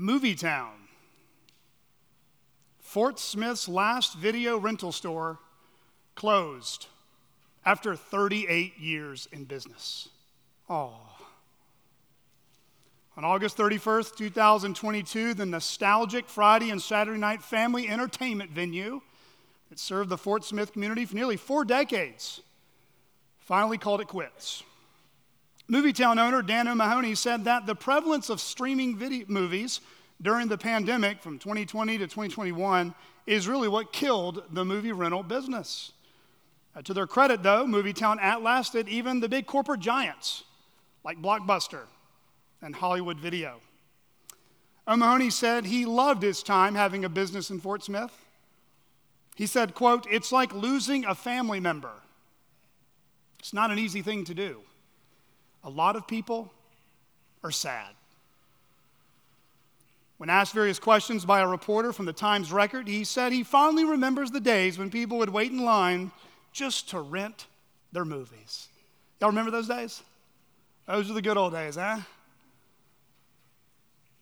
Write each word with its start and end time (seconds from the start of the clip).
Movie 0.00 0.34
Town. 0.34 0.72
Fort 2.78 3.18
Smith's 3.18 3.68
last 3.68 4.16
video 4.16 4.56
rental 4.56 4.92
store 4.92 5.38
closed 6.14 6.86
after 7.66 7.94
38 7.94 8.78
years 8.78 9.28
in 9.30 9.44
business. 9.44 10.08
Oh. 10.70 11.02
On 13.18 13.26
August 13.26 13.58
31st, 13.58 14.16
2022, 14.16 15.34
the 15.34 15.44
nostalgic 15.44 16.30
Friday 16.30 16.70
and 16.70 16.80
Saturday 16.80 17.20
night 17.20 17.42
family 17.42 17.86
entertainment 17.86 18.50
venue 18.52 19.02
that 19.68 19.78
served 19.78 20.08
the 20.08 20.16
Fort 20.16 20.44
Smith 20.44 20.72
community 20.72 21.04
for 21.04 21.14
nearly 21.14 21.36
four 21.36 21.62
decades 21.62 22.40
finally 23.38 23.76
called 23.76 24.00
it 24.00 24.08
quits. 24.08 24.62
Movietown 25.70 26.18
owner 26.18 26.42
Dan 26.42 26.66
O'Mahony 26.66 27.14
said 27.14 27.44
that 27.44 27.64
the 27.64 27.76
prevalence 27.76 28.28
of 28.28 28.40
streaming 28.40 28.96
video 28.96 29.24
movies 29.28 29.80
during 30.20 30.48
the 30.48 30.58
pandemic 30.58 31.22
from 31.22 31.38
2020 31.38 31.98
to 31.98 32.04
2021 32.06 32.92
is 33.26 33.46
really 33.46 33.68
what 33.68 33.92
killed 33.92 34.42
the 34.50 34.64
movie 34.64 34.90
rental 34.90 35.22
business. 35.22 35.92
Uh, 36.74 36.82
to 36.82 36.92
their 36.92 37.06
credit, 37.06 37.44
though, 37.44 37.64
Movietown 37.66 38.18
outlasted 38.20 38.88
even 38.88 39.20
the 39.20 39.28
big 39.28 39.46
corporate 39.46 39.80
giants 39.80 40.42
like 41.04 41.22
Blockbuster 41.22 41.82
and 42.60 42.74
Hollywood 42.74 43.18
Video. 43.18 43.60
O'Mahony 44.88 45.30
said 45.30 45.66
he 45.66 45.86
loved 45.86 46.22
his 46.22 46.42
time 46.42 46.74
having 46.74 47.04
a 47.04 47.08
business 47.08 47.48
in 47.48 47.60
Fort 47.60 47.84
Smith. 47.84 48.12
He 49.36 49.46
said, 49.46 49.74
quote, 49.76 50.04
it's 50.10 50.32
like 50.32 50.52
losing 50.52 51.04
a 51.04 51.14
family 51.14 51.60
member. 51.60 51.92
It's 53.38 53.52
not 53.52 53.70
an 53.70 53.78
easy 53.78 54.02
thing 54.02 54.24
to 54.24 54.34
do. 54.34 54.62
A 55.64 55.70
lot 55.70 55.96
of 55.96 56.06
people 56.06 56.52
are 57.42 57.50
sad. 57.50 57.88
When 60.18 60.28
asked 60.28 60.52
various 60.52 60.78
questions 60.78 61.24
by 61.24 61.40
a 61.40 61.46
reporter 61.46 61.92
from 61.92 62.04
the 62.04 62.12
Times 62.12 62.52
Record, 62.52 62.86
he 62.86 63.04
said 63.04 63.32
he 63.32 63.42
fondly 63.42 63.84
remembers 63.84 64.30
the 64.30 64.40
days 64.40 64.78
when 64.78 64.90
people 64.90 65.18
would 65.18 65.30
wait 65.30 65.50
in 65.50 65.64
line 65.64 66.10
just 66.52 66.90
to 66.90 67.00
rent 67.00 67.46
their 67.92 68.04
movies. 68.04 68.68
Y'all 69.20 69.30
remember 69.30 69.50
those 69.50 69.68
days? 69.68 70.02
Those 70.86 71.10
are 71.10 71.14
the 71.14 71.22
good 71.22 71.36
old 71.36 71.52
days, 71.52 71.76
huh? 71.76 72.00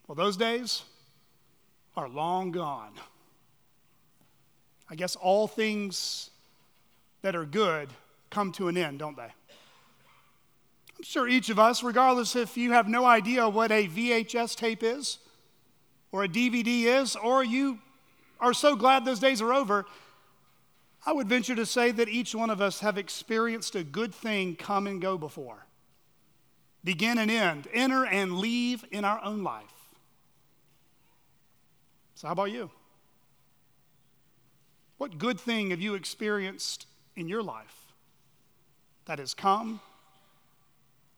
Well, 0.06 0.14
those 0.14 0.36
days 0.36 0.82
are 1.96 2.08
long 2.08 2.52
gone. 2.52 2.92
I 4.88 4.94
guess 4.94 5.16
all 5.16 5.46
things 5.46 6.30
that 7.22 7.34
are 7.34 7.44
good 7.44 7.88
come 8.30 8.52
to 8.52 8.68
an 8.68 8.76
end, 8.76 9.00
don't 9.00 9.16
they? 9.16 9.32
I'm 10.98 11.04
sure 11.04 11.28
each 11.28 11.48
of 11.48 11.60
us, 11.60 11.84
regardless 11.84 12.34
if 12.34 12.56
you 12.56 12.72
have 12.72 12.88
no 12.88 13.04
idea 13.04 13.48
what 13.48 13.70
a 13.70 13.86
VHS 13.86 14.56
tape 14.56 14.82
is, 14.82 15.18
or 16.10 16.24
a 16.24 16.28
DVD 16.28 17.00
is, 17.00 17.14
or 17.14 17.44
you 17.44 17.78
are 18.40 18.52
so 18.52 18.74
glad 18.74 19.04
those 19.04 19.20
days 19.20 19.40
are 19.40 19.52
over, 19.52 19.86
I 21.06 21.12
would 21.12 21.28
venture 21.28 21.54
to 21.54 21.64
say 21.64 21.92
that 21.92 22.08
each 22.08 22.34
one 22.34 22.50
of 22.50 22.60
us 22.60 22.80
have 22.80 22.98
experienced 22.98 23.76
a 23.76 23.84
good 23.84 24.12
thing 24.12 24.56
come 24.56 24.88
and 24.88 25.00
go 25.00 25.16
before. 25.16 25.66
Begin 26.82 27.18
and 27.18 27.30
end, 27.30 27.68
enter 27.72 28.04
and 28.04 28.38
leave 28.38 28.84
in 28.90 29.04
our 29.04 29.22
own 29.22 29.44
life. 29.44 29.64
So, 32.16 32.26
how 32.26 32.32
about 32.32 32.50
you? 32.50 32.70
What 34.96 35.18
good 35.18 35.38
thing 35.38 35.70
have 35.70 35.80
you 35.80 35.94
experienced 35.94 36.86
in 37.14 37.28
your 37.28 37.42
life 37.42 37.92
that 39.04 39.20
has 39.20 39.32
come 39.32 39.80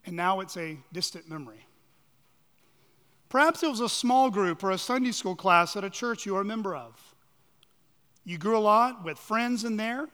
and 0.06 0.16
now 0.16 0.40
it's 0.40 0.56
a 0.56 0.78
distant 0.92 1.28
memory? 1.28 1.66
Perhaps 3.28 3.62
it 3.62 3.70
was 3.70 3.80
a 3.80 3.88
small 3.88 4.28
group 4.28 4.64
or 4.64 4.72
a 4.72 4.78
Sunday 4.78 5.12
school 5.12 5.36
class 5.36 5.76
at 5.76 5.84
a 5.84 5.90
church 5.90 6.26
you 6.26 6.36
are 6.36 6.40
a 6.40 6.44
member 6.44 6.74
of. 6.74 7.14
You 8.24 8.38
grew 8.38 8.58
a 8.58 8.60
lot 8.60 9.04
with 9.04 9.18
friends 9.18 9.64
in 9.64 9.76
there 9.76 10.08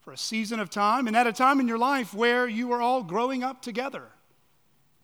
for 0.00 0.12
a 0.12 0.18
season 0.18 0.58
of 0.58 0.70
time, 0.70 1.06
and 1.06 1.14
at 1.14 1.26
a 1.26 1.32
time 1.32 1.60
in 1.60 1.68
your 1.68 1.78
life 1.78 2.14
where 2.14 2.48
you 2.48 2.68
were 2.68 2.80
all 2.80 3.02
growing 3.02 3.42
up 3.42 3.60
together, 3.60 4.08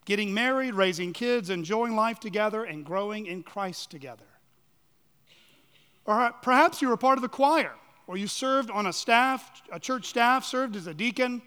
getting 0.06 0.32
married, 0.32 0.74
raising 0.74 1.12
kids, 1.12 1.50
enjoying 1.50 1.94
life 1.94 2.18
together, 2.18 2.64
and 2.64 2.84
growing 2.84 3.26
in 3.26 3.42
Christ 3.42 3.90
together. 3.90 4.24
Or 6.06 6.32
perhaps 6.40 6.80
you 6.80 6.88
were 6.88 6.96
part 6.96 7.18
of 7.18 7.22
the 7.22 7.28
choir, 7.28 7.72
or 8.06 8.16
you 8.16 8.26
served 8.26 8.70
on 8.70 8.86
a 8.86 8.92
staff, 8.92 9.62
a 9.70 9.78
church 9.78 10.06
staff, 10.06 10.44
served 10.44 10.74
as 10.76 10.86
a 10.86 10.94
deacon, 10.94 11.42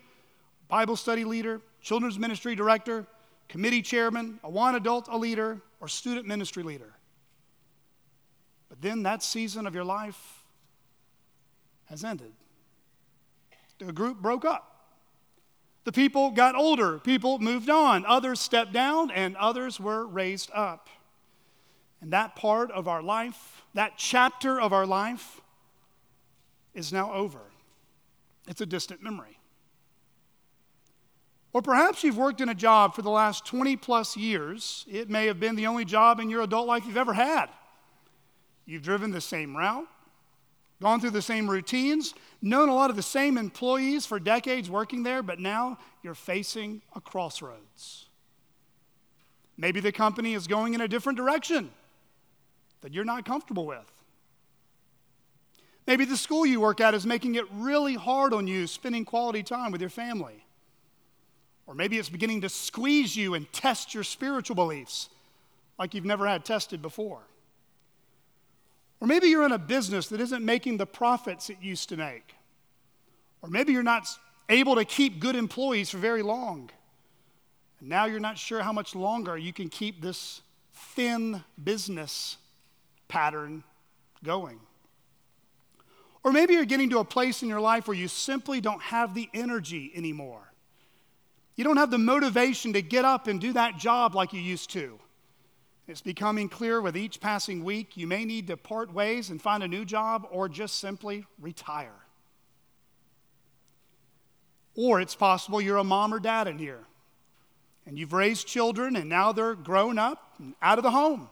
Bible 0.68 0.96
study 0.96 1.24
leader, 1.24 1.62
children's 1.82 2.20
ministry 2.20 2.56
director, 2.56 3.08
committee 3.48 3.82
chairman, 3.82 4.40
a 4.44 4.50
one 4.50 4.76
adult, 4.76 5.08
a 5.10 5.18
leader, 5.18 5.62
or 5.80 5.88
student 5.88 6.28
ministry 6.28 6.64
leader. 6.64 6.94
But 8.70 8.82
then 8.82 9.04
that 9.04 9.24
season 9.24 9.66
of 9.66 9.74
your 9.74 9.84
life 9.84 10.44
has 11.86 12.04
ended. 12.04 12.32
The 13.80 13.92
group 13.94 14.22
broke 14.22 14.46
up. 14.46 14.66
The 15.86 15.92
people 15.92 16.32
got 16.32 16.56
older, 16.56 17.00
people 17.00 17.40
moved 17.40 17.70
on, 17.70 18.06
others 18.06 18.40
stepped 18.40 18.74
down, 18.74 19.10
and 19.10 19.36
others 19.38 19.80
were 19.80 20.06
raised 20.06 20.52
up. 20.54 20.88
And 22.02 22.14
that 22.14 22.36
part 22.36 22.70
of 22.72 22.88
our 22.88 23.02
life, 23.02 23.64
that 23.74 23.94
chapter 23.98 24.60
of 24.60 24.72
our 24.72 24.86
life, 24.86 25.42
is 26.76 26.94
now 26.94 27.12
over. 27.12 27.40
It's 28.48 28.62
a 28.62 28.66
distant 28.66 29.02
memory. 29.02 29.39
Or 31.52 31.62
perhaps 31.62 32.04
you've 32.04 32.18
worked 32.18 32.42
in 32.42 32.50
a 32.50 32.56
job 32.56 32.94
for 32.94 33.02
the 33.02 33.10
last 33.10 33.46
20 33.46 33.76
plus 33.78 34.16
years. 34.16 34.86
It 34.88 35.10
may 35.10 35.26
have 35.26 35.40
been 35.40 35.56
the 35.56 35.68
only 35.68 35.86
job 35.86 36.20
in 36.20 36.30
your 36.30 36.42
adult 36.42 36.68
life 36.68 36.86
you've 36.86 36.98
ever 36.98 37.14
had. 37.14 37.48
You've 38.66 38.84
driven 38.84 39.10
the 39.10 39.22
same 39.22 39.58
route, 39.58 39.88
gone 40.80 41.00
through 41.00 41.10
the 41.10 41.24
same 41.24 41.50
routines, 41.50 42.14
known 42.40 42.70
a 42.70 42.76
lot 42.76 42.92
of 42.92 42.96
the 42.96 43.02
same 43.02 43.36
employees 43.36 44.06
for 44.06 44.20
decades 44.20 44.70
working 44.70 45.02
there, 45.02 45.24
but 45.24 45.40
now 45.40 45.80
you're 46.04 46.14
facing 46.14 46.84
a 46.96 47.02
crossroads. 47.02 48.06
Maybe 49.58 49.80
the 49.80 49.92
company 49.92 50.36
is 50.36 50.46
going 50.46 50.76
in 50.76 50.82
a 50.82 50.88
different 50.88 51.18
direction 51.18 51.72
that 52.82 52.94
you're 52.94 53.06
not 53.06 53.26
comfortable 53.26 53.66
with. 53.66 53.92
Maybe 55.88 56.06
the 56.06 56.16
school 56.16 56.46
you 56.46 56.62
work 56.62 56.80
at 56.80 56.94
is 56.94 57.08
making 57.08 57.36
it 57.36 57.46
really 57.52 57.96
hard 57.96 58.34
on 58.34 58.46
you 58.46 58.68
spending 58.68 59.04
quality 59.04 59.42
time 59.42 59.72
with 59.72 59.82
your 59.82 59.90
family. 59.90 60.46
Or 61.70 61.76
maybe 61.76 62.00
it's 62.00 62.10
beginning 62.10 62.42
to 62.42 62.50
squeeze 62.50 63.16
you 63.16 63.36
and 63.36 63.50
test 63.54 63.94
your 63.94 64.04
spiritual 64.04 64.56
beliefs 64.56 65.08
like 65.78 65.94
you've 65.94 66.04
never 66.04 66.26
had 66.26 66.44
tested 66.44 66.82
before. 66.82 67.22
Or 69.00 69.08
maybe 69.08 69.28
you're 69.28 69.46
in 69.46 69.52
a 69.52 69.60
business 69.60 70.08
that 70.08 70.20
isn't 70.20 70.44
making 70.44 70.78
the 70.78 70.88
profits 70.88 71.52
it 71.52 71.58
used 71.62 71.90
to 71.90 71.96
make. 71.96 72.34
Or 73.44 73.52
maybe 73.52 73.72
you're 73.72 73.84
not 73.84 74.08
able 74.50 74.78
to 74.78 74.84
keep 74.84 75.20
good 75.20 75.36
employees 75.36 75.92
for 75.92 76.00
very 76.00 76.24
long. 76.24 76.72
And 77.80 77.88
now 77.88 78.06
you're 78.06 78.20
not 78.20 78.40
sure 78.40 78.64
how 78.64 78.74
much 78.74 78.96
longer 78.96 79.38
you 79.38 79.54
can 79.54 79.70
keep 79.70 80.02
this 80.02 80.42
thin 80.74 81.44
business 81.64 82.38
pattern 83.08 83.64
going. 84.24 84.60
Or 86.24 86.32
maybe 86.32 86.56
you're 86.56 86.66
getting 86.66 86.90
to 86.90 86.98
a 86.98 87.06
place 87.06 87.44
in 87.44 87.48
your 87.48 87.62
life 87.62 87.88
where 87.88 87.96
you 87.96 88.08
simply 88.08 88.60
don't 88.60 88.82
have 88.82 89.14
the 89.14 89.30
energy 89.36 89.92
anymore. 89.94 90.49
You 91.60 91.66
don't 91.66 91.76
have 91.76 91.92
the 91.92 91.98
motivation 91.98 92.72
to 92.72 92.82
get 92.82 93.04
up 93.04 93.28
and 93.28 93.38
do 93.38 93.52
that 93.52 93.78
job 93.78 94.16
like 94.16 94.32
you 94.32 94.40
used 94.40 94.70
to. 94.70 94.98
It's 95.90 96.00
becoming 96.00 96.48
clear 96.48 96.80
with 96.80 96.96
each 96.96 97.20
passing 97.20 97.66
week 97.66 97.98
you 97.98 98.08
may 98.08 98.24
need 98.24 98.48
to 98.48 98.56
part 98.56 98.94
ways 98.94 99.30
and 99.30 99.42
find 99.42 99.62
a 99.62 99.68
new 99.68 99.84
job 99.84 100.26
or 100.32 100.48
just 100.48 100.80
simply 100.80 101.26
retire. 101.38 102.06
Or 104.74 105.02
it's 105.02 105.16
possible 105.16 105.60
you're 105.60 105.76
a 105.76 105.84
mom 105.84 106.14
or 106.14 106.22
dad 106.22 106.48
in 106.48 106.58
here 106.58 106.86
and 107.86 108.00
you've 108.00 108.14
raised 108.14 108.48
children 108.48 108.96
and 108.96 109.10
now 109.10 109.34
they're 109.34 109.54
grown 109.54 110.00
up 110.00 110.36
and 110.40 110.56
out 110.62 110.80
of 110.80 110.84
the 110.84 110.92
home. 110.92 111.28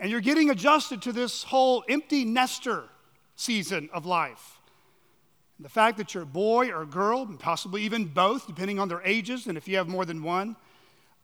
And 0.00 0.10
you're 0.10 0.20
getting 0.20 0.50
adjusted 0.50 1.00
to 1.02 1.12
this 1.12 1.44
whole 1.44 1.84
empty 1.88 2.24
nester 2.24 2.82
season 3.36 3.88
of 3.92 4.04
life. 4.04 4.51
The 5.62 5.68
fact 5.68 5.98
that 5.98 6.12
you're 6.12 6.24
a 6.24 6.26
boy 6.26 6.70
or 6.70 6.82
a 6.82 6.86
girl, 6.86 7.22
and 7.22 7.38
possibly 7.38 7.82
even 7.82 8.06
both, 8.06 8.48
depending 8.48 8.80
on 8.80 8.88
their 8.88 9.00
ages 9.04 9.46
and 9.46 9.56
if 9.56 9.68
you 9.68 9.76
have 9.76 9.88
more 9.88 10.04
than 10.04 10.22
one, 10.22 10.56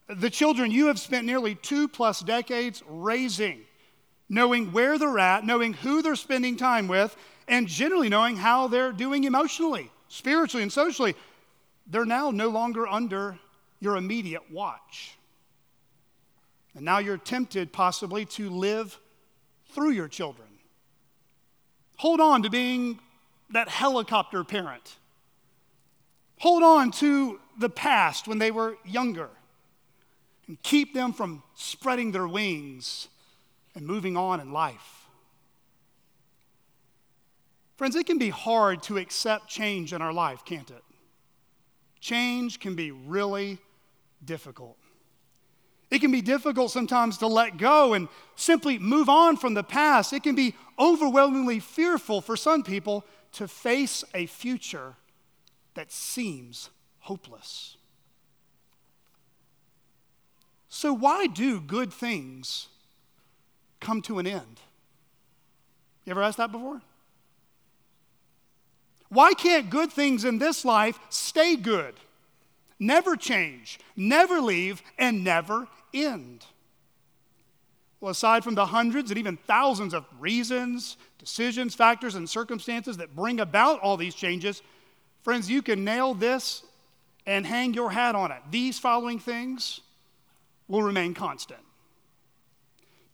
the 0.08 0.30
children 0.30 0.70
you 0.70 0.86
have 0.86 0.98
spent 0.98 1.26
nearly 1.26 1.56
two 1.56 1.88
plus 1.88 2.20
decades 2.20 2.82
raising, 2.88 3.60
knowing 4.28 4.70
where 4.70 4.96
they're 4.96 5.18
at, 5.18 5.44
knowing 5.44 5.72
who 5.72 6.02
they're 6.02 6.14
spending 6.14 6.56
time 6.56 6.86
with, 6.86 7.16
and 7.48 7.66
generally 7.66 8.08
knowing 8.08 8.36
how 8.36 8.68
they're 8.68 8.92
doing 8.92 9.24
emotionally, 9.24 9.90
spiritually, 10.08 10.62
and 10.62 10.72
socially, 10.72 11.16
they're 11.88 12.04
now 12.04 12.30
no 12.30 12.48
longer 12.48 12.86
under 12.86 13.38
your 13.80 13.96
immediate 13.96 14.50
watch. 14.52 15.16
And 16.76 16.84
now 16.84 16.98
you're 16.98 17.18
tempted 17.18 17.72
possibly 17.72 18.24
to 18.26 18.50
live 18.50 18.98
through 19.70 19.90
your 19.90 20.08
children. 20.08 20.48
Hold 21.96 22.20
on 22.20 22.44
to 22.44 22.50
being 22.50 23.00
that 23.50 23.68
helicopter 23.68 24.44
parent. 24.44 24.96
Hold 26.40 26.62
on 26.62 26.90
to 26.92 27.40
the 27.58 27.68
past 27.68 28.28
when 28.28 28.38
they 28.38 28.50
were 28.50 28.76
younger 28.84 29.30
and 30.46 30.62
keep 30.62 30.94
them 30.94 31.12
from 31.12 31.42
spreading 31.54 32.12
their 32.12 32.28
wings 32.28 33.08
and 33.74 33.86
moving 33.86 34.16
on 34.16 34.40
in 34.40 34.52
life. 34.52 35.06
Friends, 37.76 37.94
it 37.94 38.06
can 38.06 38.18
be 38.18 38.30
hard 38.30 38.82
to 38.84 38.98
accept 38.98 39.48
change 39.48 39.92
in 39.92 40.02
our 40.02 40.12
life, 40.12 40.44
can't 40.44 40.70
it? 40.70 40.82
Change 42.00 42.60
can 42.60 42.74
be 42.74 42.90
really 42.90 43.58
difficult. 44.24 44.76
It 45.90 46.00
can 46.00 46.10
be 46.10 46.20
difficult 46.20 46.70
sometimes 46.70 47.18
to 47.18 47.26
let 47.26 47.56
go 47.56 47.94
and 47.94 48.08
simply 48.36 48.78
move 48.78 49.08
on 49.08 49.36
from 49.36 49.54
the 49.54 49.62
past. 49.62 50.12
It 50.12 50.22
can 50.22 50.34
be 50.34 50.54
overwhelmingly 50.78 51.60
fearful 51.60 52.20
for 52.20 52.36
some 52.36 52.62
people 52.62 53.04
to 53.32 53.48
face 53.48 54.04
a 54.14 54.26
future 54.26 54.94
that 55.74 55.92
seems 55.92 56.70
hopeless. 57.00 57.76
So, 60.68 60.92
why 60.92 61.26
do 61.26 61.60
good 61.60 61.92
things 61.92 62.68
come 63.80 64.02
to 64.02 64.18
an 64.18 64.26
end? 64.26 64.60
You 66.04 66.10
ever 66.10 66.22
asked 66.22 66.38
that 66.38 66.52
before? 66.52 66.82
Why 69.08 69.32
can't 69.32 69.70
good 69.70 69.90
things 69.90 70.24
in 70.24 70.38
this 70.38 70.64
life 70.64 70.98
stay 71.08 71.56
good, 71.56 71.94
never 72.78 73.16
change, 73.16 73.78
never 73.96 74.40
leave, 74.40 74.82
and 74.98 75.24
never 75.24 75.68
end? 75.94 76.44
Well, 78.00 78.12
aside 78.12 78.44
from 78.44 78.54
the 78.54 78.66
hundreds 78.66 79.10
and 79.10 79.18
even 79.18 79.36
thousands 79.36 79.92
of 79.92 80.04
reasons, 80.20 80.96
decisions, 81.18 81.74
factors, 81.74 82.14
and 82.14 82.30
circumstances 82.30 82.96
that 82.98 83.16
bring 83.16 83.40
about 83.40 83.80
all 83.80 83.96
these 83.96 84.14
changes, 84.14 84.62
friends, 85.22 85.50
you 85.50 85.62
can 85.62 85.84
nail 85.84 86.14
this 86.14 86.62
and 87.26 87.44
hang 87.44 87.74
your 87.74 87.90
hat 87.90 88.14
on 88.14 88.30
it. 88.30 88.40
These 88.50 88.78
following 88.78 89.18
things 89.18 89.80
will 90.68 90.82
remain 90.82 91.12
constant. 91.12 91.60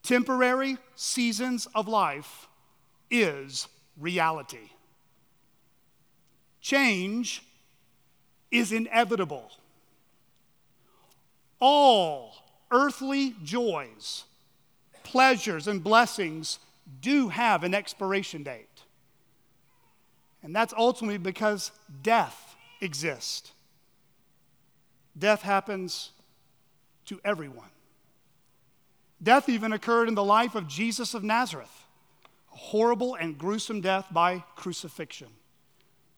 Temporary 0.03 0.77
seasons 0.97 1.67
of 1.75 1.89
life 1.89 2.47
is 3.11 3.69
reality. 3.99 4.71
Change 6.61 7.43
is 8.51 8.71
inevitable. 8.71 9.51
All 11.59 12.35
earthly 12.71 13.35
joys, 13.43 14.25
pleasures, 15.15 15.69
and 15.69 15.81
blessings 15.81 16.59
do 17.01 17.29
have 17.29 17.63
an 17.63 17.73
expiration 17.73 18.43
date. 18.43 18.83
And 20.43 20.53
that's 20.53 20.75
ultimately 20.77 21.19
because 21.19 21.71
death 22.03 22.57
exists. 22.81 23.53
Death 25.17 25.43
happens 25.43 26.11
to 27.07 27.21
everyone. 27.25 27.69
Death 29.23 29.49
even 29.49 29.73
occurred 29.73 30.09
in 30.09 30.17
the 30.17 30.25
life 30.25 30.57
of 30.57 30.67
Jesus 30.67 31.15
of 31.15 31.23
Nazareth, 31.23 31.85
a 32.53 32.57
horrible 32.57 33.15
and 33.15 33.39
gruesome 33.39 33.81
death 33.81 34.07
by 34.11 34.43
crucifixion. 34.57 35.29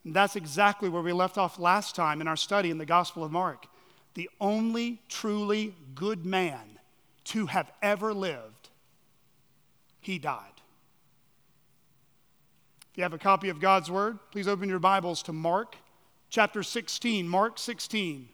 And 0.06 0.14
that's 0.14 0.36
exactly 0.36 0.88
where 0.88 1.02
we 1.02 1.12
left 1.12 1.36
off 1.36 1.58
last 1.58 1.94
time 1.94 2.22
in 2.22 2.28
our 2.28 2.34
study 2.34 2.70
in 2.70 2.78
the 2.78 2.86
Gospel 2.86 3.24
of 3.24 3.30
Mark 3.30 3.66
the 4.14 4.30
only 4.40 5.02
truly 5.10 5.74
good 5.94 6.24
man 6.24 6.78
to 7.24 7.44
have 7.44 7.70
ever 7.82 8.14
lived, 8.14 8.55
he 10.06 10.18
died. 10.20 10.52
If 12.92 12.96
you 12.96 13.02
have 13.02 13.12
a 13.12 13.18
copy 13.18 13.48
of 13.48 13.58
God's 13.58 13.90
Word, 13.90 14.20
please 14.30 14.46
open 14.46 14.68
your 14.68 14.78
Bibles 14.78 15.20
to 15.24 15.32
Mark 15.32 15.74
chapter 16.30 16.62
16. 16.62 17.28
Mark 17.28 17.58
16. 17.58 18.28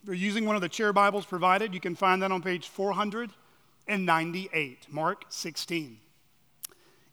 If 0.00 0.06
you're 0.06 0.14
using 0.14 0.44
one 0.44 0.54
of 0.54 0.60
the 0.60 0.68
chair 0.68 0.92
Bibles 0.92 1.24
provided, 1.24 1.72
you 1.72 1.80
can 1.80 1.94
find 1.94 2.22
that 2.22 2.30
on 2.30 2.42
page 2.42 2.68
498, 2.68 4.86
Mark 4.90 5.24
16. 5.30 5.98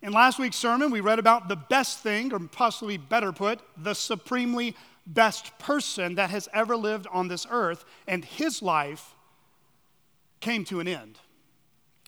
In 0.01 0.11
last 0.11 0.37
week's 0.37 0.57
sermon, 0.57 0.91
we 0.91 0.99
read 0.99 1.17
about 1.17 1.47
the 1.47 1.55
best 1.55 1.99
thing, 1.99 2.33
or 2.33 2.39
possibly 2.39 2.97
better 2.97 3.31
put, 3.31 3.61
the 3.77 3.95
supremely 3.95 4.75
best 5.07 5.57
person 5.57 6.15
that 6.15 6.31
has 6.31 6.49
ever 6.53 6.75
lived 6.75 7.07
on 7.13 7.29
this 7.29 7.47
earth, 7.49 7.85
and 8.07 8.25
his 8.25 8.61
life 8.61 9.15
came 10.41 10.65
to 10.65 10.81
an 10.81 10.89
end. 10.89 11.17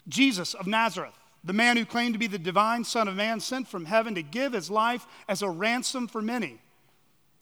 Jesus 0.07 0.53
of 0.53 0.67
Nazareth, 0.67 1.17
the 1.43 1.53
man 1.53 1.77
who 1.77 1.85
claimed 1.85 2.13
to 2.13 2.19
be 2.19 2.27
the 2.27 2.37
divine 2.37 2.83
Son 2.83 3.07
of 3.07 3.15
Man, 3.15 3.39
sent 3.39 3.67
from 3.67 3.85
heaven 3.85 4.15
to 4.15 4.23
give 4.23 4.53
his 4.53 4.69
life 4.69 5.05
as 5.27 5.41
a 5.41 5.49
ransom 5.49 6.07
for 6.07 6.21
many. 6.21 6.59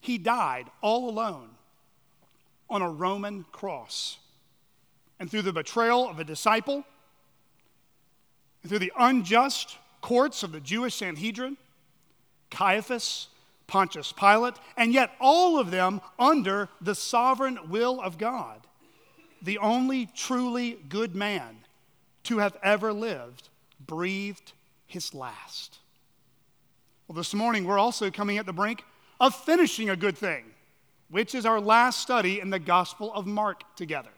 He 0.00 0.18
died 0.18 0.66
all 0.80 1.08
alone 1.08 1.50
on 2.68 2.82
a 2.82 2.90
Roman 2.90 3.44
cross. 3.52 4.18
And 5.18 5.30
through 5.30 5.42
the 5.42 5.52
betrayal 5.52 6.08
of 6.08 6.18
a 6.18 6.24
disciple, 6.24 6.84
and 8.62 8.68
through 8.68 8.80
the 8.80 8.92
unjust 8.98 9.78
courts 10.00 10.42
of 10.42 10.52
the 10.52 10.60
Jewish 10.60 10.96
Sanhedrin, 10.96 11.56
Caiaphas, 12.50 13.28
Pontius 13.66 14.12
Pilate, 14.12 14.54
and 14.76 14.92
yet 14.92 15.10
all 15.20 15.58
of 15.58 15.70
them 15.70 16.00
under 16.18 16.68
the 16.80 16.94
sovereign 16.94 17.58
will 17.68 18.00
of 18.00 18.18
God, 18.18 18.66
the 19.42 19.58
only 19.58 20.06
truly 20.14 20.78
good 20.88 21.16
man 21.16 21.56
to 22.26 22.38
have 22.38 22.56
ever 22.62 22.92
lived, 22.92 23.48
breathed 23.84 24.52
his 24.86 25.14
last. 25.14 25.78
Well, 27.06 27.16
this 27.16 27.34
morning 27.34 27.64
we're 27.64 27.78
also 27.78 28.10
coming 28.10 28.38
at 28.38 28.46
the 28.46 28.52
brink 28.52 28.82
of 29.20 29.34
finishing 29.34 29.90
a 29.90 29.96
good 29.96 30.18
thing, 30.18 30.44
which 31.08 31.34
is 31.34 31.46
our 31.46 31.60
last 31.60 32.00
study 32.00 32.40
in 32.40 32.50
the 32.50 32.58
Gospel 32.58 33.12
of 33.14 33.26
Mark 33.26 33.62
together. 33.76 34.10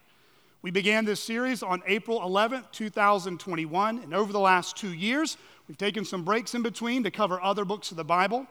We 0.62 0.70
began 0.70 1.04
this 1.04 1.22
series 1.22 1.62
on 1.62 1.82
April 1.86 2.20
11th, 2.20 2.72
2021, 2.72 3.98
and 3.98 4.14
over 4.14 4.32
the 4.32 4.40
last 4.40 4.76
two 4.76 4.92
years, 4.92 5.36
we've 5.68 5.78
taken 5.78 6.04
some 6.04 6.24
breaks 6.24 6.54
in 6.54 6.62
between 6.62 7.04
to 7.04 7.10
cover 7.10 7.40
other 7.40 7.64
books 7.64 7.90
of 7.90 7.96
the 7.96 8.04
Bible. 8.04 8.46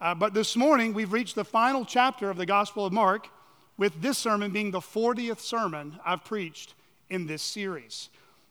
Uh, 0.00 0.14
but 0.14 0.34
this 0.34 0.56
morning, 0.56 0.92
we've 0.92 1.12
reached 1.12 1.36
the 1.36 1.44
final 1.44 1.84
chapter 1.84 2.28
of 2.28 2.36
the 2.36 2.46
Gospel 2.46 2.86
of 2.86 2.92
Mark, 2.92 3.28
with 3.78 4.02
this 4.02 4.18
sermon 4.18 4.50
being 4.50 4.70
the 4.70 4.80
40th 4.80 5.40
sermon 5.40 5.98
I've 6.04 6.24
preached 6.24 6.74
in 7.08 7.26
this 7.26 7.42
series. 7.42 8.10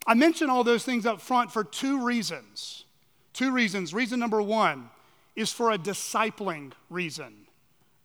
I 0.10 0.16
mention 0.16 0.50
all 0.50 0.64
those 0.64 0.84
things 0.84 1.06
up 1.06 1.22
front 1.22 1.52
for 1.52 1.64
two 1.64 2.04
reasons. 2.04 2.86
Two 3.32 3.52
reasons. 3.52 3.94
Reason 3.94 4.20
number 4.20 4.42
one 4.42 4.90
is 5.36 5.54
for 5.54 5.70
a 5.70 5.78
discipling 5.78 6.72
reason. 6.90 7.46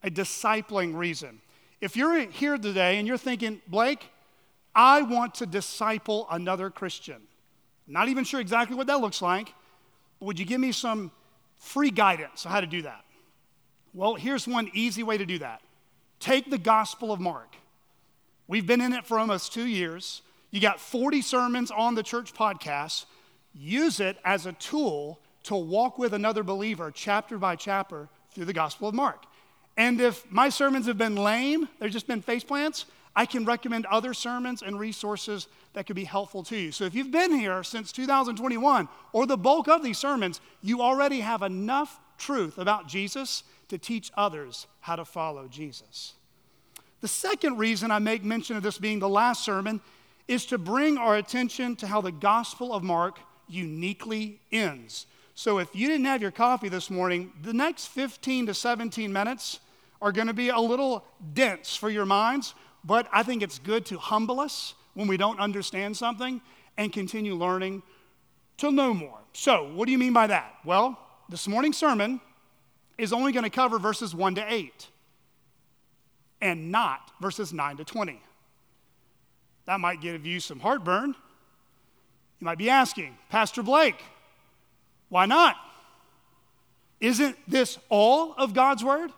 A 0.03 0.11
discipling 0.11 0.95
reason. 0.95 1.41
If 1.81 1.97
you're 1.97 2.29
here 2.29 2.59
today 2.59 2.99
and 2.99 3.07
you're 3.07 3.17
thinking, 3.17 3.59
Blake, 3.67 4.05
I 4.75 5.01
want 5.01 5.33
to 5.35 5.47
disciple 5.47 6.27
another 6.29 6.69
Christian, 6.69 7.23
not 7.87 8.07
even 8.07 8.23
sure 8.23 8.39
exactly 8.39 8.77
what 8.77 8.85
that 8.85 9.01
looks 9.01 9.19
like, 9.19 9.51
but 10.19 10.27
would 10.27 10.37
you 10.37 10.45
give 10.45 10.61
me 10.61 10.73
some 10.73 11.11
free 11.57 11.89
guidance 11.89 12.45
on 12.45 12.51
how 12.51 12.61
to 12.61 12.67
do 12.67 12.83
that? 12.83 13.03
Well, 13.95 14.13
here's 14.13 14.47
one 14.47 14.69
easy 14.75 15.01
way 15.01 15.17
to 15.17 15.25
do 15.25 15.39
that 15.39 15.63
take 16.19 16.51
the 16.51 16.59
Gospel 16.59 17.11
of 17.11 17.19
Mark. 17.19 17.55
We've 18.47 18.67
been 18.67 18.81
in 18.81 18.93
it 18.93 19.07
for 19.07 19.17
almost 19.17 19.53
two 19.53 19.65
years. 19.65 20.21
You 20.55 20.61
got 20.61 20.79
40 20.79 21.21
sermons 21.21 21.69
on 21.69 21.95
the 21.95 22.01
church 22.01 22.33
podcast. 22.33 23.07
Use 23.53 23.99
it 23.99 24.17
as 24.23 24.45
a 24.45 24.53
tool 24.53 25.19
to 25.43 25.53
walk 25.53 25.97
with 25.97 26.13
another 26.13 26.43
believer 26.43 26.91
chapter 26.95 27.37
by 27.37 27.57
chapter 27.57 28.07
through 28.31 28.45
the 28.45 28.53
Gospel 28.53 28.87
of 28.87 28.95
Mark. 28.95 29.25
And 29.75 29.99
if 29.99 30.31
my 30.31 30.47
sermons 30.47 30.85
have 30.85 30.97
been 30.97 31.17
lame, 31.17 31.67
they've 31.77 31.91
just 31.91 32.07
been 32.07 32.21
face 32.21 32.45
plants, 32.45 32.85
I 33.17 33.25
can 33.25 33.43
recommend 33.43 33.85
other 33.87 34.13
sermons 34.13 34.61
and 34.61 34.79
resources 34.79 35.49
that 35.73 35.87
could 35.87 35.97
be 35.97 36.05
helpful 36.05 36.41
to 36.43 36.55
you. 36.55 36.71
So 36.71 36.85
if 36.85 36.95
you've 36.95 37.11
been 37.11 37.33
here 37.37 37.61
since 37.61 37.91
2021 37.91 38.87
or 39.11 39.25
the 39.25 39.35
bulk 39.35 39.67
of 39.67 39.83
these 39.83 39.97
sermons, 39.97 40.39
you 40.61 40.81
already 40.81 41.19
have 41.19 41.41
enough 41.41 41.99
truth 42.17 42.57
about 42.57 42.87
Jesus 42.87 43.43
to 43.67 43.77
teach 43.77 44.09
others 44.15 44.67
how 44.79 44.95
to 44.95 45.03
follow 45.03 45.49
Jesus. 45.49 46.13
The 47.01 47.09
second 47.09 47.57
reason 47.57 47.91
I 47.91 47.99
make 47.99 48.23
mention 48.23 48.55
of 48.55 48.63
this 48.63 48.77
being 48.77 48.99
the 48.99 49.09
last 49.09 49.43
sermon 49.43 49.81
is 50.27 50.45
to 50.47 50.57
bring 50.57 50.97
our 50.97 51.17
attention 51.17 51.75
to 51.77 51.87
how 51.87 52.01
the 52.01 52.11
Gospel 52.11 52.73
of 52.73 52.83
Mark 52.83 53.19
uniquely 53.47 54.39
ends. 54.51 55.05
So 55.35 55.59
if 55.59 55.75
you 55.75 55.87
didn't 55.87 56.05
have 56.05 56.21
your 56.21 56.31
coffee 56.31 56.69
this 56.69 56.89
morning, 56.89 57.31
the 57.41 57.53
next 57.53 57.87
15 57.87 58.47
to 58.47 58.53
17 58.53 59.11
minutes 59.11 59.59
are 60.01 60.11
going 60.11 60.27
to 60.27 60.33
be 60.33 60.49
a 60.49 60.59
little 60.59 61.03
dense 61.33 61.75
for 61.75 61.89
your 61.89 62.05
minds, 62.05 62.55
but 62.83 63.07
I 63.11 63.23
think 63.23 63.41
it's 63.41 63.59
good 63.59 63.85
to 63.87 63.97
humble 63.97 64.39
us 64.39 64.73
when 64.93 65.07
we 65.07 65.17
don't 65.17 65.39
understand 65.39 65.95
something 65.97 66.41
and 66.77 66.91
continue 66.91 67.35
learning 67.35 67.83
to 68.57 68.71
know 68.71 68.93
more. 68.93 69.19
So, 69.33 69.71
what 69.73 69.85
do 69.85 69.91
you 69.91 69.97
mean 69.97 70.13
by 70.13 70.27
that? 70.27 70.55
Well, 70.63 70.97
this 71.29 71.47
morning's 71.47 71.77
sermon 71.77 72.21
is 72.97 73.11
only 73.11 73.31
going 73.31 73.43
to 73.43 73.49
cover 73.49 73.77
verses 73.77 74.15
1 74.15 74.35
to 74.35 74.53
8 74.53 74.87
and 76.41 76.71
not 76.71 77.11
verses 77.21 77.51
9 77.51 77.77
to 77.77 77.83
20. 77.83 78.21
That 79.65 79.79
might 79.79 80.01
give 80.01 80.25
you 80.25 80.39
some 80.39 80.59
heartburn. 80.59 81.15
You 82.39 82.45
might 82.45 82.57
be 82.57 82.69
asking, 82.69 83.17
Pastor 83.29 83.63
Blake, 83.63 84.01
why 85.09 85.25
not? 85.25 85.55
Isn't 86.99 87.37
this 87.47 87.77
all 87.89 88.33
of 88.37 88.53
God's 88.53 88.83
Word? 88.83 89.11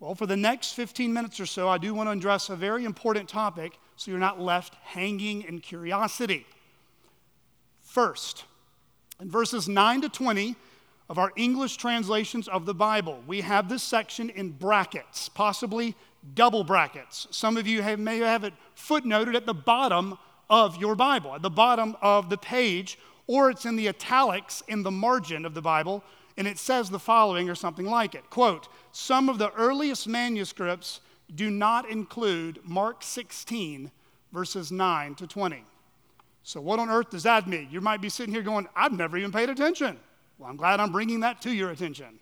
Well, 0.00 0.14
for 0.14 0.26
the 0.26 0.36
next 0.36 0.72
15 0.72 1.12
minutes 1.12 1.38
or 1.38 1.46
so, 1.46 1.68
I 1.68 1.78
do 1.78 1.94
want 1.94 2.08
to 2.08 2.12
address 2.12 2.50
a 2.50 2.56
very 2.56 2.84
important 2.84 3.28
topic 3.28 3.78
so 3.96 4.10
you're 4.10 4.18
not 4.18 4.40
left 4.40 4.74
hanging 4.82 5.42
in 5.42 5.60
curiosity. 5.60 6.44
First, 7.80 8.44
in 9.20 9.30
verses 9.30 9.68
9 9.68 10.00
to 10.00 10.08
20 10.08 10.56
of 11.08 11.18
our 11.18 11.30
English 11.36 11.76
translations 11.76 12.48
of 12.48 12.66
the 12.66 12.74
Bible, 12.74 13.22
we 13.26 13.42
have 13.42 13.68
this 13.68 13.82
section 13.82 14.30
in 14.30 14.50
brackets, 14.50 15.28
possibly 15.28 15.94
double 16.34 16.64
brackets. 16.64 17.26
Some 17.30 17.56
of 17.56 17.66
you 17.66 17.82
have, 17.82 17.98
may 17.98 18.18
have 18.18 18.44
it 18.44 18.54
footnoted 18.76 19.34
at 19.34 19.46
the 19.46 19.54
bottom 19.54 20.18
of 20.48 20.76
your 20.76 20.94
Bible, 20.94 21.34
at 21.34 21.42
the 21.42 21.50
bottom 21.50 21.96
of 22.02 22.30
the 22.30 22.36
page, 22.36 22.98
or 23.26 23.50
it's 23.50 23.64
in 23.64 23.76
the 23.76 23.88
italics 23.88 24.62
in 24.68 24.82
the 24.82 24.90
margin 24.90 25.44
of 25.44 25.54
the 25.54 25.62
Bible, 25.62 26.04
and 26.36 26.46
it 26.46 26.58
says 26.58 26.90
the 26.90 26.98
following 26.98 27.48
or 27.48 27.54
something 27.54 27.86
like 27.86 28.14
it. 28.14 28.28
Quote, 28.30 28.68
some 28.92 29.28
of 29.28 29.38
the 29.38 29.52
earliest 29.52 30.06
manuscripts 30.06 31.00
do 31.34 31.50
not 31.50 31.88
include 31.88 32.60
Mark 32.64 33.02
16, 33.02 33.90
verses 34.32 34.72
9 34.72 35.14
to 35.16 35.26
20. 35.26 35.64
So, 36.42 36.60
what 36.60 36.78
on 36.78 36.90
earth 36.90 37.10
does 37.10 37.22
that 37.22 37.48
mean? 37.48 37.68
You 37.70 37.80
might 37.80 38.00
be 38.00 38.08
sitting 38.08 38.34
here 38.34 38.42
going, 38.42 38.68
I've 38.74 38.92
never 38.92 39.16
even 39.16 39.30
paid 39.30 39.48
attention. 39.48 39.98
Well, 40.38 40.50
I'm 40.50 40.56
glad 40.56 40.80
I'm 40.80 40.90
bringing 40.90 41.20
that 41.20 41.40
to 41.42 41.52
your 41.52 41.70
attention. 41.70 42.18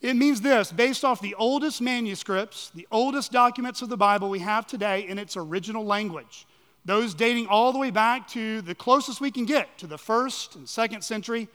It 0.00 0.14
means 0.14 0.40
this 0.40 0.72
based 0.72 1.04
off 1.04 1.20
the 1.20 1.34
oldest 1.34 1.80
manuscripts, 1.80 2.70
the 2.74 2.86
oldest 2.90 3.32
documents 3.32 3.82
of 3.82 3.88
the 3.88 3.96
Bible 3.96 4.28
we 4.28 4.40
have 4.40 4.66
today 4.66 5.06
in 5.08 5.18
its 5.18 5.36
original 5.36 5.84
language, 5.84 6.46
those 6.84 7.14
dating 7.14 7.46
all 7.46 7.72
the 7.72 7.78
way 7.78 7.90
back 7.90 8.28
to 8.28 8.60
the 8.62 8.74
closest 8.74 9.20
we 9.20 9.30
can 9.30 9.44
get 9.44 9.78
to 9.78 9.86
the 9.86 9.98
first 9.98 10.56
and 10.56 10.68
second 10.68 11.02
century, 11.02 11.48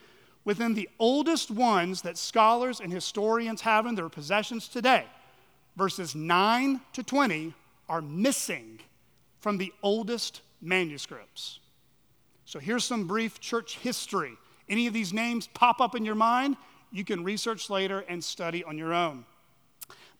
within 0.44 0.74
the 0.74 0.88
oldest 0.98 1.50
ones 1.50 2.02
that 2.02 2.18
scholars 2.18 2.80
and 2.80 2.92
historians 2.92 3.60
have 3.60 3.86
in 3.86 3.94
their 3.94 4.08
possessions 4.08 4.66
today, 4.68 5.04
verses 5.76 6.14
9 6.14 6.80
to 6.92 7.02
20 7.02 7.54
are 7.88 8.02
missing 8.02 8.80
from 9.38 9.58
the 9.58 9.72
oldest 9.82 10.40
manuscripts. 10.60 11.60
So 12.44 12.58
here's 12.58 12.84
some 12.84 13.06
brief 13.06 13.40
church 13.40 13.78
history. 13.78 14.36
Any 14.68 14.86
of 14.86 14.94
these 14.94 15.12
names 15.12 15.48
pop 15.54 15.80
up 15.80 15.94
in 15.94 16.04
your 16.04 16.14
mind, 16.14 16.56
you 16.92 17.04
can 17.04 17.24
research 17.24 17.70
later 17.70 18.04
and 18.08 18.22
study 18.22 18.62
on 18.62 18.78
your 18.78 18.92
own. 18.92 19.24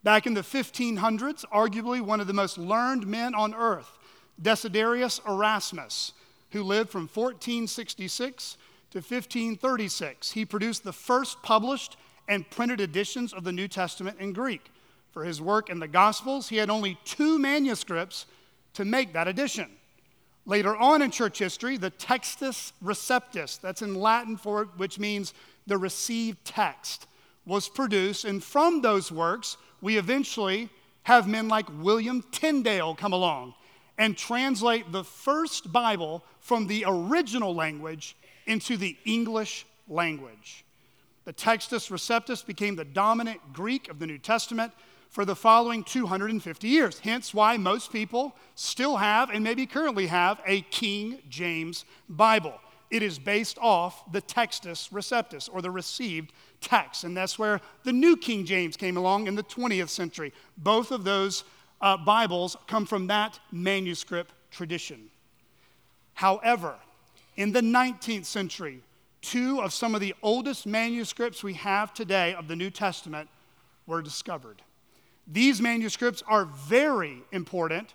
Back 0.03 0.27
in 0.27 0.35
the 0.35 0.41
1500s, 0.41 1.45
arguably 1.53 2.01
one 2.01 2.21
of 2.21 2.27
the 2.27 2.33
most 2.33 2.59
learned 2.59 3.07
men 3.07 3.35
on 3.35 3.55
earth, 3.55 3.99
Desiderius 4.41 5.21
Erasmus, 5.29 6.13
who 6.51 6.63
lived 6.63 6.91
from 6.91 7.03
1466 7.03 8.57
to 8.91 8.99
1536, 8.99 10.33
he 10.33 10.45
produced 10.45 10.83
the 10.83 10.93
first 10.93 11.43
published 11.43 11.97
and 12.29 12.49
printed 12.51 12.81
editions 12.81 13.33
of 13.33 13.45
the 13.45 13.53
New 13.53 13.69
Testament 13.69 14.19
in 14.19 14.33
Greek. 14.33 14.71
For 15.13 15.25
his 15.25 15.41
work 15.41 15.71
in 15.71 15.79
the 15.79 15.89
Gospels, 15.89 16.49
he 16.49 16.57
had 16.57 16.71
only 16.71 16.99
two 17.05 17.39
manuscripts 17.39 18.27
to 18.75 18.85
make 18.85 19.13
that 19.13 19.29
edition. 19.29 19.71
Later 20.47 20.75
on 20.75 21.03
in 21.03 21.11
church 21.11 21.39
history, 21.39 21.77
the 21.77 21.91
Textus 21.93 22.73
Receptus, 22.83 23.61
that's 23.61 23.83
in 23.83 23.95
Latin 23.95 24.37
for 24.37 24.65
which 24.77 24.99
means 24.99 25.35
the 25.67 25.79
received 25.79 26.45
text, 26.45 27.07
was 27.45 27.69
produced. 27.69 28.25
And 28.25 28.43
from 28.43 28.83
those 28.83 29.11
works, 29.11 29.57
we 29.81 29.99
eventually 29.99 30.69
have 31.05 31.27
men 31.27 31.49
like 31.49 31.67
William 31.81 32.25
Tyndale 32.31 32.95
come 32.95 33.13
along 33.13 33.55
and 33.99 34.17
translate 34.17 34.91
the 34.93 35.05
first 35.05 35.73
Bible 35.73 36.25
from 36.41 36.67
the 36.67 36.85
original 36.87 37.55
language 37.55 38.17
into 38.47 38.77
the 38.77 38.97
English 39.05 39.67
language. 39.89 40.65
The 41.25 41.33
Textus 41.33 41.91
Receptus 41.91 42.45
became 42.45 42.75
the 42.75 42.85
dominant 42.85 43.41
Greek 43.53 43.89
of 43.89 43.99
the 43.99 44.07
New 44.07 44.19
Testament 44.19 44.73
for 45.09 45.25
the 45.25 45.37
following 45.37 45.85
250 45.85 46.67
years. 46.67 46.99
Hence, 46.99 47.35
why 47.35 47.57
most 47.57 47.93
people 47.93 48.35
still 48.55 48.97
have 48.97 49.31
and 49.31 49.45
maybe 49.45 49.67
currently 49.67 50.07
have 50.07 50.41
a 50.47 50.63
King 50.63 51.19
James 51.29 51.85
Bible. 52.09 52.59
It 52.93 53.03
is 53.03 53.19
based 53.19 53.57
off 53.59 54.13
the 54.13 54.21
Textus 54.21 54.91
Receptus, 54.91 55.49
or 55.51 55.63
the 55.63 55.71
received 55.71 56.31
text. 56.61 57.05
And 57.05 57.17
that's 57.17 57.39
where 57.39 57.63
the 57.85 57.93
New 57.93 58.19
King 58.19 58.45
James 58.45 58.77
came 58.77 58.99
along 58.99 59.29
in 59.29 59.35
the 59.35 59.43
20th 59.43 59.89
century. 59.89 60.31
Both 60.59 60.91
of 60.91 61.03
those 61.03 61.45
uh, 61.81 61.97
Bibles 61.97 62.55
come 62.67 62.85
from 62.85 63.07
that 63.07 63.41
manuscript 63.51 64.35
tradition. 64.51 65.09
However, 66.13 66.75
in 67.37 67.53
the 67.53 67.63
19th 67.63 68.27
century, 68.27 68.83
two 69.23 69.63
of 69.63 69.73
some 69.73 69.95
of 69.95 70.03
the 70.03 70.15
oldest 70.23 70.67
manuscripts 70.67 71.43
we 71.43 71.55
have 71.55 71.95
today 71.95 72.35
of 72.35 72.47
the 72.47 72.57
New 72.57 72.69
Testament 72.69 73.31
were 73.87 74.03
discovered. 74.03 74.61
These 75.27 75.63
manuscripts 75.63 76.23
are 76.29 76.45
very 76.45 77.23
important 77.33 77.95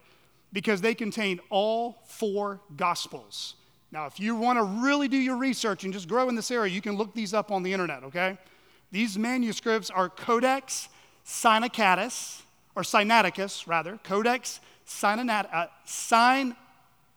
because 0.52 0.82
they 0.82 0.96
contain 0.96 1.40
all 1.52 2.00
four 2.08 2.62
gospels. 2.76 3.54
Now, 3.92 4.06
if 4.06 4.20
you 4.20 4.36
want 4.36 4.58
to 4.58 4.64
really 4.64 5.08
do 5.08 5.18
your 5.18 5.38
research 5.38 5.84
and 5.84 5.94
just 5.94 6.08
grow 6.08 6.28
in 6.30 6.36
this 6.36 6.52
area, 6.52 6.74
you 6.74 6.82
can 6.82 6.98
look 6.98 7.14
these 7.14 7.34
up 7.34 7.52
on 7.52 7.64
the 7.64 7.72
internet, 7.72 8.04
okay? 8.04 8.38
These 8.92 9.18
manuscripts 9.18 9.90
are 9.90 10.10
Codex 10.10 10.90
Sinaiticus, 11.26 12.42
or 12.76 12.84
Sinaiticus, 12.84 13.68
rather, 13.68 13.98
Codex 14.04 14.60
Sinaiticus, 14.88 15.50
uh, 15.54 15.68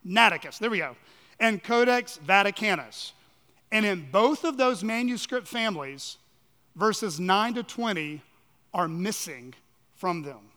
Sinaiticus, 0.06 0.58
there 0.58 0.70
we 0.70 0.78
go, 0.78 0.96
and 1.38 1.62
Codex 1.62 2.18
Vaticanus. 2.26 3.12
And 3.72 3.86
in 3.86 4.08
both 4.10 4.44
of 4.44 4.56
those 4.56 4.82
manuscript 4.82 5.46
families, 5.46 6.16
verses 6.74 7.20
9 7.20 7.54
to 7.54 7.62
20 7.62 8.20
are 8.74 8.88
missing 8.88 9.54
from 9.94 10.22
them. 10.22 10.50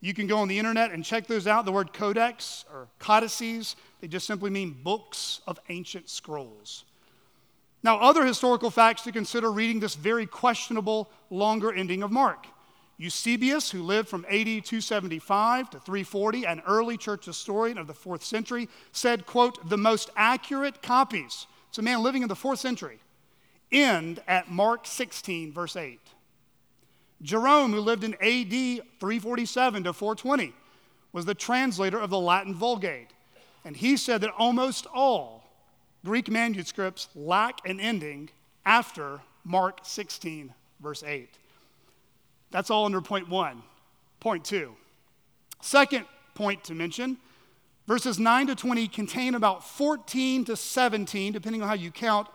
You 0.00 0.12
can 0.12 0.26
go 0.26 0.38
on 0.38 0.48
the 0.48 0.58
internet 0.58 0.90
and 0.90 1.04
check 1.04 1.26
those 1.26 1.46
out. 1.46 1.64
The 1.64 1.72
word 1.72 1.92
codex 1.92 2.64
or 2.70 2.88
codices, 2.98 3.76
they 4.06 4.10
just 4.10 4.28
simply 4.28 4.50
mean 4.50 4.70
books 4.84 5.40
of 5.48 5.58
ancient 5.68 6.08
scrolls. 6.08 6.84
Now, 7.82 7.98
other 7.98 8.24
historical 8.24 8.70
facts 8.70 9.02
to 9.02 9.10
consider 9.10 9.50
reading 9.50 9.80
this 9.80 9.96
very 9.96 10.26
questionable 10.26 11.10
longer 11.28 11.72
ending 11.72 12.04
of 12.04 12.12
Mark. 12.12 12.46
Eusebius, 12.98 13.68
who 13.68 13.82
lived 13.82 14.08
from 14.08 14.24
AD 14.26 14.46
275 14.46 15.70
to 15.70 15.80
340, 15.80 16.44
an 16.44 16.62
early 16.68 16.96
church 16.96 17.24
historian 17.24 17.78
of 17.78 17.88
the 17.88 17.94
fourth 17.94 18.22
century, 18.22 18.68
said, 18.92 19.26
quote, 19.26 19.68
the 19.68 19.76
most 19.76 20.08
accurate 20.14 20.82
copies, 20.82 21.48
it's 21.68 21.78
a 21.78 21.82
man 21.82 22.00
living 22.00 22.22
in 22.22 22.28
the 22.28 22.36
fourth 22.36 22.60
century, 22.60 23.00
end 23.72 24.22
at 24.28 24.48
Mark 24.48 24.86
16, 24.86 25.52
verse 25.52 25.74
8. 25.74 25.98
Jerome, 27.22 27.72
who 27.72 27.80
lived 27.80 28.04
in 28.04 28.14
AD 28.14 28.86
347 29.00 29.82
to 29.82 29.92
420, 29.92 30.54
was 31.12 31.24
the 31.24 31.34
translator 31.34 31.98
of 31.98 32.10
the 32.10 32.20
Latin 32.20 32.54
Vulgate. 32.54 33.10
And 33.66 33.76
he 33.76 33.96
said 33.96 34.20
that 34.20 34.30
almost 34.38 34.86
all 34.94 35.44
Greek 36.04 36.30
manuscripts 36.30 37.08
lack 37.16 37.68
an 37.68 37.80
ending 37.80 38.30
after 38.64 39.20
Mark 39.44 39.80
16, 39.82 40.54
verse 40.80 41.02
8. 41.02 41.28
That's 42.52 42.70
all 42.70 42.84
under 42.84 43.00
point 43.00 43.28
one. 43.28 43.64
Point 44.20 44.44
two. 44.44 44.76
Second 45.60 46.06
point 46.34 46.62
to 46.64 46.74
mention 46.74 47.16
verses 47.88 48.20
9 48.20 48.46
to 48.46 48.54
20 48.54 48.86
contain 48.86 49.34
about 49.34 49.66
14 49.66 50.44
to 50.44 50.54
17, 50.54 51.32
depending 51.32 51.60
on 51.60 51.66
how 51.66 51.74
you 51.74 51.90
count, 51.90 52.28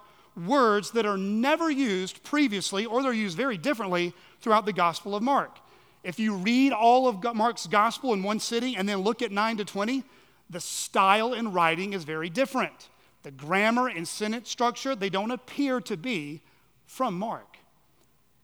words 0.45 0.91
that 0.91 1.05
are 1.05 1.17
never 1.17 1.71
used 1.71 2.23
previously 2.23 2.85
or 2.85 3.01
they're 3.01 3.13
used 3.13 3.37
very 3.37 3.57
differently 3.57 4.13
throughout 4.41 4.65
the 4.65 4.73
Gospel 4.73 5.15
of 5.15 5.23
Mark. 5.23 5.59
If 6.03 6.19
you 6.19 6.35
read 6.35 6.73
all 6.73 7.07
of 7.07 7.23
Mark's 7.35 7.67
Gospel 7.67 8.11
in 8.11 8.21
one 8.21 8.41
sitting 8.41 8.75
and 8.75 8.89
then 8.89 8.97
look 8.97 9.21
at 9.21 9.31
9 9.31 9.57
to 9.57 9.65
20, 9.65 10.03
the 10.51 10.59
style 10.59 11.33
in 11.33 11.53
writing 11.53 11.93
is 11.93 12.03
very 12.03 12.29
different. 12.29 12.89
The 13.23 13.31
grammar 13.31 13.87
and 13.87 14.07
sentence 14.07 14.49
structure, 14.49 14.95
they 14.95 15.09
don't 15.09 15.31
appear 15.31 15.79
to 15.81 15.95
be 15.95 16.41
from 16.85 17.17
Mark. 17.17 17.57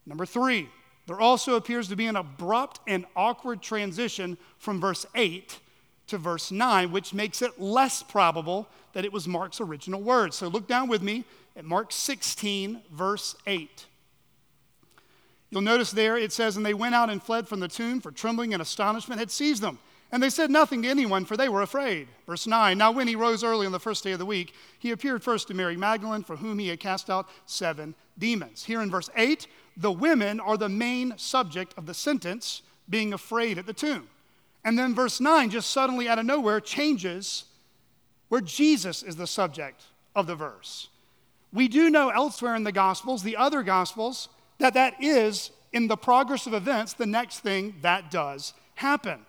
Number 0.06 0.26
three, 0.26 0.70
there 1.06 1.20
also 1.20 1.56
appears 1.56 1.88
to 1.90 1.96
be 1.96 2.06
an 2.06 2.16
abrupt 2.16 2.80
and 2.88 3.06
awkward 3.16 3.62
transition 3.62 4.38
from 4.58 4.80
verse 4.80 5.06
8 5.16 5.60
to 6.08 6.18
verse 6.18 6.52
9, 6.52 6.92
which 6.92 7.14
makes 7.14 7.42
it 7.42 7.60
less 7.60 8.02
probable 8.04 8.70
that 8.94 9.04
it 9.04 9.12
was 9.12 9.28
Mark's 9.28 9.60
original 9.60 10.02
words. 10.02 10.38
So 10.38 10.48
look 10.48 10.68
down 10.68 10.88
with 10.88 11.02
me 11.02 11.26
at 11.56 11.66
Mark 11.66 11.92
16, 11.92 12.82
verse 12.92 13.36
8. 13.46 13.86
You'll 15.50 15.62
notice 15.62 15.92
there 15.92 16.18
it 16.18 16.32
says, 16.32 16.58
And 16.58 16.66
they 16.66 16.74
went 16.74 16.96
out 16.96 17.10
and 17.10 17.22
fled 17.22 17.48
from 17.48 17.60
the 17.60 17.68
tomb, 17.68 18.00
for 18.02 18.12
trembling 18.12 18.54
and 18.54 18.62
astonishment 18.62 19.20
had 19.20 19.32
seized 19.32 19.62
them. 19.62 19.80
And 20.12 20.24
they 20.24 20.30
said 20.30 20.50
nothing 20.50 20.84
to 20.84 20.88
anyone, 20.88 21.26
for 21.26 21.36
they 21.36 21.50
were 21.50 21.62
afraid. 21.62 22.08
Verse 22.26 22.48
9 22.48 22.78
Now, 22.78 22.92
when 22.92 23.08
he 23.08 23.16
rose 23.16 23.44
early 23.44 23.66
on 23.66 23.72
the 23.72 23.80
first 23.80 24.04
day 24.04 24.14
of 24.14 24.20
the 24.20 24.26
week, 24.26 24.54
he 24.80 24.92
appeared 24.92 25.24
first 25.24 25.48
to 25.50 25.54
Mary 25.54 25.76
Magdalene, 25.76 26.24
for 26.24 26.38
whom 26.38 26.60
he 26.60 26.70
had 26.70 26.80
cast 26.80 27.10
out 27.10 27.28
seven 27.46 27.94
demons. 28.18 28.64
Here 28.64 28.82
in 28.82 28.90
verse 28.90 29.10
8, 29.16 29.48
the 29.76 29.92
women 29.92 30.40
are 30.40 30.58
the 30.58 30.70
main 30.70 31.14
subject 31.18 31.74
of 31.78 31.86
the 31.86 31.94
sentence, 31.94 32.62
being 32.90 33.14
afraid 33.14 33.58
at 33.58 33.66
the 33.66 33.74
tomb. 33.74 34.08
And 34.64 34.80
then 34.80 34.96
verse 34.96 35.20
9 35.20 35.50
just 35.50 35.72
suddenly 35.72 36.08
out 36.08 36.20
of 36.20 36.26
nowhere 36.26 36.60
changes 36.60 37.46
where 38.30 38.42
Jesus 38.42 39.04
is 39.04 39.16
the 39.16 39.28
subject 39.28 39.84
of 40.16 40.28
the 40.28 40.36
verse. 40.36 40.90
We 41.54 41.68
do 41.68 41.90
know 41.90 42.10
elsewhere 42.10 42.56
in 42.56 42.64
the 42.64 42.72
Gospels, 42.72 43.24
the 43.24 43.38
other 43.38 43.64
Gospels, 43.64 44.30
that 44.58 44.74
that 44.74 45.02
is, 45.02 45.52
in 45.72 45.88
the 45.88 45.96
progress 45.96 46.48
of 46.48 46.54
events, 46.54 46.94
the 46.94 47.06
next 47.06 47.40
thing 47.40 47.76
that 47.82 48.12
does 48.12 48.54
happen. 48.76 49.26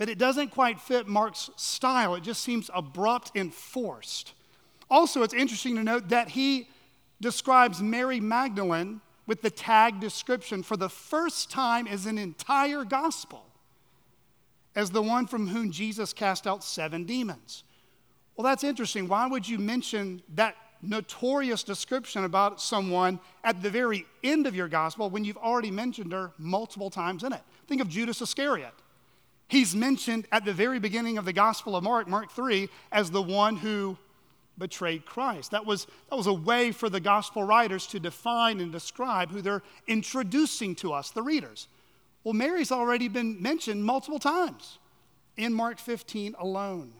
But 0.00 0.08
it 0.08 0.16
doesn't 0.16 0.48
quite 0.48 0.80
fit 0.80 1.06
Mark's 1.06 1.50
style. 1.56 2.14
It 2.14 2.22
just 2.22 2.40
seems 2.40 2.70
abrupt 2.72 3.32
and 3.34 3.52
forced. 3.52 4.32
Also, 4.88 5.22
it's 5.22 5.34
interesting 5.34 5.76
to 5.76 5.84
note 5.84 6.08
that 6.08 6.30
he 6.30 6.70
describes 7.20 7.82
Mary 7.82 8.18
Magdalene 8.18 9.02
with 9.26 9.42
the 9.42 9.50
tag 9.50 10.00
description 10.00 10.62
for 10.62 10.78
the 10.78 10.88
first 10.88 11.50
time 11.50 11.86
as 11.86 12.06
an 12.06 12.16
entire 12.16 12.82
gospel 12.82 13.44
as 14.74 14.90
the 14.90 15.02
one 15.02 15.26
from 15.26 15.48
whom 15.48 15.70
Jesus 15.70 16.14
cast 16.14 16.46
out 16.46 16.64
seven 16.64 17.04
demons. 17.04 17.62
Well, 18.36 18.44
that's 18.46 18.64
interesting. 18.64 19.06
Why 19.06 19.26
would 19.26 19.46
you 19.46 19.58
mention 19.58 20.22
that 20.34 20.56
notorious 20.80 21.62
description 21.62 22.24
about 22.24 22.58
someone 22.58 23.20
at 23.44 23.62
the 23.62 23.68
very 23.68 24.06
end 24.24 24.46
of 24.46 24.56
your 24.56 24.68
gospel 24.68 25.10
when 25.10 25.26
you've 25.26 25.36
already 25.36 25.70
mentioned 25.70 26.12
her 26.12 26.32
multiple 26.38 26.88
times 26.88 27.22
in 27.22 27.34
it? 27.34 27.42
Think 27.66 27.82
of 27.82 27.88
Judas 27.90 28.22
Iscariot. 28.22 28.72
He's 29.50 29.74
mentioned 29.74 30.28
at 30.30 30.44
the 30.44 30.52
very 30.52 30.78
beginning 30.78 31.18
of 31.18 31.24
the 31.24 31.32
Gospel 31.32 31.74
of 31.74 31.82
Mark, 31.82 32.06
Mark 32.06 32.30
3, 32.30 32.68
as 32.92 33.10
the 33.10 33.20
one 33.20 33.56
who 33.56 33.98
betrayed 34.56 35.04
Christ. 35.04 35.50
That 35.50 35.66
was, 35.66 35.88
that 36.08 36.14
was 36.14 36.28
a 36.28 36.32
way 36.32 36.70
for 36.70 36.88
the 36.88 37.00
gospel 37.00 37.42
writers 37.42 37.88
to 37.88 37.98
define 37.98 38.60
and 38.60 38.70
describe 38.70 39.32
who 39.32 39.42
they're 39.42 39.64
introducing 39.88 40.76
to 40.76 40.92
us, 40.92 41.10
the 41.10 41.22
readers. 41.22 41.66
Well, 42.22 42.32
Mary's 42.32 42.70
already 42.70 43.08
been 43.08 43.42
mentioned 43.42 43.84
multiple 43.84 44.20
times 44.20 44.78
in 45.36 45.52
Mark 45.52 45.80
15 45.80 46.36
alone. 46.38 46.92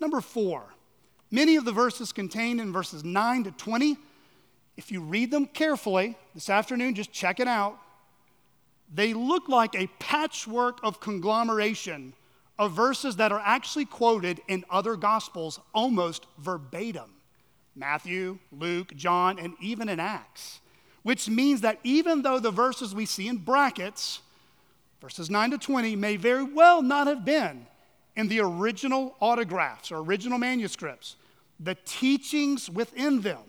Number 0.00 0.22
four, 0.22 0.64
many 1.30 1.56
of 1.56 1.66
the 1.66 1.72
verses 1.72 2.10
contained 2.10 2.62
in 2.62 2.72
verses 2.72 3.04
9 3.04 3.44
to 3.44 3.50
20, 3.50 3.98
if 4.78 4.90
you 4.90 5.02
read 5.02 5.30
them 5.30 5.44
carefully 5.44 6.16
this 6.34 6.48
afternoon, 6.48 6.94
just 6.94 7.12
check 7.12 7.38
it 7.38 7.48
out. 7.48 7.78
They 8.92 9.14
look 9.14 9.48
like 9.48 9.74
a 9.74 9.86
patchwork 9.98 10.80
of 10.82 11.00
conglomeration 11.00 12.14
of 12.58 12.72
verses 12.72 13.16
that 13.16 13.32
are 13.32 13.42
actually 13.44 13.86
quoted 13.86 14.40
in 14.48 14.64
other 14.68 14.96
gospels 14.96 15.60
almost 15.72 16.26
verbatim 16.38 17.10
Matthew, 17.76 18.38
Luke, 18.52 18.94
John, 18.96 19.38
and 19.38 19.54
even 19.60 19.88
in 19.88 20.00
Acts. 20.00 20.60
Which 21.02 21.28
means 21.28 21.62
that 21.62 21.78
even 21.82 22.20
though 22.20 22.38
the 22.38 22.50
verses 22.50 22.94
we 22.94 23.06
see 23.06 23.28
in 23.28 23.38
brackets, 23.38 24.20
verses 25.00 25.30
9 25.30 25.52
to 25.52 25.58
20, 25.58 25.96
may 25.96 26.16
very 26.16 26.42
well 26.42 26.82
not 26.82 27.06
have 27.06 27.24
been 27.24 27.66
in 28.16 28.28
the 28.28 28.40
original 28.40 29.16
autographs 29.20 29.90
or 29.90 29.98
original 30.00 30.36
manuscripts, 30.36 31.16
the 31.58 31.76
teachings 31.86 32.68
within 32.68 33.22
them, 33.22 33.42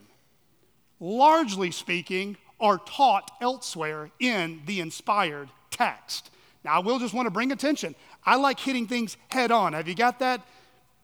largely 1.01 1.71
speaking, 1.71 2.37
are 2.61 2.77
taught 2.77 3.31
elsewhere 3.41 4.09
in 4.19 4.61
the 4.65 4.79
inspired 4.79 5.49
text. 5.71 6.29
Now, 6.63 6.75
I 6.75 6.79
will 6.79 6.99
just 6.99 7.13
want 7.13 7.25
to 7.25 7.31
bring 7.31 7.51
attention. 7.51 7.95
I 8.23 8.35
like 8.35 8.59
hitting 8.59 8.87
things 8.87 9.17
head 9.29 9.51
on. 9.51 9.73
Have 9.73 9.87
you 9.87 9.95
got 9.95 10.19
that 10.19 10.45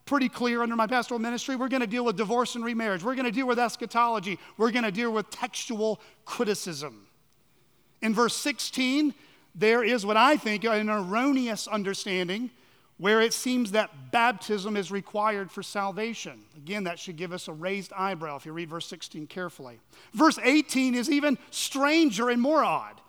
pretty 0.05 0.29
clear 0.29 0.61
under 0.61 0.75
my 0.75 0.87
pastoral 0.87 1.19
ministry? 1.19 1.55
We're 1.55 1.67
going 1.67 1.81
to 1.81 1.87
deal 1.87 2.05
with 2.05 2.15
divorce 2.15 2.55
and 2.55 2.63
remarriage. 2.63 3.03
We're 3.03 3.15
going 3.15 3.25
to 3.25 3.31
deal 3.31 3.47
with 3.47 3.57
eschatology. 3.57 4.37
We're 4.57 4.71
going 4.71 4.85
to 4.85 4.91
deal 4.91 5.11
with 5.11 5.29
textual 5.31 5.99
criticism. 6.25 7.07
In 8.01 8.13
verse 8.13 8.35
16, 8.35 9.15
there 9.55 9.83
is 9.83 10.05
what 10.05 10.15
I 10.15 10.37
think 10.37 10.63
an 10.63 10.89
erroneous 10.89 11.67
understanding 11.67 12.51
where 12.98 13.22
it 13.22 13.34
seems 13.34 13.72
that 13.72 14.12
baptism 14.12 14.75
is 14.75 14.92
required 14.92 15.51
for 15.51 15.62
salvation. 15.62 16.44
Again, 16.56 16.86
that 16.86 17.00
should 17.00 17.16
give 17.16 17.32
us 17.32 17.48
a 17.48 17.54
raised 17.54 17.94
eyebrow 17.94 18.36
if 18.38 18.46
you 18.46 18.54
read 18.54 18.70
verse 18.70 18.88
16 18.88 19.27
carefully. 19.27 19.80
Verse 20.13 20.39
18 20.42 20.96
is 20.96 21.10
even 21.10 21.38
stranger 21.51 22.30
and 22.30 22.42
more 22.42 22.63
odd. 22.63 23.00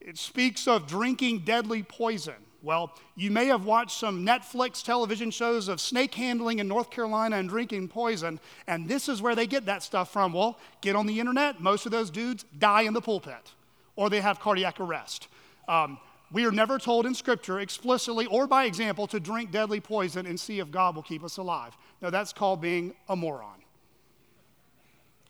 It 0.00 0.18
speaks 0.18 0.68
of 0.68 0.86
drinking 0.86 1.40
deadly 1.40 1.82
poison. 1.82 2.34
Well, 2.62 2.94
you 3.14 3.30
may 3.30 3.46
have 3.46 3.64
watched 3.64 3.98
some 3.98 4.24
Netflix 4.24 4.82
television 4.82 5.30
shows 5.30 5.68
of 5.68 5.80
snake 5.80 6.14
handling 6.14 6.58
in 6.58 6.68
North 6.68 6.90
Carolina 6.90 7.36
and 7.36 7.48
drinking 7.48 7.88
poison, 7.88 8.40
and 8.66 8.88
this 8.88 9.08
is 9.08 9.20
where 9.20 9.34
they 9.34 9.46
get 9.46 9.66
that 9.66 9.82
stuff 9.82 10.12
from. 10.12 10.32
Well, 10.32 10.58
get 10.80 10.96
on 10.96 11.06
the 11.06 11.20
internet. 11.20 11.60
Most 11.60 11.84
of 11.84 11.92
those 11.92 12.10
dudes 12.10 12.44
die 12.58 12.82
in 12.82 12.94
the 12.94 13.02
pulpit 13.02 13.52
or 13.96 14.10
they 14.10 14.20
have 14.20 14.40
cardiac 14.40 14.80
arrest. 14.80 15.28
Um, 15.68 15.98
we 16.34 16.44
are 16.44 16.50
never 16.50 16.80
told 16.80 17.06
in 17.06 17.14
Scripture 17.14 17.60
explicitly 17.60 18.26
or 18.26 18.48
by 18.48 18.64
example 18.64 19.06
to 19.06 19.20
drink 19.20 19.52
deadly 19.52 19.78
poison 19.80 20.26
and 20.26 20.38
see 20.38 20.58
if 20.58 20.68
God 20.68 20.96
will 20.96 21.02
keep 21.04 21.22
us 21.22 21.36
alive. 21.36 21.76
No, 22.02 22.10
that's 22.10 22.32
called 22.32 22.60
being 22.60 22.92
a 23.08 23.14
moron. 23.14 23.62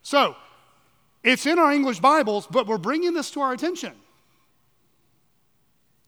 So, 0.03 0.35
it's 1.23 1.45
in 1.45 1.59
our 1.59 1.71
English 1.71 2.01
Bibles, 2.01 2.47
but 2.47 2.67
we're 2.67 2.79
bringing 2.79 3.13
this 3.13 3.31
to 3.33 3.43
our 3.43 3.53
attention. 3.53 3.93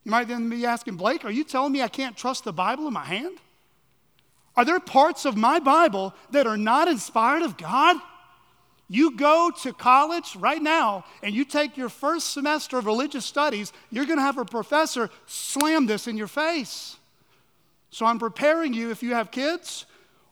You 0.05 0.11
might 0.11 0.29
then 0.29 0.49
be 0.49 0.65
asking, 0.65 0.97
Blake, 0.97 1.27
are 1.27 1.31
you 1.31 1.45
telling 1.45 1.73
me 1.73 1.83
I 1.83 1.89
can't 1.89 2.17
trust 2.17 2.45
the 2.45 2.53
Bible 2.53 2.87
in 2.87 2.95
my 2.95 3.05
hand? 3.05 3.37
Are 4.57 4.65
there 4.65 4.81
parts 4.81 5.27
of 5.27 5.37
my 5.37 5.59
Bible 5.59 6.15
that 6.31 6.47
are 6.47 6.57
not 6.57 6.89
inspired 6.89 7.43
of 7.43 7.59
God? 7.59 7.97
You 8.89 9.17
go 9.17 9.51
to 9.63 9.73
college 9.73 10.37
right 10.37 10.63
now 10.63 11.05
and 11.23 11.35
you 11.35 11.45
take 11.45 11.77
your 11.77 11.89
first 11.89 12.33
semester 12.33 12.79
of 12.79 12.87
religious 12.87 13.25
studies, 13.27 13.73
you're 13.91 14.07
going 14.07 14.19
to 14.19 14.23
have 14.25 14.39
a 14.39 14.45
professor 14.45 15.11
slam 15.27 15.87
this 15.87 16.07
in 16.07 16.17
your 16.17 16.29
face. 16.29 16.97
So 17.91 18.07
I'm 18.07 18.19
preparing 18.19 18.75
you 18.75 18.91
if 18.91 19.03
you 19.03 19.15
have 19.15 19.31
kids 19.31 19.87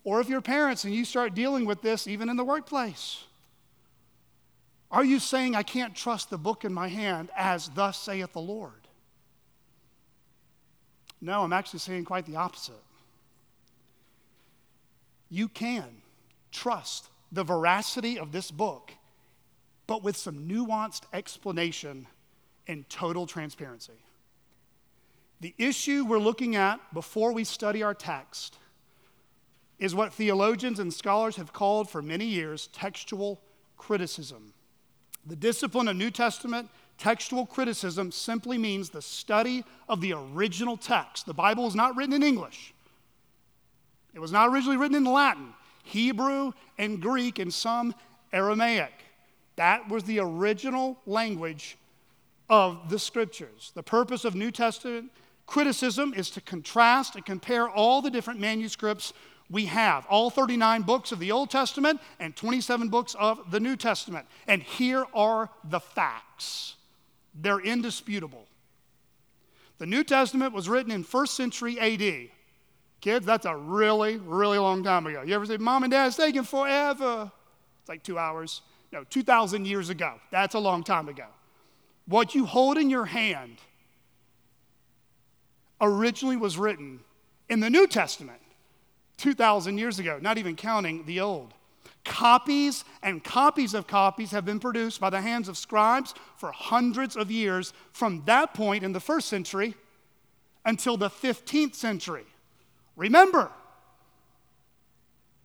or 0.04 0.20
if 0.20 0.28
you're 0.28 0.40
parents 0.40 0.84
and 0.84 0.94
you 0.94 1.04
start 1.04 1.34
dealing 1.34 1.64
with 1.64 1.82
this 1.82 2.06
even 2.06 2.28
in 2.28 2.36
the 2.36 2.44
workplace. 2.44 3.24
Are 4.90 5.04
you 5.04 5.18
saying, 5.18 5.56
I 5.56 5.64
can't 5.64 5.94
trust 5.96 6.30
the 6.30 6.38
book 6.38 6.64
in 6.64 6.72
my 6.72 6.86
hand 6.86 7.30
as 7.36 7.68
thus 7.70 7.98
saith 7.98 8.32
the 8.32 8.40
Lord? 8.40 8.70
No, 11.20 11.42
I'm 11.42 11.52
actually 11.52 11.80
saying 11.80 12.04
quite 12.04 12.26
the 12.26 12.36
opposite. 12.36 12.74
You 15.28 15.48
can 15.48 15.88
trust 16.52 17.08
the 17.34 17.44
veracity 17.44 18.18
of 18.18 18.32
this 18.32 18.50
book, 18.50 18.92
but 19.86 20.02
with 20.02 20.16
some 20.16 20.48
nuanced 20.48 21.02
explanation 21.12 22.06
and 22.66 22.88
total 22.88 23.26
transparency. 23.26 23.92
The 25.40 25.54
issue 25.58 26.04
we're 26.04 26.18
looking 26.18 26.56
at 26.56 26.80
before 26.94 27.32
we 27.32 27.44
study 27.44 27.82
our 27.82 27.94
text 27.94 28.58
is 29.78 29.94
what 29.94 30.14
theologians 30.14 30.78
and 30.78 30.94
scholars 30.94 31.36
have 31.36 31.52
called 31.52 31.90
for 31.90 32.00
many 32.00 32.24
years 32.24 32.68
textual 32.68 33.42
criticism. 33.76 34.54
The 35.26 35.36
discipline 35.36 35.88
of 35.88 35.96
New 35.96 36.10
Testament 36.10 36.70
Textual 36.96 37.44
criticism 37.44 38.12
simply 38.12 38.56
means 38.56 38.90
the 38.90 39.02
study 39.02 39.64
of 39.88 40.00
the 40.00 40.12
original 40.12 40.76
text. 40.76 41.26
The 41.26 41.34
Bible 41.34 41.66
is 41.66 41.74
not 41.74 41.96
written 41.96 42.14
in 42.14 42.22
English, 42.22 42.72
it 44.14 44.20
was 44.20 44.32
not 44.32 44.48
originally 44.48 44.76
written 44.76 44.96
in 44.96 45.04
Latin, 45.04 45.54
Hebrew, 45.84 46.52
and 46.76 47.00
Greek, 47.00 47.38
and 47.38 47.52
some 47.52 47.94
Aramaic. 48.32 48.92
That 49.56 49.88
was 49.88 50.02
the 50.04 50.18
original 50.18 50.98
language 51.06 51.78
of 52.50 52.90
the 52.90 52.98
scriptures. 52.98 53.70
The 53.74 53.82
purpose 53.82 54.24
of 54.24 54.34
New 54.34 54.50
Testament 54.50 55.12
criticism 55.46 56.12
is 56.16 56.30
to 56.30 56.40
contrast 56.40 57.14
and 57.14 57.24
compare 57.24 57.68
all 57.68 58.02
the 58.02 58.10
different 58.10 58.40
manuscripts 58.40 59.12
we 59.50 59.66
have 59.66 60.06
all 60.08 60.30
39 60.30 60.82
books 60.82 61.12
of 61.12 61.18
the 61.18 61.30
Old 61.30 61.50
Testament 61.50 62.00
and 62.18 62.34
27 62.34 62.88
books 62.88 63.14
of 63.18 63.50
the 63.50 63.60
New 63.60 63.76
Testament. 63.76 64.26
And 64.48 64.62
here 64.62 65.04
are 65.14 65.50
the 65.64 65.80
facts. 65.80 66.76
They're 67.34 67.60
indisputable. 67.60 68.46
The 69.78 69.86
New 69.86 70.04
Testament 70.04 70.54
was 70.54 70.68
written 70.68 70.92
in 70.92 71.04
first 71.04 71.34
century 71.34 71.78
AD. 71.78 72.30
Kids, 73.04 73.26
that's 73.26 73.44
a 73.44 73.54
really, 73.54 74.16
really 74.16 74.56
long 74.56 74.82
time 74.82 75.06
ago. 75.06 75.20
You 75.20 75.34
ever 75.34 75.44
say, 75.44 75.58
Mom 75.58 75.82
and 75.82 75.92
Dad, 75.92 76.06
it's 76.06 76.16
taking 76.16 76.42
forever? 76.42 77.30
It's 77.80 77.88
like 77.90 78.02
two 78.02 78.18
hours. 78.18 78.62
No, 78.92 79.04
2,000 79.04 79.66
years 79.66 79.90
ago. 79.90 80.14
That's 80.30 80.54
a 80.54 80.58
long 80.58 80.82
time 80.82 81.10
ago. 81.10 81.26
What 82.06 82.34
you 82.34 82.46
hold 82.46 82.78
in 82.78 82.88
your 82.88 83.04
hand 83.04 83.58
originally 85.82 86.38
was 86.38 86.56
written 86.56 87.00
in 87.50 87.60
the 87.60 87.68
New 87.68 87.86
Testament 87.86 88.40
2,000 89.18 89.76
years 89.76 89.98
ago, 89.98 90.18
not 90.22 90.38
even 90.38 90.56
counting 90.56 91.04
the 91.04 91.20
Old. 91.20 91.52
Copies 92.06 92.86
and 93.02 93.22
copies 93.22 93.74
of 93.74 93.86
copies 93.86 94.30
have 94.30 94.46
been 94.46 94.60
produced 94.60 94.98
by 94.98 95.10
the 95.10 95.20
hands 95.20 95.50
of 95.50 95.58
scribes 95.58 96.14
for 96.38 96.52
hundreds 96.52 97.18
of 97.18 97.30
years 97.30 97.74
from 97.92 98.22
that 98.24 98.54
point 98.54 98.82
in 98.82 98.92
the 98.92 99.00
first 99.00 99.28
century 99.28 99.74
until 100.64 100.96
the 100.96 101.10
15th 101.10 101.74
century. 101.74 102.24
Remember, 102.96 103.50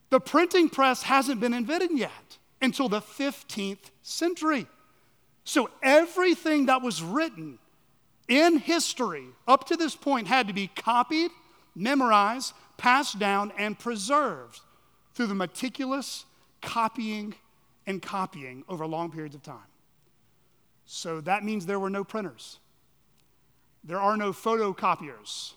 the 0.10 0.20
printing 0.20 0.70
press 0.70 1.04
hasn't 1.04 1.40
been 1.40 1.54
invented 1.54 1.92
yet 1.92 2.38
until 2.62 2.90
the 2.90 3.02
15th 3.02 3.92
century. 4.02 4.68
So 5.44 5.70
everything 5.82 6.68
that 6.68 6.82
was 6.82 7.02
written 7.02 7.60
in 8.28 8.58
history 8.58 9.26
up 9.48 9.66
to 9.68 9.76
this 9.76 9.96
point 9.96 10.28
had 10.28 10.48
to 10.48 10.54
be 10.54 10.68
copied, 10.68 11.32
memorized, 11.76 12.54
passed 12.78 13.18
down, 13.20 13.52
and 13.58 13.78
preserved 13.78 14.62
through 15.14 15.28
the 15.28 15.36
meticulous 15.36 16.26
copying 16.62 17.36
and 17.88 18.02
copying 18.02 18.64
over 18.70 18.86
long 18.86 19.12
periods 19.12 19.36
of 19.36 19.42
time. 19.42 19.58
So 20.86 21.22
that 21.22 21.44
means 21.44 21.66
there 21.66 21.80
were 21.80 21.90
no 21.90 22.04
printers. 22.04 22.60
There 23.84 24.00
are 24.00 24.18
no 24.18 24.32
photocopiers. 24.32 25.54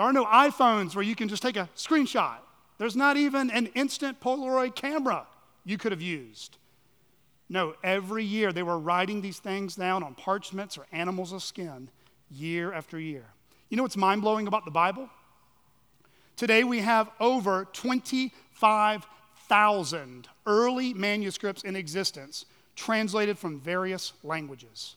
There 0.00 0.08
are 0.08 0.14
no 0.14 0.24
iPhones 0.24 0.94
where 0.94 1.04
you 1.04 1.14
can 1.14 1.28
just 1.28 1.42
take 1.42 1.58
a 1.58 1.68
screenshot. 1.76 2.38
There's 2.78 2.96
not 2.96 3.18
even 3.18 3.50
an 3.50 3.66
instant 3.74 4.18
Polaroid 4.18 4.74
camera 4.74 5.26
you 5.66 5.76
could 5.76 5.92
have 5.92 6.00
used. 6.00 6.56
No, 7.50 7.74
every 7.84 8.24
year 8.24 8.50
they 8.50 8.62
were 8.62 8.78
writing 8.78 9.20
these 9.20 9.40
things 9.40 9.76
down 9.76 10.02
on 10.02 10.14
parchments 10.14 10.78
or 10.78 10.86
animals 10.90 11.34
of 11.34 11.42
skin, 11.42 11.90
year 12.30 12.72
after 12.72 12.98
year. 12.98 13.26
You 13.68 13.76
know 13.76 13.82
what's 13.82 13.98
mind 13.98 14.22
blowing 14.22 14.46
about 14.46 14.64
the 14.64 14.70
Bible? 14.70 15.10
Today 16.34 16.64
we 16.64 16.78
have 16.78 17.10
over 17.20 17.68
25,000 17.74 20.28
early 20.46 20.94
manuscripts 20.94 21.62
in 21.62 21.76
existence 21.76 22.46
translated 22.74 23.38
from 23.38 23.60
various 23.60 24.14
languages. 24.22 24.96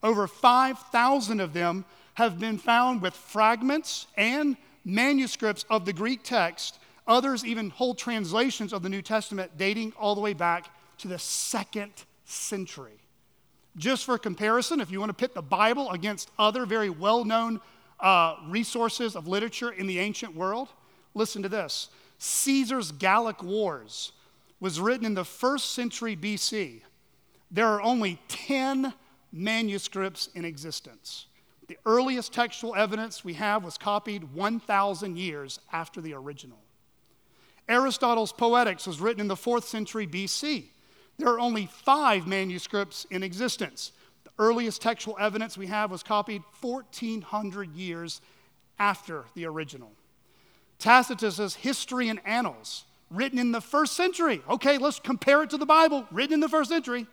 Over 0.00 0.28
5,000 0.28 1.40
of 1.40 1.54
them 1.54 1.84
have 2.14 2.38
been 2.38 2.58
found 2.58 3.02
with 3.02 3.14
fragments 3.14 4.06
and 4.16 4.56
manuscripts 4.84 5.64
of 5.68 5.84
the 5.84 5.92
Greek 5.92 6.22
text. 6.22 6.78
Others 7.06 7.44
even 7.44 7.70
hold 7.70 7.98
translations 7.98 8.72
of 8.72 8.82
the 8.82 8.88
New 8.88 9.02
Testament 9.02 9.52
dating 9.56 9.92
all 9.98 10.14
the 10.14 10.20
way 10.20 10.32
back 10.32 10.70
to 10.98 11.08
the 11.08 11.18
second 11.18 11.92
century. 12.24 12.98
Just 13.76 14.04
for 14.04 14.16
comparison, 14.18 14.80
if 14.80 14.90
you 14.90 15.00
want 15.00 15.10
to 15.10 15.14
pit 15.14 15.34
the 15.34 15.42
Bible 15.42 15.90
against 15.90 16.30
other 16.38 16.64
very 16.64 16.90
well 16.90 17.24
known 17.24 17.60
uh, 17.98 18.36
resources 18.46 19.16
of 19.16 19.26
literature 19.26 19.70
in 19.72 19.86
the 19.86 19.98
ancient 19.98 20.34
world, 20.34 20.68
listen 21.14 21.42
to 21.42 21.48
this 21.48 21.90
Caesar's 22.18 22.92
Gallic 22.92 23.42
Wars 23.42 24.12
was 24.60 24.80
written 24.80 25.04
in 25.04 25.14
the 25.14 25.24
first 25.24 25.72
century 25.72 26.16
BC. 26.16 26.82
There 27.50 27.66
are 27.66 27.82
only 27.82 28.18
10 28.28 28.94
manuscripts 29.32 30.28
in 30.34 30.44
existence. 30.44 31.26
The 31.66 31.78
earliest 31.86 32.32
textual 32.32 32.74
evidence 32.74 33.24
we 33.24 33.34
have 33.34 33.64
was 33.64 33.78
copied 33.78 34.34
1,000 34.34 35.16
years 35.16 35.60
after 35.72 36.00
the 36.00 36.14
original. 36.14 36.58
Aristotle's 37.68 38.32
Poetics 38.32 38.86
was 38.86 39.00
written 39.00 39.22
in 39.22 39.28
the 39.28 39.36
fourth 39.36 39.64
century 39.64 40.06
BC. 40.06 40.64
There 41.16 41.28
are 41.28 41.40
only 41.40 41.66
five 41.66 42.26
manuscripts 42.26 43.06
in 43.10 43.22
existence. 43.22 43.92
The 44.24 44.30
earliest 44.38 44.82
textual 44.82 45.16
evidence 45.18 45.56
we 45.56 45.68
have 45.68 45.90
was 45.90 46.02
copied 46.02 46.42
1,400 46.60 47.74
years 47.74 48.20
after 48.78 49.24
the 49.34 49.46
original. 49.46 49.92
Tacitus's 50.78 51.54
History 51.54 52.08
and 52.08 52.20
Annals, 52.26 52.84
written 53.10 53.38
in 53.38 53.52
the 53.52 53.60
first 53.60 53.94
century. 53.94 54.42
Okay, 54.50 54.76
let's 54.76 54.98
compare 54.98 55.42
it 55.44 55.50
to 55.50 55.56
the 55.56 55.64
Bible, 55.64 56.06
written 56.10 56.34
in 56.34 56.40
the 56.40 56.48
first 56.48 56.68
century. 56.68 57.06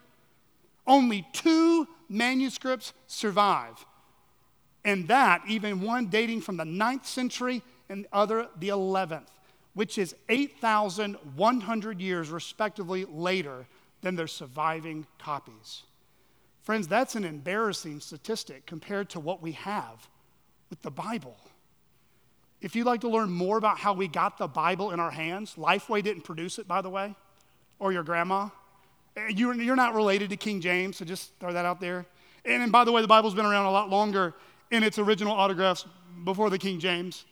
Only 0.86 1.26
two 1.32 1.88
manuscripts 2.10 2.92
survive. 3.08 3.86
And 4.84 5.08
that, 5.08 5.44
even 5.48 5.82
one 5.82 6.08
dating 6.08 6.42
from 6.42 6.58
the 6.58 6.64
9th 6.64 7.06
century 7.06 7.62
and 7.90 8.06
the 8.06 8.10
other 8.12 8.48
the 8.58 8.70
11th, 8.70 9.28
which 9.74 9.98
is 9.98 10.16
8,100 10.30 12.02
years, 12.02 12.30
respectively, 12.30 13.06
later 13.06 13.68
than 14.02 14.16
their 14.16 14.28
surviving 14.28 15.06
copies. 15.20 15.84
Friends, 16.64 16.88
that's 16.88 17.16
an 17.16 17.26
embarrassing 17.26 18.00
statistic 18.00 18.66
compared 18.66 19.10
to 19.12 19.20
what 19.20 19.42
we 19.42 19.54
have 19.54 20.08
with 20.70 20.82
the 20.82 20.92
Bible. 20.92 21.38
If 22.62 22.76
you'd 22.76 22.86
like 22.86 23.02
to 23.02 23.10
learn 23.10 23.32
more 23.32 23.58
about 23.58 23.80
how 23.80 23.94
we 23.94 24.08
got 24.08 24.38
the 24.38 24.48
Bible 24.48 24.92
in 24.92 25.00
our 25.00 25.10
hands, 25.10 25.56
Lifeway 25.58 26.04
didn't 26.04 26.24
produce 26.24 26.60
it, 26.60 26.68
by 26.68 26.82
the 26.82 26.90
way, 26.90 27.16
or 27.80 27.92
your 27.92 28.04
grandma. 28.04 28.50
Eh, 29.18 29.30
you're 29.36 29.76
not 29.76 29.96
related 29.96 30.30
to 30.30 30.38
King 30.38 30.62
James, 30.62 30.98
so 30.98 31.06
just 31.06 31.38
throw 31.40 31.52
that 31.54 31.66
out 31.66 31.80
there. 31.80 32.06
And, 32.46 32.62
and 32.62 32.72
by 32.72 32.84
the 32.84 32.92
way, 32.92 33.02
the 33.02 33.08
Bible's 33.08 33.34
been 33.34 33.46
around 33.46 33.66
a 33.66 33.72
lot 33.72 33.90
longer 33.90 34.36
in 34.72 34.84
its 34.84 34.98
original 34.98 35.34
autographs 35.34 35.86
before 36.24 36.50
the 36.50 36.58
King 36.58 36.80
James. 36.80 37.26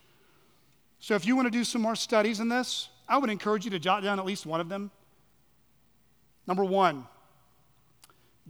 So 1.00 1.16
if 1.16 1.26
you 1.26 1.36
want 1.36 1.48
to 1.48 1.52
do 1.52 1.64
some 1.64 1.82
more 1.82 1.96
studies 1.96 2.40
in 2.40 2.50
this, 2.50 2.90
I 3.08 3.18
would 3.18 3.30
encourage 3.30 3.66
you 3.66 3.72
to 3.72 3.80
jot 3.80 4.04
down 4.04 4.20
at 4.20 4.26
least 4.26 4.46
one 4.46 4.62
of 4.62 4.70
them. 4.70 4.92
Number 6.46 6.64
one, 6.64 7.08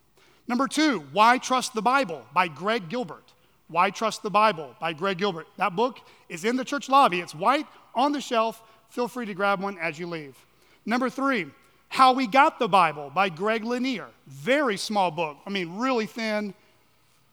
Number 0.47 0.69
two, 0.69 1.05
Why 1.13 1.39
Trust 1.39 1.75
the 1.75 1.83
Bible 1.83 2.23
by 2.35 2.49
Greg 2.49 2.89
Gilbert. 2.89 3.33
Why 3.69 3.91
Trust 3.91 4.23
the 4.23 4.31
Bible 4.31 4.75
by 4.79 4.93
Greg 4.93 5.19
Gilbert. 5.19 5.47
That 5.57 5.75
book 5.75 6.01
is 6.29 6.45
in 6.45 6.57
the 6.57 6.65
church 6.65 6.89
lobby. 6.89 7.21
It's 7.21 7.35
white 7.35 7.67
on 7.95 8.13
the 8.13 8.21
shelf. 8.21 8.63
Feel 8.91 9.09
free 9.09 9.27
to 9.27 9.35
grab 9.35 9.61
one 9.61 9.79
as 9.79 9.99
you 9.99 10.07
leave. 10.07 10.37
Number 10.85 11.09
three, 11.09 11.47
How 11.89 12.13
We 12.13 12.27
Got 12.27 12.59
the 12.59 12.69
Bible 12.69 13.11
by 13.15 13.31
Greg 13.31 13.65
Lanier. 13.65 14.09
Very 14.27 14.77
small 14.77 15.11
book. 15.11 15.39
I 15.47 15.51
mean, 15.51 15.77
really 15.77 16.07
thin, 16.07 16.53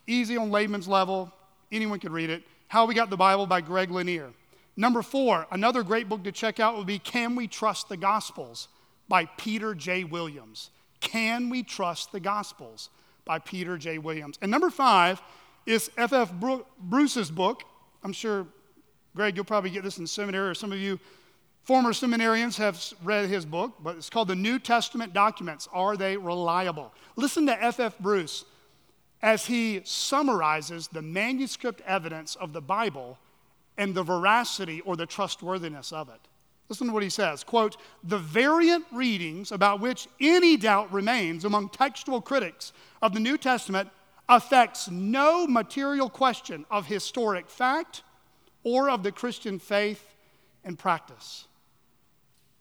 easy 0.08 0.38
on 0.38 0.50
layman's 0.50 0.88
level. 0.88 1.32
Anyone 1.71 2.00
could 2.00 2.13
read 2.13 2.30
it. 2.30 2.43
How 2.69 2.86
We 2.86 2.93
Got 2.93 3.10
the 3.10 3.17
Bible 3.17 3.45
by 3.45 3.60
Greg 3.60 3.91
Lanier. 3.91 4.30
Number 4.78 5.02
four, 5.02 5.45
another 5.52 5.84
great 5.84 6.08
book 6.08 6.24
to 6.24 6.32
check 6.32 6.62
out 6.62 6.78
would 6.78 6.88
be 6.88 6.97
Can 6.97 7.36
We 7.36 7.47
Trust 7.47 7.89
the 7.89 7.97
Gospels 7.97 8.69
by 9.10 9.26
Peter 9.26 9.76
J. 9.76 10.06
Williams. 10.06 10.69
Can 11.02 11.50
We 11.50 11.62
Trust 11.62 12.13
the 12.13 12.21
Gospels 12.21 12.89
by 13.25 13.39
Peter 13.39 13.77
J. 13.77 13.97
Williams. 13.97 14.38
And 14.41 14.51
number 14.51 14.69
five 14.69 15.21
is 15.65 15.91
F.F. 15.97 16.34
Bruce's 16.79 17.31
book. 17.31 17.63
I'm 18.03 18.13
sure, 18.13 18.47
Greg, 19.15 19.36
you'll 19.36 19.45
probably 19.45 19.69
get 19.69 19.84
this 19.84 19.97
in 19.97 20.07
seminary, 20.07 20.49
or 20.49 20.53
some 20.55 20.71
of 20.71 20.79
you 20.79 20.99
Former 21.63 21.91
seminarians 21.91 22.57
have 22.57 22.84
read 23.03 23.29
his 23.29 23.45
book, 23.45 23.73
but 23.84 23.95
it's 23.95 24.10
called 24.10 24.29
The 24.29 24.36
New 24.36 24.57
Testament 24.57 25.13
Documents. 25.13 25.69
Are 25.71 25.95
they 25.95 26.17
reliable? 26.17 26.91
Listen 27.15 27.45
to 27.45 27.63
F.F. 27.63 27.99
Bruce 27.99 28.45
as 29.21 29.45
he 29.45 29.81
summarizes 29.84 30.88
the 30.88 31.03
manuscript 31.03 31.81
evidence 31.86 32.36
of 32.36 32.53
the 32.53 32.62
Bible 32.62 33.19
and 33.77 33.93
the 33.93 34.01
veracity 34.01 34.81
or 34.81 34.95
the 34.95 35.05
trustworthiness 35.05 35.91
of 35.91 36.10
it. 36.10 36.19
Listen 36.71 36.88
to 36.88 36.93
what 36.93 37.03
he 37.03 37.10
says 37.10 37.43
quote, 37.43 37.75
the 38.01 38.17
variant 38.17 38.86
readings 38.93 39.51
about 39.51 39.81
which 39.81 40.07
any 40.21 40.55
doubt 40.55 40.89
remains 40.93 41.43
among 41.43 41.67
textual 41.67 42.21
critics 42.21 42.71
of 43.01 43.13
the 43.13 43.19
New 43.19 43.38
Testament 43.38 43.89
affects 44.29 44.89
no 44.89 45.45
material 45.45 46.10
question 46.10 46.65
of 46.71 46.86
historic 46.86 47.49
fact 47.49 48.03
or 48.63 48.89
of 48.89 49.03
the 49.03 49.12
Christian 49.12 49.60
faith 49.60 50.15
and 50.63 50.79
practice. 50.79 51.45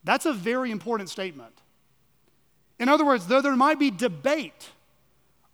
That's 0.02 0.26
a 0.26 0.32
very 0.32 0.72
important 0.72 1.08
statement. 1.08 1.54
In 2.80 2.88
other 2.88 3.04
words, 3.04 3.28
though 3.28 3.42
there 3.42 3.54
might 3.54 3.78
be 3.78 3.92
debate 3.92 4.70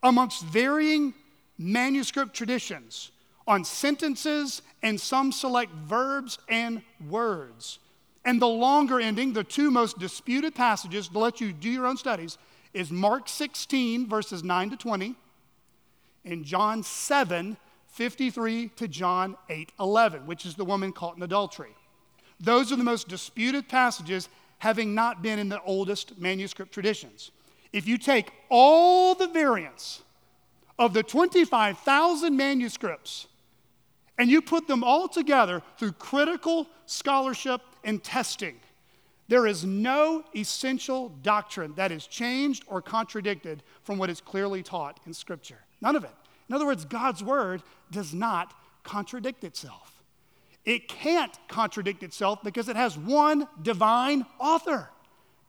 amongst 0.03 0.42
varying 0.42 1.12
manuscript 1.59 2.33
traditions 2.33 3.11
on 3.47 3.64
sentences 3.64 4.62
and 4.83 4.99
some 4.99 5.31
select 5.31 5.73
verbs 5.73 6.38
and 6.49 6.81
words, 7.07 7.81
and 8.27 8.43
the 8.43 8.49
longer 8.49 9.01
ending, 9.01 9.33
the 9.33 9.45
two 9.45 9.71
most 9.71 10.01
disputed 10.01 10.55
passages 10.55 11.09
to 11.09 11.19
let 11.19 11.41
you 11.41 11.53
do 11.53 11.71
your 11.71 11.87
own 11.87 11.97
studies, 11.97 12.39
is 12.75 12.91
Mark 12.91 13.29
16, 13.29 14.09
verses 14.09 14.43
9 14.43 14.71
to 14.71 14.77
20, 14.77 15.15
and 16.25 16.45
John 16.45 16.83
7, 16.83 17.57
53 17.87 18.69
to 18.77 18.89
John 18.89 19.37
8, 19.49 19.71
11, 19.79 20.27
which 20.27 20.45
is 20.45 20.57
the 20.57 20.65
woman 20.65 20.93
caught 20.93 21.17
in 21.17 21.23
adultery. 21.23 21.75
Those 22.41 22.73
are 22.73 22.77
the 22.77 22.85
most 22.85 23.07
disputed 23.07 23.69
passages, 23.69 24.29
having 24.59 24.93
not 24.93 25.23
been 25.23 25.39
in 25.39 25.49
the 25.49 25.62
oldest 25.62 26.19
manuscript 26.19 26.73
traditions. 26.73 27.31
If 27.73 27.87
you 27.87 27.97
take 27.97 28.33
all 28.51 29.15
the 29.15 29.29
variants 29.29 30.03
of 30.81 30.95
the 30.95 31.05
25,000 31.05 32.37
manuscripts 32.37 33.29
and 34.18 34.31
you 34.31 34.40
put 34.40 34.66
them 34.66 34.83
all 34.83 35.09
together 35.09 35.62
through 35.79 35.92
critical 35.92 36.66
scholarship 36.87 37.61
and 37.85 38.02
testing, 38.02 38.57
there 39.29 39.46
is 39.46 39.64
no 39.64 40.24
essential 40.35 41.09
doctrine 41.22 41.74
that 41.74 41.90
is 41.90 42.07
changed 42.07 42.64
or 42.68 42.81
contradicted 42.81 43.62
from 43.83 43.98
what 43.98 44.09
is 44.09 44.20
clearly 44.20 44.62
taught 44.62 45.00
in 45.07 45.12
Scripture. 45.12 45.59
None 45.81 45.96
of 45.96 46.05
it. 46.05 46.14
In 46.48 46.55
other 46.55 46.66
words, 46.66 46.85
God's 46.85 47.24
Word 47.24 47.62
does 47.90 48.14
not 48.14 48.55
contradict 48.85 49.42
itself. 49.42 50.05
It 50.64 50.88
can't 50.88 51.37
contradict 51.48 52.02
itself 52.02 52.40
because 52.42 52.68
it 52.68 52.76
has 52.76 52.96
one 52.96 53.48
divine 53.62 54.26
author. 54.38 54.90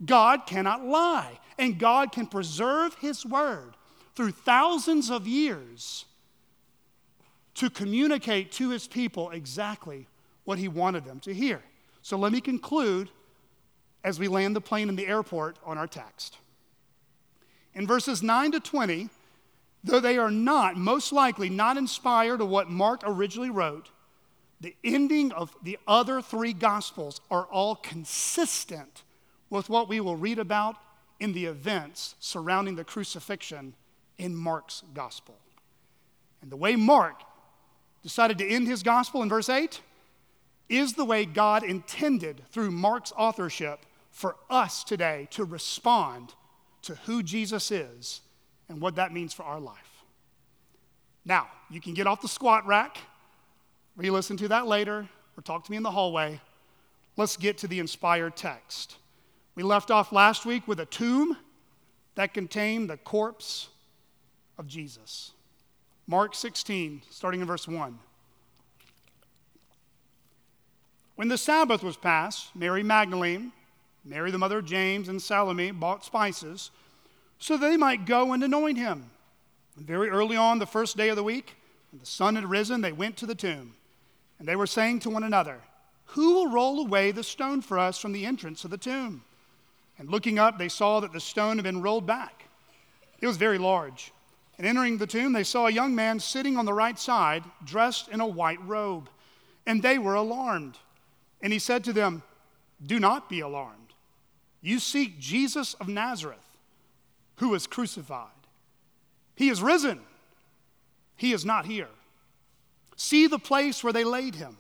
God 0.06 0.46
cannot 0.46 0.86
lie, 0.86 1.40
and 1.58 1.80
God 1.80 2.12
can 2.12 2.28
preserve 2.28 2.96
His 2.96 3.26
word 3.26 3.76
through 4.16 4.32
thousands 4.32 5.10
of 5.10 5.28
years 5.28 6.06
to 7.58 7.70
communicate 7.70 8.52
to 8.54 8.70
His 8.70 8.88
people 8.88 9.32
exactly 9.32 10.08
what 10.46 10.60
He 10.60 10.68
wanted 10.68 11.06
them 11.06 11.20
to 11.22 11.34
hear. 11.34 11.62
So 12.02 12.18
let 12.18 12.32
me 12.32 12.40
conclude 12.42 13.10
as 14.04 14.20
we 14.20 14.28
land 14.28 14.56
the 14.56 14.62
plane 14.62 14.90
in 14.90 14.96
the 14.96 15.08
airport 15.08 15.58
on 15.66 15.78
our 15.78 15.88
text. 15.88 16.38
In 17.74 17.86
verses 17.86 18.24
9 18.24 18.54
to 18.54 18.60
20, 18.60 19.10
though 19.84 20.00
they 20.00 20.18
are 20.18 20.32
not, 20.32 20.78
most 20.78 21.12
likely, 21.12 21.50
not 21.50 21.78
inspired 21.78 22.42
of 22.42 22.50
what 22.50 22.70
Mark 22.70 23.02
originally 23.04 23.50
wrote, 23.50 23.90
the 24.62 24.76
ending 24.84 25.32
of 25.32 25.56
the 25.62 25.78
other 25.88 26.22
three 26.22 26.54
Gospels 26.54 27.22
are 27.30 27.46
all 27.46 27.76
consistent 27.76 29.04
with 29.50 29.70
what 29.70 29.90
we 29.90 30.00
will 30.00 30.16
read 30.16 30.40
about 30.40 30.76
in 31.20 31.34
the 31.34 31.46
events 31.46 32.16
surrounding 32.20 32.76
the 32.76 32.84
crucifixion 32.84 33.74
in 34.18 34.36
Mark's 34.36 34.84
Gospel. 34.94 35.38
And 36.42 36.52
the 36.52 36.58
way 36.58 36.76
Mark 36.76 37.22
decided 38.08 38.38
to 38.38 38.48
end 38.48 38.70
his 38.70 38.84
Gospel 38.84 39.22
in 39.22 39.28
verse 39.28 39.50
8 39.50 39.82
is 40.70 40.94
the 40.94 41.04
way 41.04 41.26
God 41.26 41.62
intended 41.62 42.42
through 42.52 42.72
Mark's 42.72 43.12
authorship 43.18 43.86
for 44.12 44.38
us 44.50 44.86
today 44.86 45.28
to 45.32 45.44
respond 45.44 46.34
to 46.84 46.96
who 47.06 47.22
Jesus 47.22 47.70
is 47.70 48.22
and 48.70 48.80
what 48.80 48.96
that 48.96 49.12
means 49.12 49.34
for 49.34 49.44
our 49.44 49.60
life. 49.60 50.06
Now, 51.26 51.50
you 51.70 51.82
can 51.82 51.94
get 51.94 52.08
off 52.08 52.22
the 52.22 52.30
squat 52.30 52.66
rack, 52.66 52.98
re 53.98 54.10
listen 54.10 54.38
to 54.38 54.48
that 54.48 54.68
later, 54.68 55.10
or 55.38 55.42
talk 55.44 55.66
to 55.66 55.72
me 55.72 55.76
in 55.76 55.84
the 55.84 55.92
hallway. 55.92 56.40
Let's 57.18 57.36
get 57.36 57.58
to 57.58 57.68
the 57.68 57.80
inspired 57.80 58.38
text. 58.38 58.96
We 59.54 59.64
left 59.64 59.92
off 59.92 60.14
last 60.14 60.46
week 60.46 60.66
with 60.66 60.80
a 60.80 60.86
tomb 60.86 61.36
that 62.16 62.34
contained 62.34 62.90
the 62.90 62.96
corpse 62.96 63.68
of 64.58 64.66
Jesus. 64.66 65.34
Mark 66.08 66.36
16, 66.36 67.02
starting 67.10 67.42
in 67.42 67.48
verse 67.48 67.68
1. 67.68 68.00
When 71.16 71.28
the 71.28 71.38
Sabbath 71.38 71.84
was 71.84 71.98
passed, 71.98 72.56
Mary 72.56 72.84
Magdalene, 72.84 73.52
Mary 74.06 74.32
the 74.32 74.38
mother 74.38 74.60
of 74.60 74.66
James, 74.66 75.10
and 75.10 75.22
Salome 75.22 75.72
bought 75.72 76.06
spices 76.06 76.72
so 77.40 77.58
that 77.58 77.68
they 77.68 77.76
might 77.76 78.06
go 78.06 78.32
and 78.32 78.44
anoint 78.44 78.78
him. 78.78 79.10
And 79.76 79.86
very 79.86 80.10
early 80.10 80.38
on, 80.38 80.60
the 80.60 80.66
first 80.66 80.96
day 80.96 81.10
of 81.10 81.18
the 81.18 81.24
week, 81.24 81.56
when 81.92 82.00
the 82.00 82.06
sun 82.06 82.36
had 82.36 82.50
risen, 82.50 82.82
they 82.82 82.92
went 82.92 83.18
to 83.18 83.26
the 83.26 83.36
tomb. 83.36 83.74
And 84.40 84.48
they 84.48 84.56
were 84.56 84.68
saying 84.68 85.00
to 85.02 85.10
one 85.10 85.24
another, 85.24 85.60
Who 86.06 86.36
will 86.36 86.52
roll 86.52 86.80
away 86.80 87.12
the 87.12 87.24
stone 87.24 87.62
for 87.62 87.78
us 87.78 87.98
from 87.98 88.14
the 88.14 88.26
entrance 88.26 88.64
of 88.64 88.72
the 88.72 88.78
tomb? 88.78 89.24
And 90.00 90.10
looking 90.10 90.40
up, 90.40 90.58
they 90.58 90.70
saw 90.70 91.00
that 91.00 91.12
the 91.12 91.20
stone 91.20 91.58
had 91.58 91.64
been 91.64 91.82
rolled 91.82 92.06
back. 92.06 92.46
It 93.20 93.28
was 93.28 93.38
very 93.38 93.58
large. 93.58 94.14
And 94.58 94.66
entering 94.66 94.98
the 94.98 95.08
tomb, 95.08 95.34
they 95.34 95.44
saw 95.44 95.68
a 95.68 95.72
young 95.72 95.94
man 95.94 96.20
sitting 96.20 96.58
on 96.58 96.66
the 96.66 96.74
right 96.74 96.98
side, 96.98 97.44
dressed 97.64 98.08
in 98.08 98.22
a 98.22 98.28
white 98.28 98.62
robe. 98.66 99.10
And 99.66 99.84
they 99.84 100.00
were 100.00 100.16
alarmed. 100.16 100.78
And 101.42 101.54
he 101.54 101.60
said 101.60 101.84
to 101.84 101.94
them, 101.94 102.24
Do 102.84 103.00
not 103.00 103.30
be 103.30 103.42
alarmed. 103.42 103.94
You 104.62 104.80
seek 104.80 105.20
Jesus 105.20 105.76
of 105.76 105.88
Nazareth, 105.88 106.58
who 107.36 107.50
was 107.50 107.68
crucified. 107.68 108.32
He 109.36 109.50
is 109.50 109.62
risen. 109.62 110.00
He 111.16 111.32
is 111.32 111.46
not 111.46 111.66
here. 111.66 111.90
See 112.96 113.28
the 113.28 113.40
place 113.40 113.84
where 113.84 113.94
they 113.94 114.04
laid 114.04 114.36
him. 114.36 114.58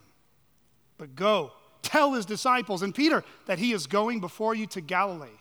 But 0.99 1.15
go, 1.15 1.51
tell 1.81 2.13
his 2.13 2.25
disciples 2.25 2.83
and 2.83 2.93
Peter 2.93 3.23
that 3.47 3.57
he 3.57 3.73
is 3.73 3.88
going 3.88 4.19
before 4.19 4.53
you 4.53 4.67
to 4.67 4.81
Galilee. 4.81 5.39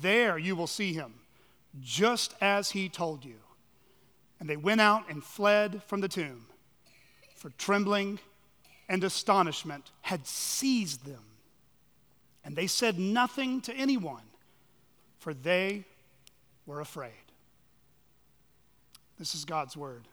There 0.00 0.38
you 0.38 0.54
will 0.54 0.68
see 0.68 0.92
him, 0.92 1.14
just 1.80 2.34
as 2.40 2.70
he 2.70 2.88
told 2.88 3.24
you. 3.24 3.39
And 4.40 4.48
they 4.48 4.56
went 4.56 4.80
out 4.80 5.04
and 5.10 5.22
fled 5.22 5.82
from 5.86 6.00
the 6.00 6.08
tomb, 6.08 6.46
for 7.36 7.50
trembling 7.58 8.18
and 8.88 9.04
astonishment 9.04 9.92
had 10.00 10.26
seized 10.26 11.04
them. 11.04 11.22
And 12.44 12.56
they 12.56 12.66
said 12.66 12.98
nothing 12.98 13.60
to 13.62 13.74
anyone, 13.74 14.22
for 15.18 15.34
they 15.34 15.84
were 16.66 16.80
afraid. 16.80 17.12
This 19.18 19.34
is 19.34 19.44
God's 19.44 19.76
word. 19.76 20.08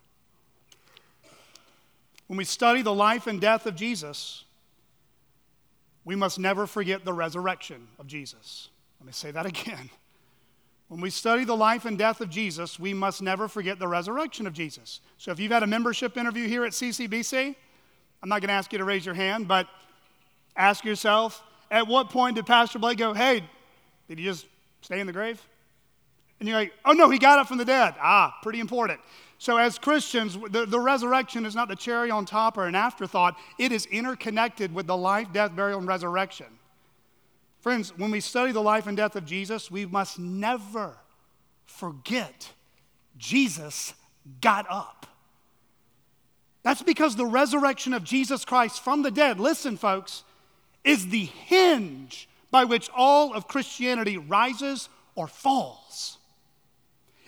When 2.27 2.35
we 2.35 2.43
study 2.43 2.81
the 2.81 2.93
life 2.93 3.25
and 3.25 3.39
death 3.39 3.65
of 3.65 3.75
Jesus, 3.75 4.43
we 6.03 6.15
must 6.15 6.37
never 6.37 6.67
forget 6.67 7.05
the 7.05 7.13
resurrection 7.13 7.87
of 7.99 8.07
Jesus. 8.07 8.69
Let 8.99 9.07
me 9.07 9.13
say 9.13 9.31
that 9.31 9.45
again. 9.45 9.89
When 10.87 11.01
we 11.01 11.09
study 11.09 11.43
the 11.43 11.55
life 11.55 11.85
and 11.85 11.97
death 11.97 12.21
of 12.21 12.29
Jesus, 12.29 12.79
we 12.79 12.93
must 12.93 13.21
never 13.21 13.47
forget 13.47 13.77
the 13.77 13.87
resurrection 13.87 14.47
of 14.47 14.53
Jesus. 14.53 15.01
So 15.17 15.31
if 15.31 15.39
you've 15.39 15.51
had 15.51 15.63
a 15.63 15.67
membership 15.67 16.15
interview 16.15 16.47
here 16.47 16.63
at 16.63 16.71
CCBC, 16.71 17.55
I'm 18.23 18.29
not 18.29 18.41
going 18.41 18.47
to 18.47 18.53
ask 18.53 18.71
you 18.71 18.77
to 18.77 18.85
raise 18.85 19.05
your 19.05 19.15
hand, 19.15 19.47
but 19.47 19.67
ask 20.55 20.85
yourself 20.85 21.43
at 21.69 21.87
what 21.87 22.09
point 22.09 22.35
did 22.35 22.45
Pastor 22.45 22.79
Blake 22.79 22.97
go, 22.97 23.13
hey, 23.13 23.43
did 24.07 24.17
he 24.17 24.23
just 24.23 24.45
stay 24.81 24.99
in 25.01 25.07
the 25.07 25.13
grave? 25.13 25.41
And 26.39 26.47
you're 26.47 26.57
like, 26.57 26.73
oh 26.85 26.93
no, 26.93 27.09
he 27.09 27.19
got 27.19 27.39
up 27.39 27.47
from 27.47 27.57
the 27.57 27.65
dead. 27.65 27.95
Ah, 27.99 28.37
pretty 28.41 28.59
important. 28.59 28.99
So, 29.39 29.57
as 29.57 29.77
Christians, 29.77 30.37
the, 30.49 30.65
the 30.65 30.79
resurrection 30.79 31.45
is 31.45 31.55
not 31.55 31.67
the 31.67 31.75
cherry 31.75 32.09
on 32.09 32.25
top 32.25 32.57
or 32.57 32.65
an 32.65 32.75
afterthought, 32.75 33.37
it 33.59 33.71
is 33.71 33.85
interconnected 33.87 34.73
with 34.73 34.87
the 34.87 34.97
life, 34.97 35.27
death, 35.31 35.55
burial, 35.55 35.79
and 35.79 35.87
resurrection. 35.87 36.47
Friends, 37.59 37.91
when 37.97 38.11
we 38.11 38.19
study 38.19 38.51
the 38.51 38.61
life 38.61 38.87
and 38.87 38.95
death 38.95 39.15
of 39.15 39.25
Jesus, 39.25 39.71
we 39.71 39.85
must 39.85 40.19
never 40.19 40.97
forget 41.65 42.51
Jesus 43.17 43.93
got 44.41 44.65
up. 44.69 45.05
That's 46.63 46.83
because 46.83 47.15
the 47.15 47.25
resurrection 47.25 47.93
of 47.93 48.03
Jesus 48.03 48.43
Christ 48.45 48.83
from 48.83 49.01
the 49.01 49.11
dead, 49.11 49.39
listen, 49.39 49.77
folks, 49.77 50.23
is 50.83 51.07
the 51.07 51.25
hinge 51.25 52.27
by 52.51 52.65
which 52.65 52.89
all 52.95 53.33
of 53.33 53.47
Christianity 53.47 54.17
rises 54.17 54.89
or 55.15 55.27
falls. 55.27 56.16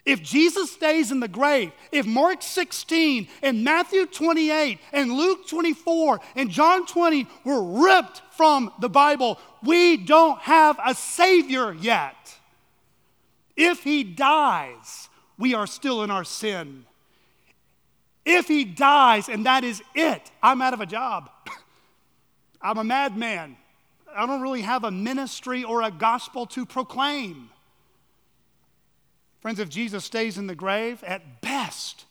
If 0.10 0.24
Jesus 0.24 0.72
stays 0.72 1.12
in 1.12 1.20
the 1.20 1.28
grave, 1.28 1.72
if 1.92 2.08
Mark 2.08 2.42
16 2.42 3.28
and 3.44 3.64
Matthew 3.64 4.08
28 4.08 4.80
and 4.92 5.14
Luke 5.14 5.48
24 5.48 6.20
and 6.36 6.50
John 6.50 6.88
20 6.88 7.28
were 7.44 7.62
ripped 7.86 8.24
from 8.32 8.72
the 8.80 8.90
Bible, 8.90 9.40
we 9.62 9.98
don't 9.98 10.40
have 10.40 10.80
a 10.84 10.96
Savior 10.96 11.74
yet. 11.74 12.16
If 13.56 13.84
He 13.84 14.04
dies, 14.04 15.10
we 15.38 15.54
are 15.54 15.68
still 15.68 16.02
in 16.02 16.10
our 16.10 16.24
sin. 16.24 16.86
If 18.26 18.48
he 18.48 18.66
dies 18.66 19.30
and 19.30 19.46
that 19.46 19.64
is 19.64 19.82
it, 19.94 20.32
I'm 20.42 20.62
out 20.62 20.74
of 20.74 20.82
a 20.82 20.88
job. 20.88 21.30
I'm 22.62 22.80
a 22.80 22.84
madman. 22.84 23.58
I 24.16 24.26
don't 24.26 24.42
really 24.42 24.62
have 24.62 24.84
a 24.84 24.92
ministry 24.92 25.64
or 25.64 25.84
a 25.84 25.92
gospel 25.92 26.48
to 26.48 26.66
proclaim. 26.66 27.52
Friends, 29.40 29.60
if 29.60 29.70
Jesus 29.70 30.04
stays 30.04 30.38
in 30.38 30.48
the 30.48 30.56
grave, 30.56 31.04
at 31.04 31.42
best, 31.42 32.06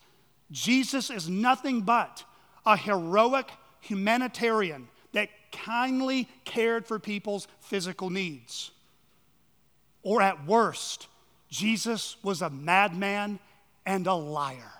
Jesus 0.51 1.09
is 1.09 1.29
nothing 1.29 1.81
but 1.81 2.23
a 2.65 2.75
heroic 2.75 3.49
humanitarian 3.81 4.87
that 5.13 5.29
kindly 5.51 6.27
cared 6.45 6.87
for 6.87 6.99
people's 6.99 7.47
physical 7.59 8.09
needs. 8.09 8.71
Or 10.01 10.21
at 10.21 10.45
worst, 10.45 11.07
Jesus 11.49 12.15
was 12.23 12.41
a 12.41 12.49
madman 12.49 13.39
and 13.85 14.07
a 14.07 14.13
liar. 14.13 14.73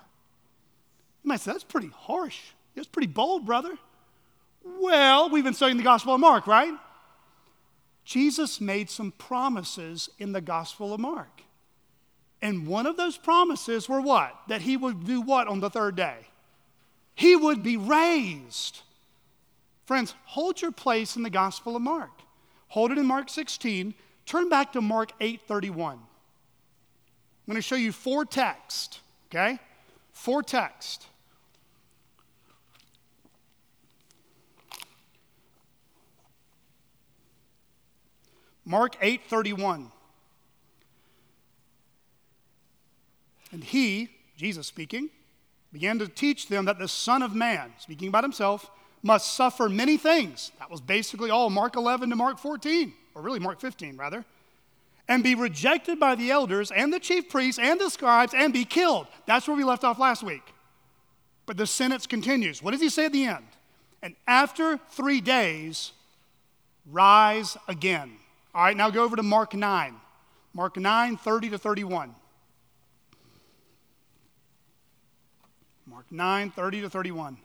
You 1.22 1.28
might 1.28 1.40
say, 1.40 1.52
that's 1.52 1.64
pretty 1.64 1.90
harsh. 1.94 2.38
That's 2.74 2.88
pretty 2.88 3.08
bold, 3.08 3.44
brother. 3.44 3.76
Well, 4.64 5.30
we've 5.30 5.44
been 5.44 5.54
studying 5.54 5.76
the 5.76 5.82
Gospel 5.82 6.14
of 6.14 6.20
Mark, 6.20 6.46
right? 6.46 6.74
Jesus 8.04 8.60
made 8.60 8.90
some 8.90 9.12
promises 9.12 10.10
in 10.18 10.32
the 10.32 10.40
Gospel 10.40 10.94
of 10.94 11.00
Mark. 11.00 11.39
And 12.42 12.66
one 12.66 12.86
of 12.86 12.96
those 12.96 13.18
promises 13.18 13.88
were 13.88 14.00
what? 14.00 14.34
That 14.48 14.62
he 14.62 14.76
would 14.76 15.04
do 15.04 15.20
what 15.20 15.46
on 15.46 15.60
the 15.60 15.70
third 15.70 15.96
day? 15.96 16.16
He 17.14 17.36
would 17.36 17.62
be 17.62 17.76
raised. 17.76 18.80
Friends, 19.84 20.14
hold 20.24 20.62
your 20.62 20.72
place 20.72 21.16
in 21.16 21.22
the 21.22 21.30
Gospel 21.30 21.76
of 21.76 21.82
Mark. 21.82 22.10
Hold 22.68 22.92
it 22.92 22.98
in 22.98 23.06
Mark 23.06 23.28
16. 23.28 23.92
Turn 24.24 24.48
back 24.48 24.72
to 24.72 24.80
Mark 24.80 25.12
8:31. 25.20 25.94
I'm 25.94 26.00
going 27.46 27.56
to 27.56 27.62
show 27.62 27.74
you 27.74 27.90
four 27.90 28.24
texts, 28.24 29.00
okay? 29.28 29.58
Four 30.12 30.42
texts. 30.42 31.06
Mark 38.64 38.94
8:31. 39.00 39.90
And 43.52 43.62
he, 43.64 44.10
Jesus 44.36 44.66
speaking, 44.66 45.10
began 45.72 45.98
to 45.98 46.08
teach 46.08 46.48
them 46.48 46.64
that 46.66 46.78
the 46.78 46.88
Son 46.88 47.22
of 47.22 47.34
Man, 47.34 47.72
speaking 47.78 48.08
about 48.08 48.24
himself, 48.24 48.70
must 49.02 49.34
suffer 49.34 49.68
many 49.68 49.96
things. 49.96 50.52
That 50.58 50.70
was 50.70 50.80
basically 50.80 51.30
all 51.30 51.50
Mark 51.50 51.76
11 51.76 52.10
to 52.10 52.16
Mark 52.16 52.38
14, 52.38 52.92
or 53.14 53.22
really 53.22 53.38
Mark 53.38 53.60
15, 53.60 53.96
rather, 53.96 54.24
and 55.08 55.24
be 55.24 55.34
rejected 55.34 55.98
by 55.98 56.14
the 56.14 56.30
elders 56.30 56.70
and 56.70 56.92
the 56.92 57.00
chief 57.00 57.28
priests 57.28 57.58
and 57.58 57.80
the 57.80 57.90
scribes 57.90 58.34
and 58.34 58.52
be 58.52 58.64
killed. 58.64 59.06
That's 59.26 59.48
where 59.48 59.56
we 59.56 59.64
left 59.64 59.84
off 59.84 59.98
last 59.98 60.22
week. 60.22 60.42
But 61.46 61.56
the 61.56 61.66
sentence 61.66 62.06
continues. 62.06 62.62
What 62.62 62.72
does 62.72 62.80
he 62.80 62.88
say 62.88 63.06
at 63.06 63.12
the 63.12 63.24
end? 63.24 63.46
And 64.02 64.14
after 64.26 64.78
three 64.90 65.20
days, 65.20 65.92
rise 66.90 67.56
again. 67.66 68.12
All 68.54 68.62
right, 68.62 68.76
now 68.76 68.90
go 68.90 69.02
over 69.02 69.16
to 69.16 69.22
Mark 69.22 69.54
9. 69.54 69.94
Mark 70.52 70.76
9, 70.76 71.16
30 71.16 71.50
to 71.50 71.58
31. 71.58 72.14
Mark 75.86 75.99
9, 76.10 76.50
30 76.50 76.80
to 76.82 76.90
31. 76.90 77.38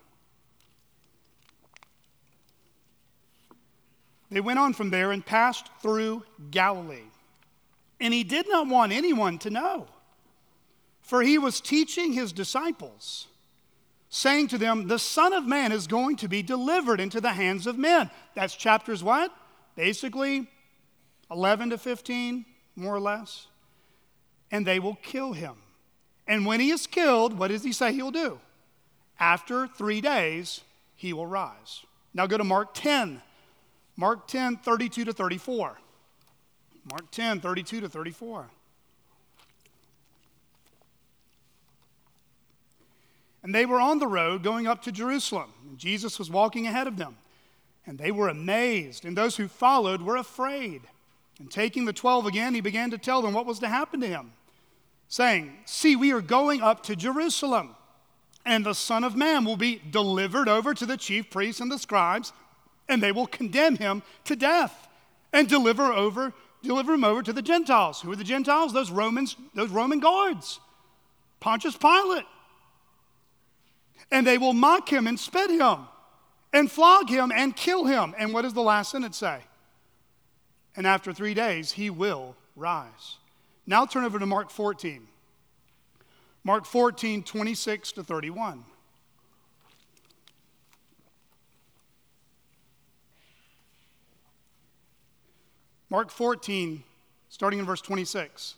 They 4.32 4.42
went 4.42 4.60
on 4.60 4.74
from 4.74 4.90
there 4.90 5.12
and 5.12 5.26
passed 5.26 5.70
through 5.82 6.24
Galilee. 6.52 7.10
And 8.00 8.14
he 8.14 8.24
did 8.24 8.50
not 8.50 8.68
want 8.68 8.92
anyone 8.92 9.38
to 9.40 9.50
know, 9.50 9.88
for 11.02 11.22
he 11.22 11.38
was 11.38 11.62
teaching 11.62 12.12
his 12.12 12.34
disciples, 12.34 13.28
saying 14.10 14.50
to 14.50 14.58
them, 14.58 14.88
The 14.88 15.00
Son 15.00 15.32
of 15.32 15.46
Man 15.46 15.72
is 15.72 15.88
going 15.88 16.18
to 16.18 16.28
be 16.28 16.42
delivered 16.42 17.00
into 17.00 17.22
the 17.22 17.32
hands 17.32 17.68
of 17.68 17.78
men. 17.78 18.10
That's 18.34 18.56
chapters 18.56 19.04
what? 19.04 19.32
Basically 19.76 20.50
11 21.32 21.70
to 21.70 21.78
15, 21.78 22.46
more 22.76 22.96
or 22.96 23.00
less. 23.00 23.48
And 24.52 24.66
they 24.66 24.80
will 24.80 24.96
kill 24.96 25.34
him. 25.34 25.56
And 26.28 26.46
when 26.46 26.60
he 26.60 26.72
is 26.72 26.88
killed, 26.88 27.38
what 27.38 27.50
does 27.50 27.64
he 27.64 27.72
say 27.72 27.94
he'll 27.94 28.12
do? 28.12 28.40
After 29.20 29.68
three 29.68 30.02
days, 30.02 30.62
he 30.96 31.14
will 31.14 31.28
rise. 31.28 31.86
Now 32.14 32.28
go 32.28 32.38
to 32.38 32.44
Mark 32.44 32.74
10. 32.74 33.22
Mark 33.98 34.28
10, 34.28 34.58
32 34.58 35.06
to 35.06 35.14
34. 35.14 35.78
Mark 36.92 37.12
10, 37.12 37.40
32 37.40 37.82
to 37.82 37.90
34. 37.90 38.48
And 43.46 43.54
they 43.54 43.66
were 43.66 43.80
on 43.80 44.00
the 44.00 44.08
road 44.08 44.42
going 44.42 44.66
up 44.66 44.82
to 44.84 44.92
Jerusalem, 44.92 45.52
and 45.70 45.78
Jesus 45.78 46.18
was 46.18 46.32
walking 46.32 46.66
ahead 46.66 46.88
of 46.88 46.98
them. 46.98 47.16
And 47.86 48.00
they 48.00 48.10
were 48.10 48.28
amazed, 48.28 49.06
and 49.06 49.16
those 49.16 49.38
who 49.38 49.48
followed 49.48 50.02
were 50.02 50.18
afraid. 50.18 50.82
And 51.38 51.52
taking 51.52 51.86
the 51.86 51.94
twelve 51.94 52.26
again, 52.26 52.56
he 52.56 52.62
began 52.62 52.90
to 52.90 52.98
tell 52.98 53.22
them 53.22 53.34
what 53.34 53.46
was 53.46 53.60
to 53.60 53.68
happen 53.68 54.02
to 54.02 54.08
him, 54.08 54.32
saying, 55.10 55.54
See, 55.66 55.96
we 55.96 56.12
are 56.12 56.22
going 56.22 56.62
up 56.62 56.82
to 56.84 56.96
Jerusalem, 56.96 57.76
and 58.46 58.66
the 58.66 58.74
Son 58.74 59.04
of 59.04 59.16
Man 59.16 59.44
will 59.44 59.58
be 59.58 59.82
delivered 59.90 60.48
over 60.48 60.74
to 60.74 60.86
the 60.86 60.98
chief 60.98 61.30
priests 61.30 61.62
and 61.62 61.72
the 61.72 61.80
scribes, 61.80 62.32
and 62.88 63.02
they 63.02 63.12
will 63.12 63.28
condemn 63.28 63.78
him 63.78 64.04
to 64.26 64.36
death 64.36 64.88
and 65.34 65.48
deliver 65.48 65.92
over 65.92 66.34
deliver 66.62 66.94
him 66.94 67.04
over 67.04 67.22
to 67.22 67.34
the 67.34 67.42
Gentiles. 67.42 68.02
Who 68.02 68.12
are 68.12 68.16
the 68.16 68.24
Gentiles? 68.24 68.74
Those 68.74 68.92
Romans, 68.92 69.36
those 69.54 69.70
Roman 69.70 70.00
guards. 70.00 70.60
Pontius 71.40 71.78
Pilate. 71.78 72.26
And 74.12 74.26
they 74.26 74.38
will 74.38 74.54
mock 74.54 74.92
him 74.92 75.08
and 75.08 75.20
spit 75.20 75.50
him 75.50 75.80
and 76.54 76.72
flog 76.72 77.10
him 77.10 77.32
and 77.32 77.56
kill 77.56 77.86
him. 77.86 78.16
And 78.18 78.34
what 78.34 78.44
does 78.44 78.54
the 78.54 78.62
last 78.62 78.92
sentence 78.92 79.18
say? 79.18 79.42
And 80.76 80.86
after 80.86 81.14
three 81.14 81.34
days, 81.34 81.72
he 81.74 81.90
will 81.90 82.36
rise. 82.56 83.18
Now 83.66 83.86
turn 83.86 84.04
over 84.04 84.20
to 84.20 84.26
Mark 84.26 84.50
14. 84.50 85.08
Mark 86.46 86.66
14, 86.68 87.24
26 87.24 87.92
to 87.94 88.04
31. 88.04 88.64
Mark 95.90 96.12
14, 96.12 96.84
starting 97.30 97.58
in 97.58 97.66
verse 97.66 97.82
26. 97.82 98.56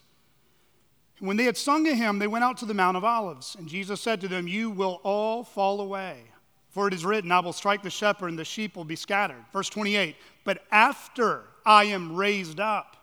When 1.19 1.37
they 1.37 1.45
had 1.45 1.55
sung 1.55 1.87
a 1.87 1.95
hymn, 1.95 2.19
they 2.19 2.27
went 2.27 2.43
out 2.43 2.57
to 2.57 2.65
the 2.65 2.73
Mount 2.73 2.97
of 2.97 3.05
Olives. 3.05 3.55
And 3.57 3.69
Jesus 3.69 4.01
said 4.01 4.19
to 4.19 4.27
them, 4.27 4.49
You 4.49 4.69
will 4.69 4.99
all 5.03 5.45
fall 5.45 5.79
away. 5.79 6.23
For 6.71 6.89
it 6.89 6.93
is 6.93 7.05
written, 7.05 7.31
I 7.31 7.39
will 7.39 7.53
strike 7.53 7.83
the 7.83 7.89
shepherd, 7.89 8.27
and 8.27 8.37
the 8.37 8.43
sheep 8.43 8.75
will 8.75 8.83
be 8.83 8.97
scattered. 8.97 9.43
Verse 9.53 9.69
28 9.69 10.17
But 10.43 10.63
after 10.71 11.43
I 11.65 11.85
am 11.85 12.17
raised 12.17 12.59
up, 12.59 12.97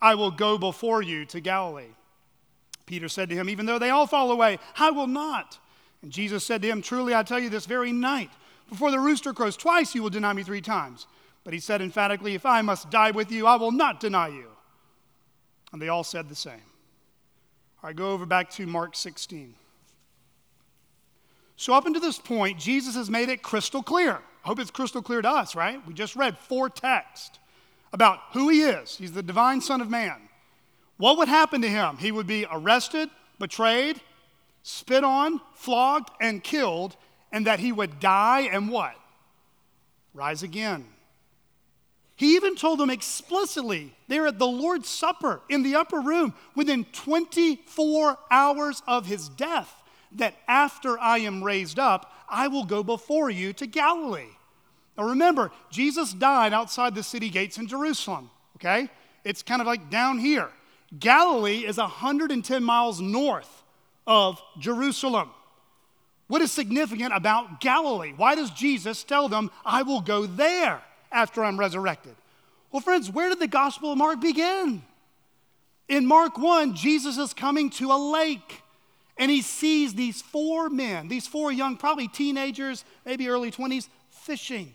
I 0.00 0.14
will 0.14 0.30
go 0.30 0.56
before 0.56 1.02
you 1.02 1.24
to 1.26 1.40
Galilee. 1.40 1.94
Peter 2.90 3.08
said 3.08 3.28
to 3.28 3.36
him, 3.36 3.48
Even 3.48 3.66
though 3.66 3.78
they 3.78 3.90
all 3.90 4.08
fall 4.08 4.32
away, 4.32 4.58
I 4.76 4.90
will 4.90 5.06
not. 5.06 5.60
And 6.02 6.10
Jesus 6.10 6.44
said 6.44 6.60
to 6.62 6.68
him, 6.68 6.82
Truly 6.82 7.14
I 7.14 7.22
tell 7.22 7.38
you, 7.38 7.48
this 7.48 7.64
very 7.64 7.92
night, 7.92 8.30
before 8.68 8.90
the 8.90 8.98
rooster 8.98 9.32
crows 9.32 9.56
twice, 9.56 9.94
you 9.94 10.02
will 10.02 10.10
deny 10.10 10.32
me 10.32 10.42
three 10.42 10.60
times. 10.60 11.06
But 11.44 11.54
he 11.54 11.60
said 11.60 11.80
emphatically, 11.80 12.34
If 12.34 12.44
I 12.44 12.62
must 12.62 12.90
die 12.90 13.12
with 13.12 13.30
you, 13.30 13.46
I 13.46 13.54
will 13.54 13.70
not 13.70 14.00
deny 14.00 14.26
you. 14.26 14.48
And 15.72 15.80
they 15.80 15.86
all 15.86 16.02
said 16.02 16.28
the 16.28 16.34
same. 16.34 16.64
All 17.80 17.88
right, 17.88 17.94
go 17.94 18.10
over 18.10 18.26
back 18.26 18.50
to 18.50 18.66
Mark 18.66 18.96
16. 18.96 19.54
So, 21.54 21.72
up 21.72 21.86
until 21.86 22.02
this 22.02 22.18
point, 22.18 22.58
Jesus 22.58 22.96
has 22.96 23.08
made 23.08 23.28
it 23.28 23.40
crystal 23.40 23.84
clear. 23.84 24.14
I 24.44 24.48
hope 24.48 24.58
it's 24.58 24.72
crystal 24.72 25.00
clear 25.00 25.22
to 25.22 25.30
us, 25.30 25.54
right? 25.54 25.80
We 25.86 25.94
just 25.94 26.16
read 26.16 26.36
four 26.36 26.68
texts 26.68 27.38
about 27.92 28.18
who 28.32 28.48
he 28.48 28.62
is. 28.62 28.96
He's 28.96 29.12
the 29.12 29.22
divine 29.22 29.60
Son 29.60 29.80
of 29.80 29.88
Man. 29.88 30.29
What 31.00 31.16
would 31.16 31.28
happen 31.28 31.62
to 31.62 31.68
him? 31.68 31.96
He 31.96 32.12
would 32.12 32.26
be 32.26 32.44
arrested, 32.52 33.08
betrayed, 33.38 33.98
spit 34.62 35.02
on, 35.02 35.40
flogged, 35.54 36.10
and 36.20 36.44
killed, 36.44 36.94
and 37.32 37.46
that 37.46 37.58
he 37.58 37.72
would 37.72 38.00
die 38.00 38.42
and 38.42 38.68
what? 38.68 38.94
Rise 40.12 40.42
again. 40.42 40.84
He 42.16 42.36
even 42.36 42.54
told 42.54 42.78
them 42.78 42.90
explicitly 42.90 43.94
there 44.08 44.26
at 44.26 44.38
the 44.38 44.46
Lord's 44.46 44.90
Supper 44.90 45.40
in 45.48 45.62
the 45.62 45.74
upper 45.74 46.00
room 46.00 46.34
within 46.54 46.84
24 46.92 48.18
hours 48.30 48.82
of 48.86 49.06
his 49.06 49.30
death 49.30 49.72
that 50.16 50.34
after 50.46 50.98
I 50.98 51.20
am 51.20 51.42
raised 51.42 51.78
up, 51.78 52.12
I 52.28 52.48
will 52.48 52.66
go 52.66 52.82
before 52.82 53.30
you 53.30 53.54
to 53.54 53.66
Galilee. 53.66 54.36
Now 54.98 55.04
remember, 55.04 55.50
Jesus 55.70 56.12
died 56.12 56.52
outside 56.52 56.94
the 56.94 57.02
city 57.02 57.30
gates 57.30 57.56
in 57.56 57.68
Jerusalem, 57.68 58.28
okay? 58.56 58.90
It's 59.24 59.42
kind 59.42 59.62
of 59.62 59.66
like 59.66 59.88
down 59.88 60.18
here. 60.18 60.50
Galilee 60.98 61.66
is 61.66 61.78
110 61.78 62.64
miles 62.64 63.00
north 63.00 63.62
of 64.06 64.40
Jerusalem. 64.58 65.30
What 66.26 66.42
is 66.42 66.52
significant 66.52 67.12
about 67.14 67.60
Galilee? 67.60 68.12
Why 68.16 68.34
does 68.34 68.50
Jesus 68.50 69.04
tell 69.04 69.28
them, 69.28 69.50
I 69.64 69.82
will 69.82 70.00
go 70.00 70.26
there? 70.26 70.82
after 71.12 71.44
I'm 71.44 71.58
resurrected? 71.58 72.14
Well, 72.70 72.80
friends, 72.80 73.10
where 73.10 73.28
did 73.28 73.40
the 73.40 73.48
Gospel 73.48 73.92
of 73.92 73.98
Mark 73.98 74.20
begin? 74.20 74.82
In 75.88 76.06
Mark 76.06 76.38
1, 76.38 76.74
Jesus 76.76 77.18
is 77.18 77.34
coming 77.34 77.70
to 77.70 77.90
a 77.90 77.98
lake 77.98 78.62
and 79.16 79.30
he 79.30 79.42
sees 79.42 79.94
these 79.94 80.22
four 80.22 80.70
men, 80.70 81.08
these 81.08 81.26
four 81.26 81.52
young, 81.52 81.76
probably 81.76 82.08
teenagers, 82.08 82.84
maybe 83.04 83.28
early 83.28 83.50
20s, 83.50 83.88
fishing. 84.08 84.72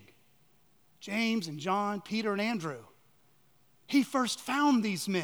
James 0.99 1.47
and 1.47 1.59
John, 1.59 2.01
Peter 2.01 2.31
and 2.31 2.41
Andrew. 2.41 2.83
He 3.87 4.03
first 4.03 4.39
found 4.39 4.83
these 4.83 5.07
men 5.07 5.23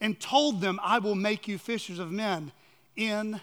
and 0.00 0.18
told 0.18 0.60
them, 0.60 0.80
I 0.82 0.98
will 0.98 1.14
make 1.14 1.48
you 1.48 1.58
fishers 1.58 1.98
of 1.98 2.10
men 2.10 2.52
in 2.96 3.40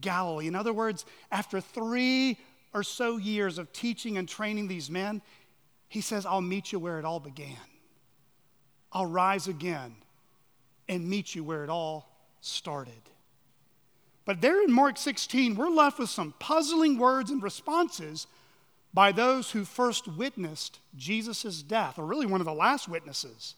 Galilee. 0.00 0.46
In 0.46 0.54
other 0.54 0.72
words, 0.72 1.04
after 1.30 1.60
three 1.60 2.38
or 2.72 2.82
so 2.82 3.16
years 3.16 3.58
of 3.58 3.72
teaching 3.72 4.18
and 4.18 4.28
training 4.28 4.68
these 4.68 4.90
men, 4.90 5.22
he 5.88 6.00
says, 6.00 6.26
I'll 6.26 6.40
meet 6.40 6.72
you 6.72 6.78
where 6.78 6.98
it 6.98 7.04
all 7.04 7.20
began. 7.20 7.56
I'll 8.92 9.06
rise 9.06 9.48
again 9.48 9.94
and 10.88 11.08
meet 11.08 11.34
you 11.34 11.44
where 11.44 11.64
it 11.64 11.70
all 11.70 12.08
started. 12.40 12.92
But 14.24 14.40
there 14.40 14.62
in 14.62 14.72
Mark 14.72 14.96
16, 14.96 15.54
we're 15.54 15.68
left 15.68 15.98
with 15.98 16.10
some 16.10 16.34
puzzling 16.38 16.98
words 16.98 17.30
and 17.30 17.42
responses 17.42 18.26
by 18.92 19.12
those 19.12 19.50
who 19.50 19.64
first 19.64 20.06
witnessed 20.06 20.78
Jesus' 20.96 21.62
death, 21.62 21.98
or 21.98 22.06
really 22.06 22.26
one 22.26 22.40
of 22.40 22.44
the 22.44 22.54
last 22.54 22.88
witnesses. 22.88 23.56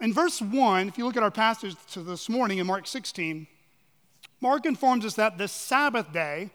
In 0.00 0.12
verse 0.12 0.40
1, 0.40 0.88
if 0.88 0.98
you 0.98 1.04
look 1.04 1.16
at 1.16 1.22
our 1.22 1.30
passage 1.30 1.74
to 1.92 2.02
this 2.02 2.28
morning 2.28 2.58
in 2.58 2.66
Mark 2.66 2.86
16, 2.86 3.46
Mark 4.40 4.64
informs 4.66 5.04
us 5.04 5.14
that 5.14 5.38
the 5.38 5.48
Sabbath 5.48 6.12
day 6.12 6.50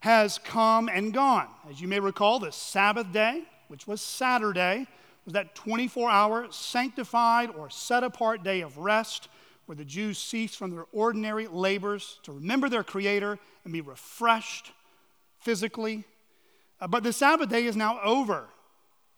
has 0.00 0.38
come 0.38 0.88
and 0.88 1.12
gone. 1.12 1.48
As 1.68 1.80
you 1.80 1.88
may 1.88 2.00
recall, 2.00 2.38
the 2.38 2.52
Sabbath 2.52 3.12
day 3.12 3.44
which 3.70 3.86
was 3.86 4.02
Saturday, 4.02 4.88
was 5.24 5.32
that 5.32 5.54
24 5.54 6.10
hour 6.10 6.48
sanctified 6.50 7.50
or 7.56 7.70
set 7.70 8.02
apart 8.02 8.42
day 8.42 8.62
of 8.62 8.76
rest 8.78 9.28
where 9.66 9.76
the 9.76 9.84
Jews 9.84 10.18
ceased 10.18 10.56
from 10.56 10.72
their 10.72 10.86
ordinary 10.92 11.46
labors 11.46 12.18
to 12.24 12.32
remember 12.32 12.68
their 12.68 12.82
Creator 12.82 13.38
and 13.62 13.72
be 13.72 13.80
refreshed 13.80 14.72
physically. 15.38 16.02
Uh, 16.80 16.88
but 16.88 17.04
the 17.04 17.12
Sabbath 17.12 17.48
day 17.48 17.64
is 17.64 17.76
now 17.76 18.00
over. 18.02 18.48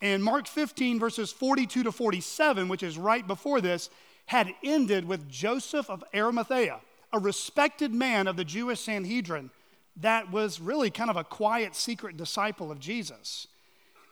And 0.03 0.23
Mark 0.23 0.49
15, 0.49 0.99
verses 0.99 1.31
42 1.33 1.85
to 1.85 1.93
47, 1.93 2.69
which 2.69 2.83
is 2.83 2.99
right 2.99 3.25
before 3.25 3.61
this, 3.61 3.89
had 4.27 4.53
ended 4.65 5.07
with 5.07 5.29
Joseph 5.31 5.89
of 5.89 6.03
Arimathea, 6.13 6.81
a 7.13 7.19
respected 7.21 7.95
man 7.95 8.27
of 8.27 8.37
the 8.37 8.45
Jewish 8.45 8.81
Sanhedrin 8.81 9.51
that 9.97 10.33
was 10.33 10.61
really 10.61 10.91
kind 10.91 11.09
of 11.09 11.17
a 11.17 11.25
quiet, 11.25 11.77
secret 11.77 12.17
disciple 12.17 12.73
of 12.73 12.81
Jesus. 12.81 13.47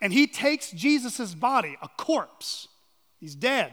And 0.00 0.12
he 0.12 0.26
takes 0.26 0.70
Jesus' 0.70 1.34
body, 1.34 1.76
a 1.82 1.88
corpse, 1.88 2.68
he's 3.18 3.34
dead, 3.34 3.72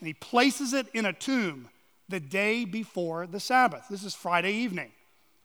and 0.00 0.06
he 0.08 0.14
places 0.14 0.72
it 0.72 0.86
in 0.94 1.06
a 1.06 1.12
tomb 1.12 1.68
the 2.08 2.20
day 2.20 2.64
before 2.64 3.26
the 3.26 3.40
Sabbath. 3.40 3.84
This 3.88 4.02
is 4.02 4.14
Friday 4.14 4.52
evening. 4.52 4.90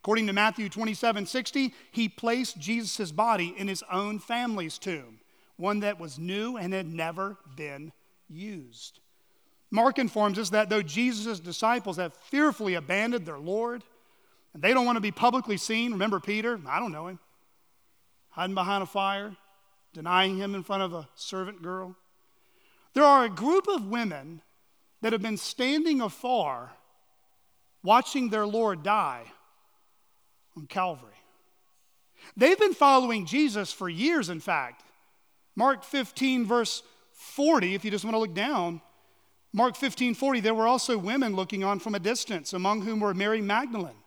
According 0.02 0.26
to 0.26 0.32
Matthew 0.32 0.68
27 0.68 1.26
60, 1.26 1.74
he 1.92 2.08
placed 2.08 2.58
Jesus' 2.58 3.12
body 3.12 3.54
in 3.56 3.68
his 3.68 3.84
own 3.90 4.18
family's 4.18 4.78
tomb, 4.78 5.20
one 5.56 5.80
that 5.80 5.98
was 5.98 6.18
new 6.18 6.56
and 6.56 6.72
had 6.72 6.86
never 6.86 7.36
been 7.56 7.92
used. 8.28 9.00
Mark 9.70 9.98
informs 9.98 10.38
us 10.38 10.50
that 10.50 10.68
though 10.68 10.82
Jesus' 10.82 11.40
disciples 11.40 11.96
have 11.96 12.14
fearfully 12.14 12.74
abandoned 12.74 13.26
their 13.26 13.38
Lord, 13.38 13.82
and 14.54 14.62
they 14.62 14.72
don't 14.72 14.86
want 14.86 14.96
to 14.96 15.00
be 15.02 15.12
publicly 15.12 15.56
seen, 15.56 15.92
remember 15.92 16.20
Peter? 16.20 16.60
I 16.66 16.78
don't 16.78 16.92
know 16.92 17.08
him. 17.08 17.18
Hiding 18.30 18.54
behind 18.54 18.82
a 18.82 18.86
fire, 18.86 19.36
denying 19.92 20.36
him 20.36 20.54
in 20.54 20.62
front 20.62 20.82
of 20.82 20.94
a 20.94 21.08
servant 21.14 21.62
girl. 21.62 21.96
There 22.94 23.04
are 23.04 23.24
a 23.24 23.30
group 23.30 23.66
of 23.68 23.88
women 23.88 24.42
that 25.02 25.12
have 25.12 25.22
been 25.22 25.36
standing 25.36 26.00
afar 26.00 26.72
watching 27.82 28.30
their 28.30 28.46
Lord 28.46 28.82
die 28.82 29.24
on 30.56 30.66
Calvary. 30.66 31.12
They've 32.36 32.58
been 32.58 32.74
following 32.74 33.26
Jesus 33.26 33.72
for 33.72 33.88
years, 33.88 34.28
in 34.28 34.40
fact. 34.40 34.82
Mark 35.56 35.82
15, 35.82 36.44
verse 36.44 36.82
40, 37.12 37.74
if 37.74 37.84
you 37.84 37.90
just 37.90 38.04
want 38.04 38.14
to 38.14 38.18
look 38.18 38.34
down, 38.34 38.82
Mark 39.52 39.74
15, 39.74 40.14
40, 40.14 40.40
there 40.40 40.54
were 40.54 40.66
also 40.66 40.98
women 40.98 41.34
looking 41.34 41.64
on 41.64 41.78
from 41.78 41.94
a 41.94 41.98
distance, 41.98 42.52
among 42.52 42.82
whom 42.82 43.00
were 43.00 43.14
Mary 43.14 43.40
Magdalene, 43.40 44.02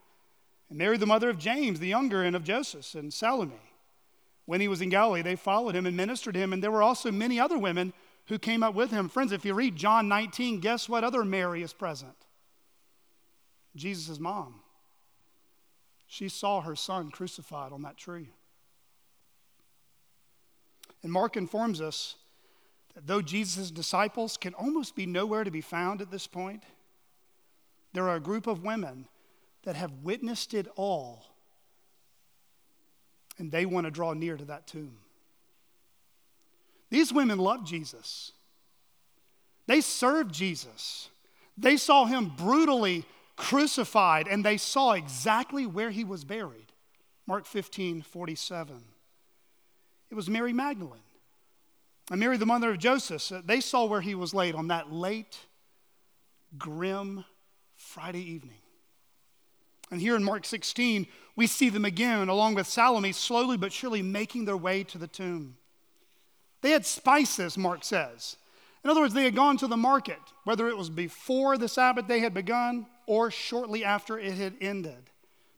and 0.68 0.78
Mary, 0.78 0.96
the 0.96 1.06
mother 1.06 1.28
of 1.28 1.38
James, 1.38 1.80
the 1.80 1.88
younger, 1.88 2.22
and 2.22 2.36
of 2.36 2.44
Joseph, 2.44 2.94
and 2.94 3.12
Salome. 3.12 3.54
When 4.46 4.60
he 4.60 4.68
was 4.68 4.80
in 4.80 4.90
Galilee, 4.90 5.22
they 5.22 5.36
followed 5.36 5.74
him 5.74 5.86
and 5.86 5.96
ministered 5.96 6.34
to 6.34 6.40
him, 6.40 6.52
and 6.52 6.62
there 6.62 6.70
were 6.70 6.82
also 6.82 7.10
many 7.10 7.40
other 7.40 7.58
women 7.58 7.92
who 8.26 8.38
came 8.38 8.62
up 8.62 8.74
with 8.74 8.92
him. 8.92 9.08
Friends, 9.08 9.32
if 9.32 9.44
you 9.44 9.54
read 9.54 9.74
John 9.74 10.06
19, 10.06 10.60
guess 10.60 10.88
what 10.88 11.02
other 11.02 11.24
Mary 11.24 11.62
is 11.62 11.72
present? 11.72 12.14
Jesus' 13.74 14.20
mom. 14.20 14.60
She 16.06 16.28
saw 16.28 16.60
her 16.60 16.76
son 16.76 17.10
crucified 17.10 17.72
on 17.72 17.82
that 17.82 17.96
tree. 17.96 18.30
And 21.02 21.12
Mark 21.12 21.36
informs 21.36 21.80
us 21.80 22.16
that 22.94 23.06
though 23.06 23.22
Jesus' 23.22 23.70
disciples 23.70 24.36
can 24.36 24.54
almost 24.54 24.94
be 24.94 25.06
nowhere 25.06 25.44
to 25.44 25.50
be 25.50 25.60
found 25.60 26.00
at 26.00 26.10
this 26.10 26.26
point, 26.26 26.62
there 27.92 28.08
are 28.08 28.16
a 28.16 28.20
group 28.20 28.46
of 28.46 28.62
women 28.62 29.06
that 29.64 29.76
have 29.76 29.92
witnessed 30.02 30.54
it 30.54 30.68
all, 30.76 31.24
and 33.38 33.50
they 33.50 33.66
want 33.66 33.86
to 33.86 33.90
draw 33.90 34.12
near 34.12 34.36
to 34.36 34.44
that 34.46 34.66
tomb. 34.66 34.96
These 36.90 37.12
women 37.12 37.38
loved 37.38 37.66
Jesus. 37.66 38.32
They 39.66 39.80
served 39.80 40.34
Jesus. 40.34 41.08
They 41.56 41.76
saw 41.76 42.06
him 42.06 42.32
brutally 42.36 43.04
crucified, 43.36 44.28
and 44.28 44.44
they 44.44 44.56
saw 44.56 44.92
exactly 44.92 45.66
where 45.66 45.90
he 45.90 46.04
was 46.04 46.24
buried. 46.24 46.72
Mark 47.26 47.46
15, 47.46 48.02
47. 48.02 48.82
It 50.10 50.14
was 50.14 50.28
Mary 50.28 50.52
Magdalene. 50.52 51.00
And 52.10 52.18
Mary, 52.18 52.36
the 52.36 52.46
mother 52.46 52.70
of 52.70 52.78
Joseph, 52.78 53.30
they 53.46 53.60
saw 53.60 53.84
where 53.84 54.00
he 54.00 54.16
was 54.16 54.34
laid 54.34 54.54
on 54.54 54.68
that 54.68 54.92
late, 54.92 55.38
grim 56.58 57.24
Friday 57.76 58.22
evening. 58.32 58.58
And 59.92 60.00
here 60.00 60.16
in 60.16 60.24
Mark 60.24 60.44
16, 60.44 61.06
we 61.36 61.46
see 61.46 61.68
them 61.68 61.84
again, 61.84 62.28
along 62.28 62.54
with 62.54 62.66
Salome, 62.66 63.12
slowly 63.12 63.56
but 63.56 63.72
surely 63.72 64.02
making 64.02 64.44
their 64.44 64.56
way 64.56 64.84
to 64.84 64.98
the 64.98 65.06
tomb. 65.06 65.56
They 66.62 66.70
had 66.70 66.84
spices, 66.84 67.56
Mark 67.56 67.84
says. 67.84 68.36
In 68.84 68.90
other 68.90 69.00
words, 69.00 69.14
they 69.14 69.24
had 69.24 69.34
gone 69.34 69.56
to 69.58 69.66
the 69.66 69.76
market, 69.76 70.20
whether 70.44 70.68
it 70.68 70.76
was 70.76 70.90
before 70.90 71.58
the 71.58 71.68
Sabbath 71.68 72.08
day 72.08 72.20
had 72.20 72.34
begun 72.34 72.86
or 73.06 73.30
shortly 73.30 73.84
after 73.84 74.18
it 74.18 74.34
had 74.34 74.54
ended. 74.60 75.10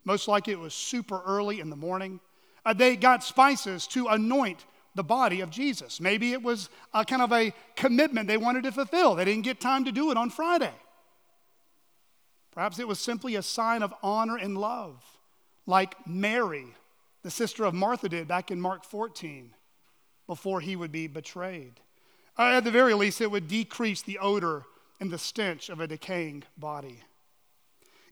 Most 0.04 0.28
likely 0.28 0.52
it 0.52 0.58
was 0.58 0.74
super 0.74 1.22
early 1.24 1.60
in 1.60 1.70
the 1.70 1.76
morning. 1.76 2.20
Uh, 2.64 2.72
they 2.72 2.96
got 2.96 3.24
spices 3.24 3.86
to 3.88 4.08
anoint 4.08 4.64
the 4.94 5.02
body 5.02 5.40
of 5.40 5.50
Jesus. 5.50 6.00
Maybe 6.00 6.32
it 6.32 6.42
was 6.42 6.68
a 6.92 7.04
kind 7.04 7.22
of 7.22 7.32
a 7.32 7.52
commitment 7.76 8.28
they 8.28 8.36
wanted 8.36 8.64
to 8.64 8.72
fulfill. 8.72 9.14
They 9.14 9.24
didn't 9.24 9.44
get 9.44 9.60
time 9.60 9.84
to 9.86 9.92
do 9.92 10.10
it 10.10 10.16
on 10.16 10.30
Friday. 10.30 10.74
Perhaps 12.52 12.78
it 12.78 12.86
was 12.86 12.98
simply 12.98 13.34
a 13.34 13.42
sign 13.42 13.82
of 13.82 13.94
honor 14.02 14.36
and 14.36 14.58
love, 14.58 15.02
like 15.66 15.94
Mary, 16.06 16.66
the 17.22 17.30
sister 17.30 17.64
of 17.64 17.72
Martha, 17.72 18.08
did 18.08 18.28
back 18.28 18.50
in 18.50 18.60
Mark 18.60 18.84
14 18.84 19.54
before 20.26 20.60
he 20.60 20.76
would 20.76 20.92
be 20.92 21.06
betrayed. 21.06 21.80
Uh, 22.38 22.52
at 22.56 22.64
the 22.64 22.70
very 22.70 22.94
least, 22.94 23.20
it 23.20 23.30
would 23.30 23.48
decrease 23.48 24.02
the 24.02 24.18
odor 24.18 24.64
and 25.00 25.10
the 25.10 25.18
stench 25.18 25.68
of 25.68 25.80
a 25.80 25.86
decaying 25.86 26.44
body. 26.58 27.00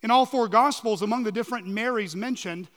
In 0.03 0.11
all 0.11 0.25
four 0.25 0.49
Gospels, 0.49 1.03
among 1.03 1.25
the 1.25 1.33
different 1.33 1.67
Marys 1.67 2.17
mentioned, 2.17 2.69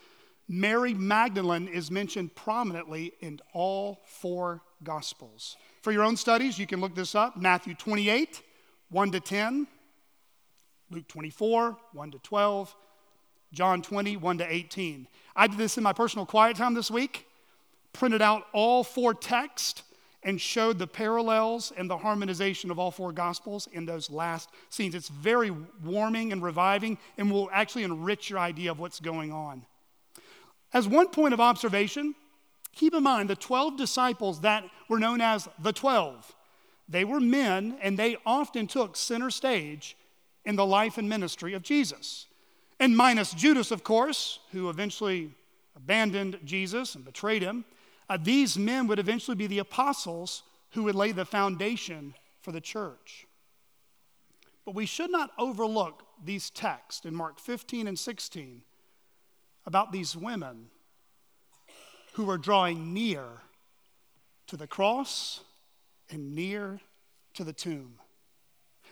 Mary 0.47 0.93
Magdalene 0.93 1.67
is 1.67 1.89
mentioned 1.89 2.35
prominently 2.35 3.13
in 3.21 3.39
all 3.53 4.01
four 4.05 4.61
Gospels. 4.83 5.55
For 5.81 5.91
your 5.91 6.03
own 6.03 6.17
studies, 6.17 6.59
you 6.59 6.67
can 6.67 6.81
look 6.81 6.93
this 6.95 7.15
up 7.15 7.37
Matthew 7.37 7.73
28, 7.73 8.41
1 8.89 9.11
to 9.11 9.19
10, 9.19 9.67
Luke 10.91 11.07
24, 11.07 11.77
1 11.93 12.11
to 12.11 12.19
12, 12.19 12.75
John 13.53 13.81
20, 13.81 14.17
1 14.17 14.37
to 14.39 14.53
18. 14.53 15.07
I 15.35 15.47
did 15.47 15.57
this 15.57 15.77
in 15.77 15.83
my 15.83 15.93
personal 15.93 16.25
quiet 16.25 16.57
time 16.57 16.73
this 16.73 16.91
week 16.91 17.27
printed 17.93 18.21
out 18.21 18.47
all 18.53 18.83
four 18.83 19.13
texts 19.13 19.83
and 20.23 20.39
showed 20.39 20.79
the 20.79 20.87
parallels 20.87 21.71
and 21.77 21.89
the 21.89 21.97
harmonization 21.97 22.71
of 22.71 22.79
all 22.79 22.91
four 22.91 23.11
gospels 23.11 23.67
in 23.71 23.85
those 23.85 24.09
last 24.09 24.49
scenes. 24.69 24.95
It's 24.95 25.09
very 25.09 25.51
warming 25.83 26.31
and 26.31 26.41
reviving 26.41 26.97
and 27.17 27.31
will 27.31 27.49
actually 27.51 27.83
enrich 27.83 28.29
your 28.29 28.39
idea 28.39 28.71
of 28.71 28.79
what's 28.79 28.99
going 28.99 29.31
on. 29.31 29.65
As 30.73 30.87
one 30.87 31.09
point 31.09 31.33
of 31.33 31.39
observation, 31.39 32.15
keep 32.73 32.93
in 32.93 33.03
mind 33.03 33.29
the 33.29 33.35
12 33.35 33.77
disciples 33.77 34.41
that 34.41 34.65
were 34.89 34.99
known 34.99 35.21
as 35.21 35.47
the 35.59 35.71
12. 35.71 36.35
They 36.89 37.05
were 37.05 37.19
men 37.19 37.77
and 37.81 37.97
they 37.97 38.17
often 38.25 38.67
took 38.67 38.95
center 38.95 39.29
stage 39.29 39.95
in 40.45 40.55
the 40.55 40.65
life 40.65 40.97
and 40.97 41.07
ministry 41.07 41.53
of 41.53 41.61
Jesus. 41.61 42.27
And 42.79 42.97
minus 42.97 43.33
Judas, 43.33 43.71
of 43.71 43.83
course, 43.83 44.39
who 44.51 44.69
eventually 44.69 45.31
abandoned 45.75 46.39
Jesus 46.43 46.95
and 46.95 47.05
betrayed 47.05 47.41
him. 47.41 47.65
Uh, 48.09 48.17
these 48.21 48.57
men 48.57 48.87
would 48.87 48.99
eventually 48.99 49.35
be 49.35 49.47
the 49.47 49.59
apostles 49.59 50.43
who 50.71 50.83
would 50.83 50.95
lay 50.95 51.11
the 51.11 51.25
foundation 51.25 52.13
for 52.41 52.51
the 52.51 52.59
church. 52.59 53.25
But 54.65 54.75
we 54.75 54.85
should 54.85 55.11
not 55.11 55.31
overlook 55.37 56.03
these 56.23 56.49
texts 56.49 57.05
in 57.05 57.15
Mark 57.15 57.39
15 57.39 57.87
and 57.87 57.97
16 57.97 58.61
about 59.65 59.91
these 59.91 60.15
women 60.15 60.67
who 62.13 62.25
were 62.25 62.37
drawing 62.37 62.93
near 62.93 63.23
to 64.47 64.57
the 64.57 64.67
cross 64.67 65.41
and 66.09 66.35
near 66.35 66.79
to 67.33 67.43
the 67.43 67.53
tomb. 67.53 67.95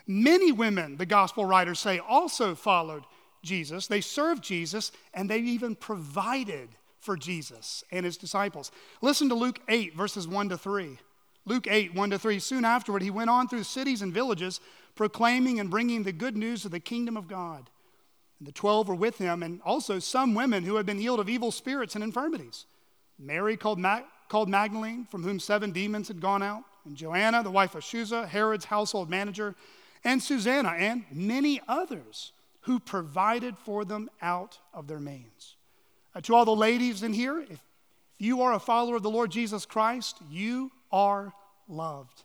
Many 0.07 0.51
women, 0.51 0.97
the 0.97 1.05
gospel 1.05 1.45
writers 1.45 1.79
say, 1.79 1.99
also 1.99 2.55
followed 2.55 3.03
Jesus. 3.43 3.87
They 3.87 4.01
served 4.01 4.43
Jesus 4.43 4.91
and 5.13 5.29
they 5.29 5.39
even 5.39 5.75
provided 5.75 6.69
for 6.99 7.15
Jesus 7.17 7.83
and 7.91 8.05
his 8.05 8.17
disciples. 8.17 8.71
Listen 9.01 9.29
to 9.29 9.35
Luke 9.35 9.59
8, 9.67 9.95
verses 9.95 10.27
1 10.27 10.49
to 10.49 10.57
3. 10.57 10.97
Luke 11.45 11.67
8, 11.69 11.95
1 11.95 12.09
to 12.11 12.19
3. 12.19 12.39
Soon 12.39 12.65
afterward, 12.65 13.01
he 13.01 13.09
went 13.09 13.29
on 13.29 13.47
through 13.47 13.63
cities 13.63 14.01
and 14.01 14.13
villages, 14.13 14.59
proclaiming 14.95 15.59
and 15.59 15.69
bringing 15.69 16.03
the 16.03 16.11
good 16.11 16.37
news 16.37 16.65
of 16.65 16.71
the 16.71 16.79
kingdom 16.79 17.17
of 17.17 17.27
God. 17.27 17.69
And 18.41 18.47
the 18.47 18.53
twelve 18.53 18.87
were 18.87 18.95
with 18.95 19.19
him, 19.19 19.43
and 19.43 19.61
also 19.63 19.99
some 19.99 20.33
women 20.33 20.63
who 20.63 20.77
had 20.77 20.85
been 20.87 20.97
healed 20.97 21.19
of 21.19 21.29
evil 21.29 21.51
spirits 21.51 21.93
and 21.93 22.03
infirmities. 22.03 22.65
Mary, 23.19 23.55
called, 23.55 23.85
called 24.29 24.49
Magdalene, 24.49 25.05
from 25.05 25.21
whom 25.21 25.39
seven 25.39 25.69
demons 25.69 26.07
had 26.07 26.19
gone 26.19 26.41
out, 26.41 26.63
and 26.83 26.97
Joanna, 26.97 27.43
the 27.43 27.51
wife 27.51 27.75
of 27.75 27.83
Chuza, 27.83 28.27
Herod's 28.27 28.65
household 28.65 29.11
manager, 29.11 29.53
and 30.03 30.23
Susanna, 30.23 30.69
and 30.69 31.05
many 31.11 31.61
others 31.67 32.31
who 32.61 32.79
provided 32.79 33.59
for 33.59 33.85
them 33.85 34.09
out 34.23 34.57
of 34.73 34.87
their 34.87 34.99
means. 34.99 35.55
Uh, 36.15 36.21
to 36.21 36.33
all 36.33 36.43
the 36.43 36.55
ladies 36.55 37.03
in 37.03 37.13
here, 37.13 37.45
if 37.47 37.61
you 38.17 38.41
are 38.41 38.53
a 38.53 38.59
follower 38.59 38.95
of 38.95 39.03
the 39.03 39.11
Lord 39.11 39.29
Jesus 39.29 39.67
Christ, 39.67 40.17
you 40.31 40.71
are 40.91 41.31
loved. 41.67 42.23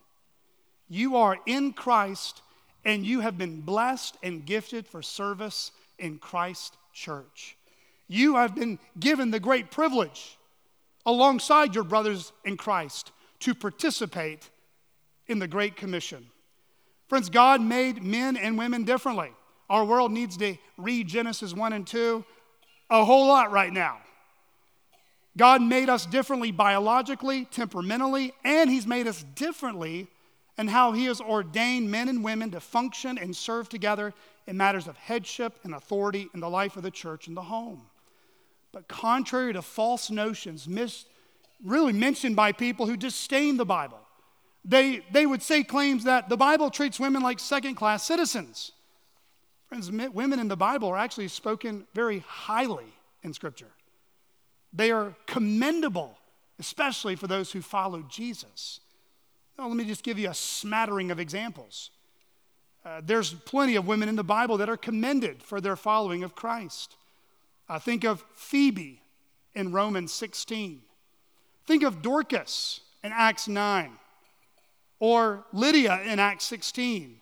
You 0.89 1.17
are 1.17 1.37
in 1.45 1.75
Christ 1.75 2.41
and 2.87 3.05
you 3.05 3.21
have 3.21 3.37
been 3.37 3.61
blessed 3.61 4.17
and 4.23 4.47
gifted 4.47 4.87
for 4.87 5.03
service 5.03 5.73
in 5.99 6.19
Christ 6.19 6.77
church. 6.93 7.57
You 8.09 8.37
have 8.37 8.55
been 8.55 8.79
given 8.99 9.31
the 9.31 9.41
great 9.41 9.71
privilege 9.71 10.39
alongside 11.05 11.75
your 11.75 11.85
brothers 11.85 12.33
in 12.45 12.57
Christ 12.57 13.13
to 13.41 13.55
participate 13.55 14.51
in 15.27 15.39
the 15.39 15.49
Great 15.49 15.77
Commission. 15.77 16.27
Friends, 17.09 17.29
God 17.29 17.61
made 17.61 18.03
men 18.03 18.37
and 18.37 18.59
women 18.59 18.85
differently. 18.85 19.31
Our 19.69 19.85
world 19.85 20.13
needs 20.13 20.37
to 20.39 20.57
read 20.77 21.09
Genesis 21.09 21.55
1 21.55 21.73
and 21.73 21.87
2 21.87 22.25
a 22.89 23.05
whole 23.05 23.27
lot 23.27 23.51
right 23.51 23.73
now. 23.73 23.99
God 25.37 25.61
made 25.61 25.91
us 25.91 26.07
differently 26.07 26.51
biologically, 26.51 27.45
temperamentally, 27.47 28.33
and 28.45 28.71
He's 28.71 28.87
made 28.87 29.07
us 29.07 29.25
differently 29.35 30.07
in 30.57 30.69
how 30.69 30.93
He 30.93 31.07
has 31.07 31.21
ordained 31.21 31.91
men 31.91 32.09
and 32.09 32.25
women 32.25 32.51
to 32.53 32.61
function 32.61 33.19
and 33.19 33.37
serve 33.37 33.69
together 33.69 34.15
in 34.47 34.57
matters 34.57 34.87
of 34.87 34.97
headship 34.97 35.59
and 35.65 35.75
authority 35.75 36.29
in 36.35 36.41
the 36.41 36.51
life 36.51 36.77
of 36.77 36.83
the 36.83 36.91
church 36.91 37.27
and 37.27 37.37
the 37.37 37.43
home. 37.43 37.83
But 38.73 38.89
contrary 38.89 39.53
to 39.53 39.63
false 39.63 40.11
notions, 40.11 40.69
really 41.65 41.93
mentioned 41.93 42.37
by 42.37 42.53
people 42.53 42.87
who 42.87 42.97
disdain 42.97 43.57
the 43.57 43.65
Bible, 43.65 44.01
they, 44.65 45.03
they 45.13 45.27
would 45.27 45.43
say 45.43 45.63
claims 45.63 46.05
that 46.05 46.29
the 46.29 46.37
Bible 46.37 46.71
treats 46.71 47.01
women 47.01 47.23
like 47.23 47.39
second 47.39 47.77
class 47.77 48.05
citizens. 48.05 48.73
Friends, 49.69 49.91
women 49.91 50.39
in 50.39 50.49
the 50.49 50.57
Bible 50.57 50.89
are 50.89 50.99
actually 50.99 51.29
spoken 51.29 51.87
very 51.95 52.21
highly 52.27 52.93
in 53.23 53.33
Scripture. 53.33 53.71
They 54.73 54.91
are 54.91 55.15
commendable 55.27 56.19
especially 56.59 57.17
for 57.17 57.27
those 57.27 57.53
who 57.53 57.61
follow 57.61 58.03
Jesus. 58.09 58.81
Now, 59.59 59.69
let 59.69 59.77
me 59.77 59.85
just 59.85 60.03
give 60.03 60.19
you 60.19 60.31
a 60.31 60.35
smattering 60.35 61.11
of 61.11 61.21
examples. 61.21 61.91
Uh, 62.87 63.01
there's 63.05 63.35
plenty 63.35 63.75
of 63.75 63.89
women 63.89 64.09
in 64.09 64.15
the 64.15 64.23
Bible 64.23 64.59
that 64.59 64.69
are 64.69 64.77
commended 64.77 65.43
for 65.43 65.61
their 65.61 65.75
following 65.75 66.23
of 66.23 66.37
Christ. 66.37 66.95
Uh, 67.69 67.81
think 67.81 68.05
of 68.05 68.25
Phoebe 68.37 69.01
in 69.57 69.73
Romans 69.73 70.13
16. 70.13 70.83
Think 71.67 71.83
of 71.83 72.01
Dorcas 72.01 72.81
in 73.03 73.11
Acts 73.13 73.49
9, 73.49 73.91
or 75.01 75.45
Lydia 75.53 76.01
in 76.03 76.21
Acts 76.21 76.45
16, 76.45 77.17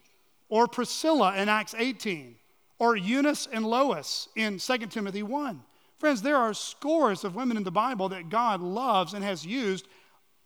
or 0.50 0.68
Priscilla 0.68 1.34
in 1.34 1.48
Acts 1.48 1.74
18, 1.78 2.36
or 2.78 2.94
Eunice 2.94 3.48
and 3.50 3.64
Lois 3.64 4.28
in 4.36 4.58
2 4.58 4.76
Timothy 4.88 5.22
1. 5.22 5.62
Friends, 5.98 6.20
there 6.20 6.36
are 6.36 6.52
scores 6.52 7.24
of 7.24 7.36
women 7.36 7.56
in 7.56 7.62
the 7.62 7.70
Bible 7.70 8.10
that 8.10 8.28
God 8.28 8.60
loves 8.60 9.14
and 9.14 9.24
has 9.24 9.46
used 9.46 9.88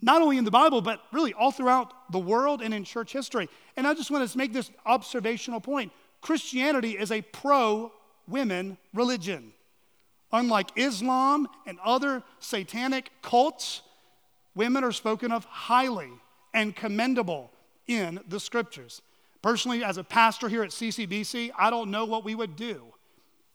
not 0.00 0.22
only 0.22 0.38
in 0.38 0.44
the 0.44 0.50
Bible, 0.50 0.80
but 0.80 1.00
really 1.12 1.34
all 1.34 1.50
throughout 1.50 2.12
the 2.12 2.18
world 2.18 2.62
and 2.62 2.72
in 2.72 2.84
church 2.84 3.12
history. 3.12 3.48
And 3.78 3.86
I 3.86 3.94
just 3.94 4.10
want 4.10 4.28
to 4.28 4.36
make 4.36 4.52
this 4.52 4.72
observational 4.84 5.60
point 5.60 5.92
Christianity 6.20 6.98
is 6.98 7.12
a 7.12 7.22
pro 7.22 7.92
women 8.26 8.76
religion. 8.92 9.52
Unlike 10.32 10.70
Islam 10.74 11.46
and 11.64 11.78
other 11.84 12.24
satanic 12.40 13.12
cults, 13.22 13.82
women 14.56 14.82
are 14.82 14.90
spoken 14.90 15.30
of 15.30 15.44
highly 15.44 16.10
and 16.52 16.74
commendable 16.74 17.52
in 17.86 18.18
the 18.28 18.40
scriptures. 18.40 19.00
Personally, 19.42 19.84
as 19.84 19.96
a 19.96 20.02
pastor 20.02 20.48
here 20.48 20.64
at 20.64 20.70
CCBC, 20.70 21.52
I 21.56 21.70
don't 21.70 21.92
know 21.92 22.04
what 22.04 22.24
we 22.24 22.34
would 22.34 22.56
do 22.56 22.82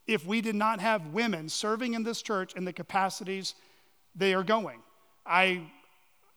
if 0.08 0.26
we 0.26 0.40
did 0.40 0.56
not 0.56 0.80
have 0.80 1.08
women 1.08 1.50
serving 1.50 1.96
in 1.96 2.04
this 2.04 2.22
church 2.22 2.54
in 2.54 2.64
the 2.64 2.72
capacities 2.72 3.56
they 4.16 4.34
are 4.34 4.44
going. 4.44 4.80
I 5.26 5.64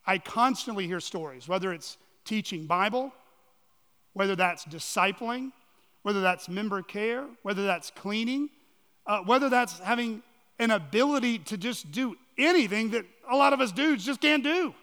I 0.05 0.19
constantly 0.19 0.89
hear 0.89 0.99
stories, 0.99 1.47
whether 1.47 1.73
it's 1.73 1.99
teaching 2.25 2.67
Bible, 2.67 3.13
whether 4.17 4.35
that's 4.35 4.65
discipling, 4.65 5.53
whether 6.01 6.23
that's 6.23 6.49
member 6.49 6.81
care, 6.81 7.27
whether 7.43 7.67
that's 7.67 7.91
cleaning, 7.91 8.49
uh, 9.07 9.21
whether 9.21 9.51
that's 9.51 9.79
having 9.81 10.23
an 10.59 10.71
ability 10.71 11.39
to 11.39 11.59
just 11.59 11.93
do 11.93 12.17
anything 12.39 12.93
that 12.93 13.05
a 13.31 13.37
lot 13.37 13.53
of 13.53 13.61
us 13.61 13.73
dudes 13.73 14.07
just 14.07 14.23
can't 14.23 14.43
do. 14.43 14.75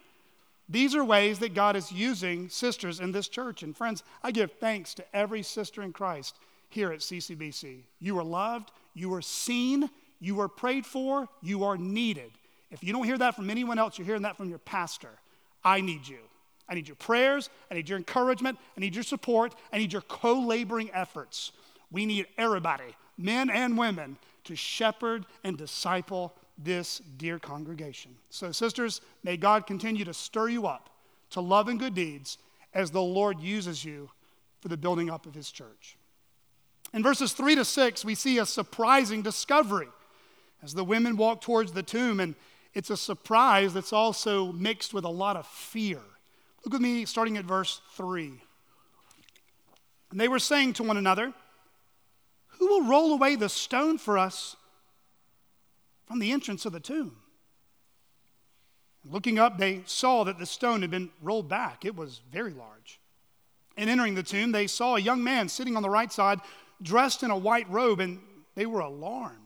These 0.69 0.93
are 0.93 1.03
ways 1.03 1.39
that 1.39 1.55
God 1.55 1.75
is 1.75 1.91
using 1.91 2.47
sisters 2.47 2.99
in 2.99 3.11
this 3.11 3.27
church. 3.27 3.63
And 3.63 3.75
friends, 3.75 4.03
I 4.21 4.29
give 4.29 4.51
thanks 4.59 4.93
to 4.93 5.15
every 5.15 5.41
sister 5.41 5.81
in 5.81 5.93
Christ 5.93 6.35
here 6.69 6.91
at 6.91 6.99
CCBC. 6.99 7.79
You 7.99 8.19
are 8.19 8.23
loved, 8.23 8.69
you 8.93 9.11
are 9.15 9.21
seen, 9.23 9.89
you 10.19 10.41
are 10.41 10.47
prayed 10.47 10.85
for, 10.85 11.27
you 11.41 11.63
are 11.63 11.75
needed. 11.75 12.29
If 12.69 12.83
you 12.83 12.93
don't 12.93 13.05
hear 13.05 13.17
that 13.17 13.35
from 13.35 13.49
anyone 13.49 13.79
else, 13.79 13.97
you're 13.97 14.05
hearing 14.05 14.21
that 14.21 14.37
from 14.37 14.49
your 14.49 14.59
pastor. 14.59 15.09
I 15.63 15.81
need 15.81 16.07
you. 16.07 16.19
I 16.69 16.75
need 16.75 16.87
your 16.87 16.95
prayers. 16.95 17.49
I 17.69 17.75
need 17.75 17.89
your 17.89 17.97
encouragement. 17.97 18.57
I 18.77 18.79
need 18.79 18.95
your 18.95 19.03
support. 19.03 19.55
I 19.71 19.77
need 19.77 19.93
your 19.93 20.01
co 20.03 20.39
laboring 20.39 20.89
efforts. 20.93 21.51
We 21.91 22.05
need 22.05 22.27
everybody, 22.37 22.95
men 23.17 23.49
and 23.49 23.77
women, 23.77 24.17
to 24.45 24.55
shepherd 24.55 25.25
and 25.43 25.57
disciple 25.57 26.33
this 26.57 27.01
dear 27.17 27.39
congregation. 27.39 28.15
So, 28.29 28.51
sisters, 28.51 29.01
may 29.23 29.37
God 29.37 29.67
continue 29.67 30.05
to 30.05 30.13
stir 30.13 30.49
you 30.49 30.67
up 30.67 30.89
to 31.31 31.41
love 31.41 31.67
and 31.67 31.79
good 31.79 31.95
deeds 31.95 32.37
as 32.73 32.91
the 32.91 33.01
Lord 33.01 33.39
uses 33.39 33.83
you 33.83 34.09
for 34.61 34.67
the 34.67 34.77
building 34.77 35.09
up 35.09 35.25
of 35.25 35.35
his 35.35 35.51
church. 35.51 35.97
In 36.93 37.03
verses 37.03 37.33
3 37.33 37.55
to 37.55 37.65
6, 37.65 38.05
we 38.05 38.15
see 38.15 38.37
a 38.37 38.45
surprising 38.45 39.21
discovery 39.21 39.87
as 40.61 40.73
the 40.73 40.83
women 40.83 41.17
walk 41.17 41.41
towards 41.41 41.73
the 41.73 41.83
tomb 41.83 42.19
and 42.19 42.35
it's 42.73 42.89
a 42.89 42.97
surprise 42.97 43.73
that's 43.73 43.93
also 43.93 44.51
mixed 44.51 44.93
with 44.93 45.03
a 45.03 45.09
lot 45.09 45.37
of 45.37 45.45
fear. 45.45 45.99
Look 46.65 46.73
with 46.73 46.81
me, 46.81 47.05
starting 47.05 47.37
at 47.37 47.45
verse 47.45 47.81
3. 47.95 48.33
And 50.11 50.19
they 50.19 50.27
were 50.27 50.39
saying 50.39 50.73
to 50.73 50.83
one 50.83 50.97
another, 50.97 51.33
Who 52.59 52.67
will 52.67 52.83
roll 52.83 53.13
away 53.13 53.35
the 53.35 53.49
stone 53.49 53.97
for 53.97 54.17
us 54.17 54.55
from 56.07 56.19
the 56.19 56.31
entrance 56.31 56.65
of 56.65 56.71
the 56.71 56.79
tomb? 56.79 57.17
Looking 59.09 59.37
up, 59.37 59.57
they 59.57 59.81
saw 59.85 60.23
that 60.23 60.39
the 60.39 60.45
stone 60.45 60.81
had 60.81 60.91
been 60.91 61.09
rolled 61.21 61.49
back. 61.49 61.83
It 61.83 61.95
was 61.95 62.21
very 62.31 62.53
large. 62.53 63.01
And 63.75 63.89
entering 63.89 64.15
the 64.15 64.23
tomb, 64.23 64.51
they 64.51 64.67
saw 64.67 64.95
a 64.95 65.01
young 65.01 65.23
man 65.23 65.49
sitting 65.49 65.75
on 65.75 65.83
the 65.83 65.89
right 65.89 66.11
side, 66.11 66.39
dressed 66.81 67.23
in 67.23 67.31
a 67.31 67.37
white 67.37 67.69
robe, 67.69 67.99
and 67.99 68.19
they 68.55 68.65
were 68.65 68.79
alarmed. 68.79 69.37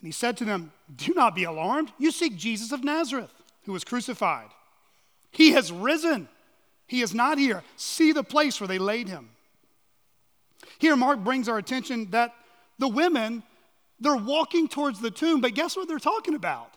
And 0.00 0.06
he 0.06 0.12
said 0.12 0.36
to 0.38 0.44
them, 0.44 0.72
Do 0.94 1.12
not 1.12 1.34
be 1.34 1.44
alarmed. 1.44 1.92
You 1.98 2.10
seek 2.10 2.36
Jesus 2.36 2.72
of 2.72 2.84
Nazareth, 2.84 3.32
who 3.64 3.72
was 3.72 3.84
crucified. 3.84 4.48
He 5.30 5.52
has 5.52 5.70
risen. 5.72 6.28
He 6.86 7.02
is 7.02 7.14
not 7.14 7.38
here. 7.38 7.62
See 7.76 8.12
the 8.12 8.22
place 8.22 8.60
where 8.60 8.68
they 8.68 8.78
laid 8.78 9.08
him. 9.08 9.30
Here, 10.78 10.96
Mark 10.96 11.20
brings 11.20 11.48
our 11.48 11.58
attention 11.58 12.10
that 12.10 12.34
the 12.78 12.88
women, 12.88 13.42
they're 14.00 14.16
walking 14.16 14.68
towards 14.68 15.00
the 15.00 15.10
tomb, 15.10 15.40
but 15.40 15.54
guess 15.54 15.76
what 15.76 15.88
they're 15.88 15.98
talking 15.98 16.34
about? 16.34 16.74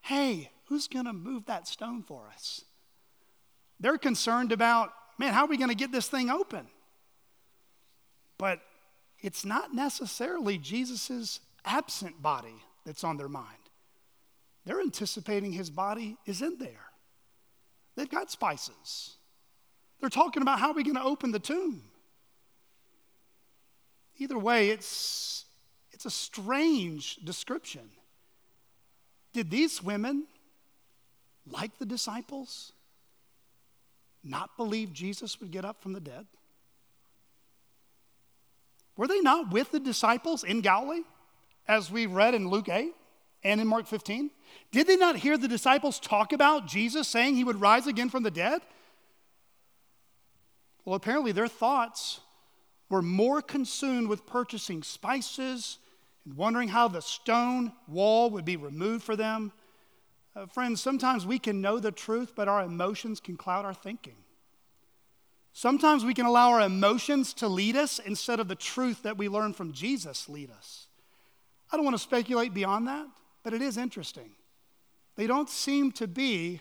Hey, 0.00 0.50
who's 0.66 0.88
going 0.88 1.04
to 1.04 1.12
move 1.12 1.46
that 1.46 1.68
stone 1.68 2.02
for 2.02 2.22
us? 2.32 2.64
They're 3.78 3.98
concerned 3.98 4.52
about, 4.52 4.92
man, 5.18 5.32
how 5.32 5.44
are 5.44 5.48
we 5.48 5.56
going 5.56 5.70
to 5.70 5.74
get 5.76 5.92
this 5.92 6.08
thing 6.08 6.28
open? 6.28 6.66
But 8.36 8.60
it's 9.20 9.44
not 9.44 9.74
necessarily 9.74 10.58
Jesus' 10.58 11.40
absent 11.64 12.22
body 12.22 12.54
that's 12.84 13.04
on 13.04 13.16
their 13.16 13.28
mind. 13.28 13.46
They're 14.64 14.80
anticipating 14.80 15.52
his 15.52 15.70
body 15.70 16.16
is 16.26 16.42
in 16.42 16.58
there. 16.58 16.89
They've 18.00 18.08
got 18.08 18.30
spices. 18.30 19.16
They're 20.00 20.08
talking 20.08 20.40
about 20.40 20.58
how 20.58 20.70
are 20.70 20.72
we 20.72 20.82
going 20.82 20.96
to 20.96 21.02
open 21.02 21.32
the 21.32 21.38
tomb. 21.38 21.82
Either 24.16 24.38
way, 24.38 24.70
it's, 24.70 25.44
it's 25.92 26.06
a 26.06 26.10
strange 26.10 27.16
description. 27.16 27.90
Did 29.34 29.50
these 29.50 29.82
women, 29.82 30.24
like 31.46 31.76
the 31.78 31.84
disciples, 31.84 32.72
not 34.24 34.56
believe 34.56 34.94
Jesus 34.94 35.38
would 35.38 35.50
get 35.50 35.66
up 35.66 35.82
from 35.82 35.92
the 35.92 36.00
dead? 36.00 36.24
Were 38.96 39.08
they 39.08 39.20
not 39.20 39.52
with 39.52 39.72
the 39.72 39.80
disciples 39.80 40.42
in 40.42 40.62
Galilee? 40.62 41.02
as 41.70 41.88
we 41.88 42.06
read 42.06 42.34
in 42.34 42.48
Luke 42.48 42.68
8 42.68 42.92
and 43.42 43.60
in 43.60 43.66
Mark 43.66 43.86
15? 43.86 44.30
Did 44.70 44.86
they 44.86 44.96
not 44.96 45.16
hear 45.16 45.38
the 45.38 45.48
disciples 45.48 45.98
talk 45.98 46.32
about 46.32 46.66
Jesus 46.66 47.08
saying 47.08 47.36
he 47.36 47.44
would 47.44 47.60
rise 47.60 47.86
again 47.86 48.08
from 48.08 48.22
the 48.22 48.30
dead? 48.30 48.62
Well, 50.84 50.96
apparently 50.96 51.32
their 51.32 51.48
thoughts 51.48 52.20
were 52.88 53.02
more 53.02 53.40
consumed 53.40 54.08
with 54.08 54.26
purchasing 54.26 54.82
spices 54.82 55.78
and 56.24 56.36
wondering 56.36 56.68
how 56.68 56.88
the 56.88 57.00
stone 57.00 57.72
wall 57.86 58.30
would 58.30 58.44
be 58.44 58.56
removed 58.56 59.04
for 59.04 59.16
them. 59.16 59.52
Uh, 60.34 60.46
friends, 60.46 60.80
sometimes 60.80 61.26
we 61.26 61.38
can 61.38 61.60
know 61.60 61.78
the 61.78 61.92
truth, 61.92 62.32
but 62.34 62.48
our 62.48 62.62
emotions 62.62 63.20
can 63.20 63.36
cloud 63.36 63.64
our 63.64 63.74
thinking. 63.74 64.16
Sometimes 65.52 66.04
we 66.04 66.14
can 66.14 66.26
allow 66.26 66.50
our 66.50 66.60
emotions 66.60 67.34
to 67.34 67.48
lead 67.48 67.76
us 67.76 67.98
instead 67.98 68.38
of 68.38 68.48
the 68.48 68.54
truth 68.54 69.02
that 69.02 69.18
we 69.18 69.28
learn 69.28 69.52
from 69.52 69.72
Jesus 69.72 70.28
lead 70.28 70.50
us. 70.50 70.86
I 71.72 71.76
don't 71.76 71.84
want 71.84 71.94
to 71.94 72.02
speculate 72.02 72.54
beyond 72.54 72.86
that, 72.88 73.06
but 73.42 73.52
it 73.52 73.62
is 73.62 73.76
interesting. 73.76 74.30
They 75.16 75.26
don't 75.26 75.48
seem 75.48 75.92
to 75.92 76.06
be 76.06 76.60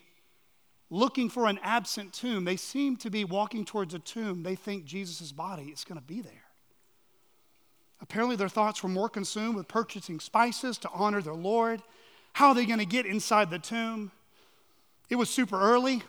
looking 0.90 1.30
for 1.30 1.48
an 1.48 1.60
absent 1.64 2.14
tomb. 2.14 2.46
They 2.46 2.56
seem 2.56 2.98
to 2.98 3.10
be 3.10 3.24
walking 3.24 3.66
towards 3.66 3.94
a 3.94 4.00
tomb. 4.00 4.44
They 4.44 4.56
think 4.56 4.86
Jesus' 4.86 5.32
body 5.32 5.66
is 5.66 5.84
going 5.84 6.00
to 6.00 6.06
be 6.06 6.22
there. 6.22 6.44
Apparently, 8.02 8.36
their 8.36 8.50
thoughts 8.50 8.82
were 8.82 8.90
more 8.90 9.10
consumed 9.10 9.56
with 9.56 9.68
purchasing 9.68 10.20
spices 10.20 10.78
to 10.80 10.90
honor 10.94 11.22
their 11.22 11.34
Lord. 11.34 11.82
How 12.34 12.50
are 12.50 12.56
they 12.56 12.66
going 12.66 12.80
to 12.80 12.86
get 12.86 13.06
inside 13.06 13.50
the 13.50 13.60
tomb? 13.60 14.12
It 15.10 15.16
was 15.16 15.30
super 15.30 15.60
early. 15.60 16.02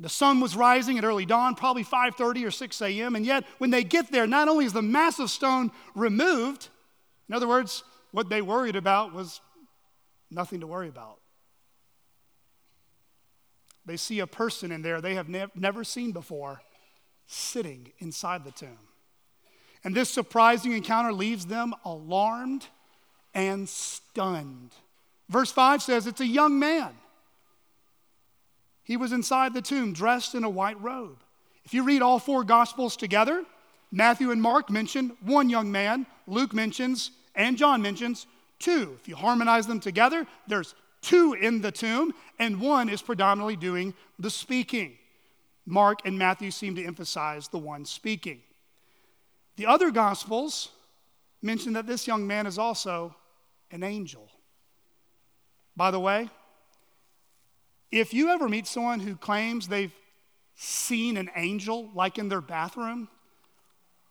The 0.00 0.08
sun 0.08 0.40
was 0.40 0.54
rising 0.54 0.98
at 0.98 1.04
early 1.04 1.26
dawn, 1.26 1.54
probably 1.54 1.84
5:30 1.84 2.46
or 2.46 2.50
6 2.50 2.82
a.m. 2.82 3.16
And 3.16 3.26
yet, 3.26 3.44
when 3.58 3.70
they 3.70 3.82
get 3.82 4.12
there, 4.12 4.26
not 4.26 4.46
only 4.46 4.64
is 4.64 4.72
the 4.72 4.82
massive 4.82 5.30
stone 5.30 5.72
removed, 5.94 6.68
in 7.28 7.34
other 7.34 7.48
words, 7.48 7.82
what 8.12 8.28
they 8.28 8.42
worried 8.42 8.76
about 8.76 9.12
was 9.12 9.40
nothing 10.30 10.60
to 10.60 10.66
worry 10.66 10.88
about. 10.88 11.18
They 13.86 13.96
see 13.96 14.20
a 14.20 14.26
person 14.26 14.70
in 14.70 14.82
there 14.82 15.00
they 15.00 15.14
have 15.14 15.28
ne- 15.28 15.46
never 15.54 15.82
seen 15.82 16.12
before 16.12 16.60
sitting 17.26 17.92
inside 17.98 18.44
the 18.44 18.50
tomb. 18.50 18.78
And 19.84 19.94
this 19.94 20.10
surprising 20.10 20.72
encounter 20.72 21.12
leaves 21.12 21.46
them 21.46 21.74
alarmed 21.84 22.66
and 23.34 23.68
stunned. 23.68 24.72
Verse 25.28 25.52
5 25.52 25.82
says 25.82 26.06
it's 26.06 26.20
a 26.20 26.26
young 26.26 26.58
man. 26.58 26.90
He 28.82 28.96
was 28.96 29.12
inside 29.12 29.54
the 29.54 29.62
tomb 29.62 29.92
dressed 29.92 30.34
in 30.34 30.44
a 30.44 30.50
white 30.50 30.80
robe. 30.80 31.18
If 31.64 31.74
you 31.74 31.82
read 31.82 32.02
all 32.02 32.18
four 32.18 32.44
gospels 32.44 32.96
together, 32.96 33.44
Matthew 33.92 34.30
and 34.30 34.40
Mark 34.40 34.70
mention 34.70 35.16
one 35.20 35.50
young 35.50 35.70
man, 35.70 36.06
Luke 36.26 36.54
mentions 36.54 37.10
and 37.38 37.56
John 37.56 37.80
mentions 37.80 38.26
two. 38.58 38.98
If 39.00 39.08
you 39.08 39.16
harmonize 39.16 39.66
them 39.66 39.80
together, 39.80 40.26
there's 40.46 40.74
two 41.00 41.34
in 41.34 41.62
the 41.62 41.72
tomb, 41.72 42.12
and 42.38 42.60
one 42.60 42.88
is 42.88 43.00
predominantly 43.00 43.56
doing 43.56 43.94
the 44.18 44.28
speaking. 44.28 44.98
Mark 45.64 46.00
and 46.04 46.18
Matthew 46.18 46.50
seem 46.50 46.74
to 46.74 46.84
emphasize 46.84 47.48
the 47.48 47.58
one 47.58 47.84
speaking. 47.84 48.40
The 49.56 49.66
other 49.66 49.90
Gospels 49.90 50.70
mention 51.40 51.74
that 51.74 51.86
this 51.86 52.06
young 52.06 52.26
man 52.26 52.46
is 52.46 52.58
also 52.58 53.14
an 53.70 53.82
angel. 53.82 54.28
By 55.76 55.92
the 55.92 56.00
way, 56.00 56.28
if 57.92 58.12
you 58.12 58.30
ever 58.30 58.48
meet 58.48 58.66
someone 58.66 59.00
who 59.00 59.14
claims 59.14 59.68
they've 59.68 59.94
seen 60.56 61.16
an 61.16 61.30
angel, 61.36 61.90
like 61.94 62.18
in 62.18 62.28
their 62.28 62.40
bathroom 62.40 63.08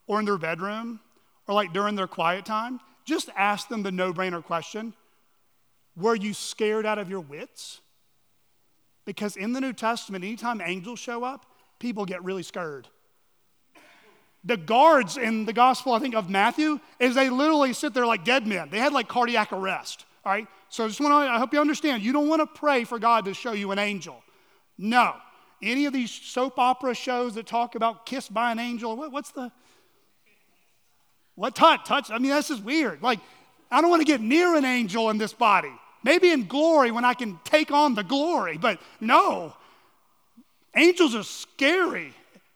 or 0.05 0.19
in 0.19 0.25
their 0.25 0.37
bedroom 0.37 1.01
or 1.45 1.53
like 1.53 1.73
during 1.73 1.95
their 1.95 2.07
quiet 2.07 2.45
time, 2.45 2.79
just 3.07 3.29
ask 3.35 3.69
them 3.69 3.81
the 3.81 3.91
no 3.91 4.13
brainer 4.13 4.43
question 4.43 4.93
Were 5.95 6.15
you 6.15 6.33
scared 6.33 6.85
out 6.85 6.99
of 6.99 7.09
your 7.09 7.21
wits? 7.21 7.79
Because 9.05 9.37
in 9.37 9.53
the 9.53 9.61
New 9.61 9.73
Testament, 9.73 10.25
anytime 10.25 10.61
angels 10.61 10.99
show 10.99 11.23
up, 11.23 11.45
people 11.79 12.05
get 12.05 12.23
really 12.23 12.43
scared. 12.43 12.89
The 14.43 14.57
guards 14.57 15.17
in 15.17 15.45
the 15.45 15.53
Gospel, 15.53 15.93
I 15.93 15.99
think, 15.99 16.13
of 16.13 16.29
Matthew, 16.29 16.79
is 16.99 17.15
they 17.15 17.29
literally 17.29 17.73
sit 17.73 17.93
there 17.93 18.05
like 18.05 18.25
dead 18.25 18.45
men. 18.45 18.69
They 18.69 18.79
had 18.79 18.91
like 18.91 19.07
cardiac 19.07 19.53
arrest, 19.53 20.05
all 20.25 20.33
right? 20.33 20.47
So 20.69 20.83
I 20.83 20.87
just 20.89 20.99
want 20.99 21.11
to, 21.11 21.31
I 21.31 21.39
hope 21.39 21.53
you 21.53 21.61
understand, 21.61 22.03
you 22.03 22.11
don't 22.11 22.27
want 22.27 22.41
to 22.41 22.47
pray 22.47 22.83
for 22.83 22.99
God 22.99 23.25
to 23.25 23.33
show 23.33 23.53
you 23.53 23.71
an 23.71 23.79
angel. 23.79 24.21
No. 24.77 25.15
Any 25.61 25.85
of 25.85 25.93
these 25.93 26.11
soap 26.11 26.59
opera 26.59 26.93
shows 26.93 27.35
that 27.35 27.47
talk 27.47 27.75
about 27.75 28.05
kissed 28.05 28.33
by 28.33 28.51
an 28.51 28.59
angel, 28.59 28.95
what, 28.95 29.11
what's 29.11 29.31
the, 29.31 29.51
what 31.37 31.53
touch? 31.53 31.85
Touch? 31.85 32.09
I 32.09 32.17
mean, 32.17 32.31
this 32.31 32.49
is 32.49 32.59
weird. 32.59 33.03
Like, 33.03 33.19
I 33.69 33.79
don't 33.79 33.91
want 33.91 34.01
to 34.01 34.07
get 34.07 34.21
near 34.21 34.55
an 34.55 34.65
angel 34.65 35.11
in 35.11 35.19
this 35.19 35.33
body. 35.33 35.71
Maybe 36.03 36.31
in 36.31 36.47
glory 36.47 36.89
when 36.89 37.05
I 37.05 37.13
can 37.13 37.39
take 37.43 37.69
on 37.69 37.93
the 37.93 38.03
glory, 38.03 38.57
but 38.57 38.81
no. 38.99 39.55
Angels 40.75 41.13
are 41.13 41.23
scary. 41.23 42.11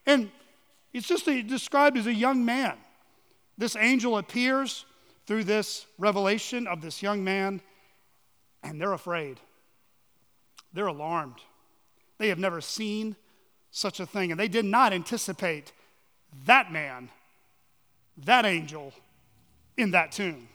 And 0.07 0.31
it's 0.93 1.07
just 1.07 1.25
described 1.25 1.95
as 1.95 2.07
a 2.07 2.13
young 2.13 2.43
man. 2.43 2.73
This 3.55 3.75
angel 3.75 4.17
appears 4.17 4.85
through 5.27 5.43
this 5.43 5.85
revelation 5.99 6.65
of 6.65 6.81
this 6.81 7.03
young 7.03 7.23
man, 7.23 7.61
and 8.63 8.81
they're 8.81 8.93
afraid. 8.93 9.39
They're 10.73 10.87
alarmed. 10.87 11.37
They 12.17 12.29
have 12.29 12.39
never 12.39 12.61
seen 12.61 13.15
such 13.69 13.99
a 13.99 14.07
thing, 14.07 14.31
and 14.31 14.39
they 14.39 14.47
did 14.47 14.65
not 14.65 14.91
anticipate 14.91 15.71
that 16.45 16.71
man, 16.71 17.09
that 18.25 18.45
angel, 18.45 18.93
in 19.77 19.91
that 19.91 20.11
tomb. 20.11 20.47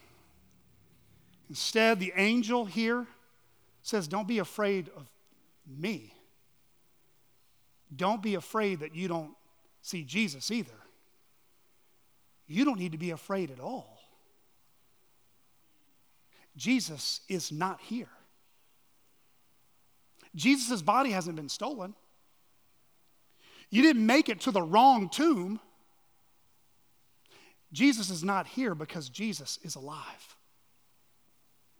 Instead, 1.48 2.00
the 2.00 2.12
angel 2.16 2.64
here 2.64 3.06
says, 3.82 4.08
Don't 4.08 4.28
be 4.28 4.38
afraid 4.38 4.90
of 4.96 5.06
me. 5.66 6.12
Don't 7.94 8.22
be 8.22 8.34
afraid 8.34 8.80
that 8.80 8.94
you 8.94 9.08
don't 9.08 9.32
see 9.80 10.02
Jesus 10.02 10.50
either. 10.50 10.70
You 12.48 12.64
don't 12.64 12.78
need 12.78 12.92
to 12.92 12.98
be 12.98 13.10
afraid 13.10 13.50
at 13.50 13.60
all. 13.60 13.98
Jesus 16.56 17.20
is 17.28 17.52
not 17.52 17.80
here. 17.80 18.08
Jesus' 20.34 20.82
body 20.82 21.10
hasn't 21.10 21.36
been 21.36 21.48
stolen. 21.48 21.94
You 23.70 23.82
didn't 23.82 24.06
make 24.06 24.28
it 24.28 24.40
to 24.42 24.50
the 24.50 24.62
wrong 24.62 25.08
tomb. 25.08 25.60
Jesus 27.72 28.10
is 28.10 28.22
not 28.22 28.46
here 28.46 28.74
because 28.74 29.08
Jesus 29.08 29.58
is 29.62 29.74
alive. 29.74 30.36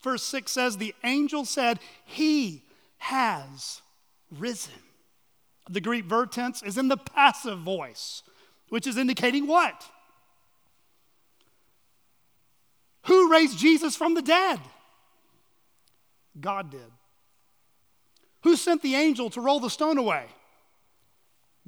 Verse 0.02 0.22
6 0.22 0.50
says, 0.50 0.76
The 0.76 0.94
angel 1.04 1.44
said, 1.44 1.78
He 2.04 2.62
has 2.98 3.80
risen. 4.30 4.72
The 5.68 5.80
Greek 5.80 6.04
verb 6.04 6.30
tense 6.30 6.62
is 6.62 6.78
in 6.78 6.88
the 6.88 6.96
passive 6.96 7.58
voice, 7.58 8.22
which 8.68 8.86
is 8.86 8.96
indicating 8.96 9.46
what? 9.46 9.84
Who 13.06 13.30
raised 13.30 13.58
Jesus 13.58 13.96
from 13.96 14.14
the 14.14 14.22
dead? 14.22 14.60
God 16.40 16.70
did. 16.70 16.80
Who 18.42 18.56
sent 18.56 18.82
the 18.82 18.94
angel 18.94 19.30
to 19.30 19.40
roll 19.40 19.60
the 19.60 19.70
stone 19.70 19.98
away? 19.98 20.26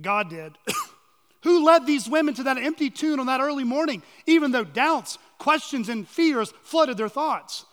God 0.01 0.31
did. 0.31 0.53
Who 1.43 1.64
led 1.64 1.86
these 1.86 2.09
women 2.09 2.34
to 2.34 2.43
that 2.45 2.59
empty 2.59 2.91
tomb 2.91 3.20
on 3.20 3.26
that 3.26 3.41
early 3.41 3.64
morning, 3.64 4.03
even 4.26 4.51
though 4.51 4.64
doubts, 4.64 5.18
questions, 5.39 5.89
and 5.89 6.07
fears 6.09 6.53
flooded 6.62 6.97
their 6.97 7.09
thoughts? 7.09 7.64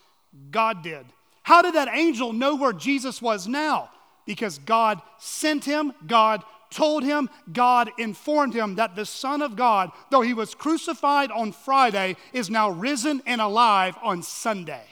God 0.52 0.84
did. 0.84 1.06
How 1.44 1.62
did 1.62 1.76
that 1.76 1.90
angel 1.92 2.34
know 2.34 2.56
where 2.56 2.74
Jesus 2.74 3.22
was 3.22 3.48
now? 3.48 3.90
because 4.26 4.58
God 4.60 5.02
sent 5.18 5.66
him, 5.66 5.94
God 6.06 6.44
told 6.70 7.04
him, 7.04 7.30
God 7.54 7.92
informed 7.98 8.54
him 8.54 8.76
that 8.76 8.96
the 8.96 9.06
Son 9.06 9.42
of 9.42 9.56
God, 9.56 9.92
though 10.10 10.22
he 10.22 10.34
was 10.34 10.56
crucified 10.56 11.32
on 11.32 11.52
Friday, 11.52 12.18
is 12.34 12.50
now 12.50 12.70
risen 12.70 13.22
and 13.26 13.40
alive 13.40 13.96
on 14.02 14.24
Sunday, 14.24 14.86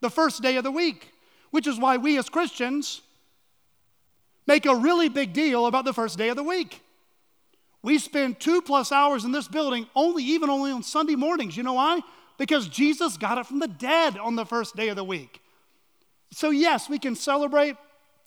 the 0.00 0.10
first 0.10 0.42
day 0.42 0.56
of 0.56 0.64
the 0.64 0.72
week, 0.72 1.12
which 1.50 1.66
is 1.66 1.78
why 1.78 1.96
we 1.96 2.18
as 2.18 2.28
Christians 2.28 3.00
make 4.46 4.66
a 4.66 4.74
really 4.74 5.08
big 5.08 5.32
deal 5.32 5.66
about 5.66 5.84
the 5.84 5.94
first 5.94 6.18
day 6.18 6.28
of 6.28 6.36
the 6.36 6.42
week. 6.42 6.82
We 7.82 7.98
spend 7.98 8.40
two 8.40 8.60
plus 8.60 8.92
hours 8.92 9.24
in 9.24 9.32
this 9.32 9.48
building 9.48 9.86
only, 9.94 10.22
even 10.24 10.50
only 10.50 10.70
on 10.70 10.82
Sunday 10.82 11.14
mornings. 11.16 11.56
You 11.56 11.62
know 11.62 11.74
why? 11.74 12.00
Because 12.38 12.68
Jesus 12.68 13.16
got 13.16 13.38
it 13.38 13.46
from 13.46 13.58
the 13.58 13.68
dead 13.68 14.18
on 14.18 14.36
the 14.36 14.44
first 14.44 14.76
day 14.76 14.88
of 14.88 14.96
the 14.96 15.04
week. 15.04 15.40
So, 16.32 16.50
yes, 16.50 16.88
we 16.88 16.98
can 16.98 17.16
celebrate 17.16 17.76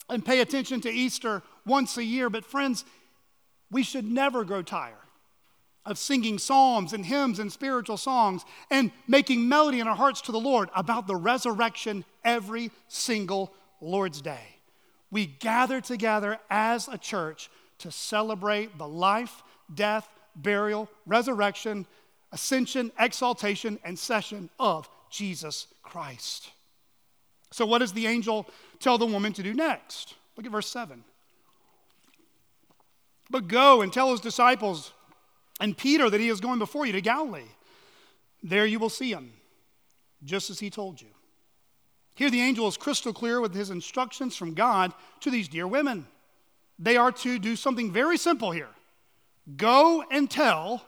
and 0.10 0.26
pay 0.26 0.42
attention 0.42 0.82
to 0.82 0.90
Easter 0.90 1.42
once 1.66 1.98
a 1.98 2.04
year. 2.04 2.30
But, 2.30 2.46
friends, 2.46 2.84
we 3.72 3.84
should 3.84 4.06
never 4.06 4.44
grow 4.44 4.62
tired 4.62 4.96
of 5.86 5.98
singing 5.98 6.38
psalms 6.38 6.94
and 6.94 7.06
hymns 7.06 7.40
and 7.40 7.52
spiritual 7.52 7.98
songs 7.98 8.44
and 8.72 8.92
making 9.08 9.48
melody 9.48 9.80
in 9.80 9.88
our 9.88 9.96
hearts 9.96 10.22
to 10.22 10.32
the 10.32 10.40
Lord 10.40 10.70
about 10.76 11.08
the 11.08 11.16
resurrection 11.16 12.06
every 12.24 12.72
single 12.88 13.54
Lord's 13.82 14.22
Day. 14.22 14.58
We 15.12 15.26
gather 15.26 15.82
together 15.82 16.40
as 16.50 16.88
a 16.88 16.98
church 16.98 17.50
to 17.80 17.92
celebrate 17.92 18.78
the 18.78 18.88
life, 18.88 19.44
death, 19.74 20.08
burial, 20.36 20.90
resurrection, 21.06 21.86
ascension, 22.32 22.92
exaltation, 23.00 23.80
and 23.84 23.98
session 23.98 24.50
of 24.60 24.90
Jesus 25.10 25.68
Christ. 25.84 26.50
So, 27.52 27.66
what 27.66 27.80
does 27.80 27.94
the 27.94 28.08
angel 28.08 28.48
tell 28.80 28.98
the 28.98 29.06
woman 29.06 29.34
to 29.34 29.44
do 29.44 29.54
next? 29.54 30.16
Look 30.36 30.46
at 30.46 30.52
verse 30.52 30.68
7. 30.70 31.04
But 33.30 33.48
go 33.48 33.82
and 33.82 33.94
tell 33.94 34.12
his 34.12 34.20
disciples 34.20 34.92
and 35.60 35.78
Peter 35.78 36.10
that 36.10 36.20
he 36.20 36.30
is 36.30 36.42
going 36.42 36.60
before 36.60 36.86
you 36.86 36.92
to 36.94 37.02
Galilee. 37.02 37.44
There 38.42 38.66
you 38.66 38.80
will 38.80 38.90
see 38.90 39.12
him, 39.12 39.32
just 40.24 40.50
as 40.50 40.60
he 40.60 40.70
told 40.70 41.00
you. 41.02 41.08
Here, 42.16 42.30
the 42.30 42.42
angel 42.42 42.68
is 42.68 42.78
crystal 42.78 43.14
clear 43.14 43.42
with 43.42 43.56
his 43.56 43.70
instructions 43.70 44.36
from 44.36 44.54
God 44.54 44.94
to 45.22 45.32
these 45.32 45.48
dear 45.48 45.68
women. 45.68 46.06
They 46.80 46.98
are 46.98 47.12
to 47.12 47.40
do 47.40 47.56
something 47.56 47.92
very 47.92 48.18
simple 48.18 48.52
here 48.52 48.70
go 49.58 50.04
and 50.10 50.30
tell 50.30 50.86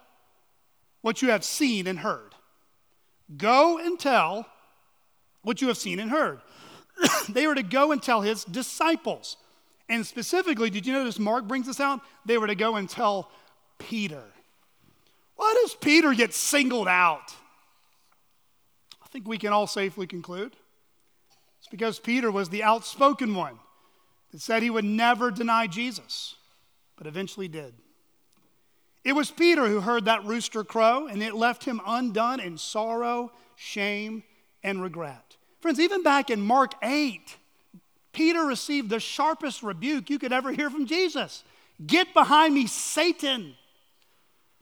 what 1.01 1.21
you 1.21 1.29
have 1.29 1.43
seen 1.43 1.87
and 1.87 1.99
heard. 1.99 2.33
Go 3.37 3.77
and 3.77 3.99
tell 3.99 4.47
what 5.41 5.61
you 5.61 5.67
have 5.67 5.77
seen 5.77 5.99
and 5.99 6.09
heard. 6.09 6.39
they 7.29 7.47
were 7.47 7.55
to 7.55 7.63
go 7.63 7.91
and 7.91 8.01
tell 8.01 8.21
his 8.21 8.43
disciples. 8.45 9.37
And 9.87 10.05
specifically, 10.05 10.69
did 10.69 10.85
you 10.85 10.93
notice 10.93 11.19
Mark 11.19 11.47
brings 11.47 11.67
this 11.67 11.79
out? 11.79 11.99
They 12.25 12.37
were 12.37 12.47
to 12.47 12.55
go 12.55 12.75
and 12.75 12.89
tell 12.89 13.29
Peter. 13.77 14.23
Why 15.35 15.53
does 15.61 15.75
Peter 15.75 16.13
get 16.13 16.33
singled 16.33 16.87
out? 16.87 17.35
I 19.03 19.07
think 19.09 19.27
we 19.27 19.37
can 19.37 19.53
all 19.53 19.67
safely 19.67 20.07
conclude 20.07 20.55
it's 21.59 21.69
because 21.69 21.99
Peter 21.99 22.31
was 22.31 22.49
the 22.49 22.63
outspoken 22.63 23.33
one 23.33 23.59
said 24.41 24.63
he 24.63 24.69
would 24.69 24.85
never 24.85 25.31
deny 25.31 25.67
Jesus, 25.67 26.35
but 26.95 27.07
eventually 27.07 27.47
did. 27.47 27.73
It 29.03 29.13
was 29.13 29.29
Peter 29.29 29.67
who 29.67 29.81
heard 29.81 30.05
that 30.05 30.25
rooster 30.25 30.63
crow, 30.63 31.07
and 31.07 31.21
it 31.21 31.35
left 31.35 31.63
him 31.63 31.79
undone 31.85 32.39
in 32.39 32.57
sorrow, 32.57 33.31
shame, 33.55 34.23
and 34.63 34.81
regret. 34.81 35.37
Friends, 35.59 35.79
even 35.79 36.01
back 36.01 36.29
in 36.29 36.41
Mark 36.41 36.73
8, 36.83 37.37
Peter 38.13 38.43
received 38.45 38.89
the 38.89 38.99
sharpest 38.99 39.61
rebuke 39.61 40.09
you 40.09 40.17
could 40.17 40.33
ever 40.33 40.51
hear 40.51 40.69
from 40.69 40.85
Jesus 40.85 41.43
Get 41.85 42.13
behind 42.13 42.53
me, 42.53 42.67
Satan. 42.67 43.55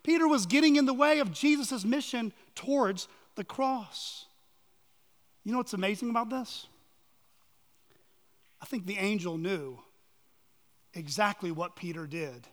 Peter 0.02 0.28
was 0.28 0.46
getting 0.46 0.76
in 0.76 0.86
the 0.86 0.94
way 0.94 1.20
of 1.20 1.32
Jesus' 1.32 1.86
mission 1.86 2.34
towards 2.56 3.08
the 3.36 3.44
cross. 3.44 4.26
You 5.44 5.52
know 5.52 5.60
what's 5.60 5.74
amazing 5.74 6.10
about 6.10 6.30
this? 6.30 6.68
I 8.64 8.66
think 8.66 8.86
the 8.86 8.98
angel 8.98 9.38
knew 9.38 9.78
exactly 10.94 11.52
what 11.52 11.76
Peter 11.76 12.08
did 12.08 12.48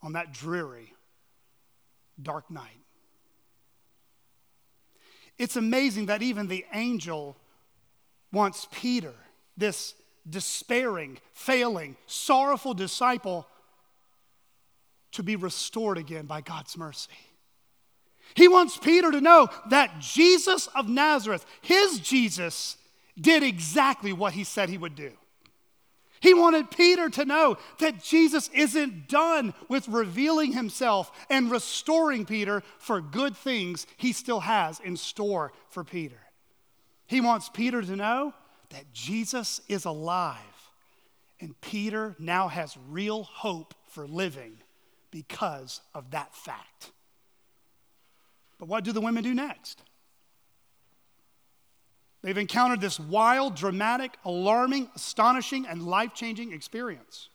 on 0.00 0.14
that 0.14 0.32
dreary, 0.32 0.90
dark 2.20 2.50
night. 2.50 2.80
It's 5.36 5.56
amazing 5.56 6.06
that 6.06 6.22
even 6.22 6.48
the 6.48 6.64
angel 6.72 7.36
wants 8.32 8.68
Peter 8.72 9.12
this 9.54 9.94
despairing, 10.30 11.18
failing, 11.34 11.98
sorrowful 12.06 12.72
disciple 12.72 13.46
to 15.12 15.22
be 15.22 15.36
restored 15.36 15.98
again 15.98 16.24
by 16.24 16.40
God's 16.40 16.74
mercy. 16.74 17.10
He 18.32 18.48
wants 18.48 18.78
Peter 18.78 19.10
to 19.10 19.20
know 19.20 19.50
that 19.68 19.98
Jesus 20.00 20.68
of 20.68 20.88
Nazareth, 20.88 21.44
his 21.60 21.98
Jesus, 21.98 22.78
did 23.20 23.42
exactly 23.42 24.12
what 24.12 24.34
he 24.34 24.44
said 24.44 24.68
he 24.68 24.78
would 24.78 24.94
do. 24.94 25.12
He 26.20 26.34
wanted 26.34 26.70
Peter 26.70 27.10
to 27.10 27.24
know 27.24 27.58
that 27.78 28.02
Jesus 28.02 28.48
isn't 28.54 29.08
done 29.08 29.54
with 29.68 29.86
revealing 29.88 30.52
himself 30.52 31.12
and 31.28 31.50
restoring 31.50 32.24
Peter 32.24 32.62
for 32.78 33.00
good 33.00 33.36
things 33.36 33.86
he 33.96 34.12
still 34.12 34.40
has 34.40 34.80
in 34.80 34.96
store 34.96 35.52
for 35.68 35.84
Peter. 35.84 36.18
He 37.06 37.20
wants 37.20 37.48
Peter 37.48 37.82
to 37.82 37.96
know 37.96 38.34
that 38.70 38.92
Jesus 38.92 39.60
is 39.68 39.84
alive 39.84 40.40
and 41.40 41.58
Peter 41.60 42.16
now 42.18 42.48
has 42.48 42.76
real 42.88 43.24
hope 43.24 43.74
for 43.86 44.06
living 44.06 44.58
because 45.10 45.80
of 45.94 46.10
that 46.10 46.34
fact. 46.34 46.92
But 48.58 48.68
what 48.68 48.84
do 48.84 48.92
the 48.92 49.00
women 49.00 49.22
do 49.22 49.34
next? 49.34 49.82
They've 52.26 52.36
encountered 52.36 52.80
this 52.80 52.98
wild, 52.98 53.54
dramatic, 53.54 54.18
alarming, 54.24 54.90
astonishing, 54.96 55.64
and 55.64 55.80
life 55.80 56.12
changing 56.12 56.52
experience. 56.52 57.28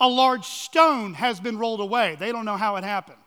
A 0.00 0.08
large 0.08 0.44
stone 0.44 1.14
has 1.14 1.38
been 1.38 1.58
rolled 1.58 1.78
away. 1.78 2.16
They 2.18 2.32
don't 2.32 2.44
know 2.44 2.56
how 2.56 2.74
it 2.74 2.82
happened. 2.82 3.22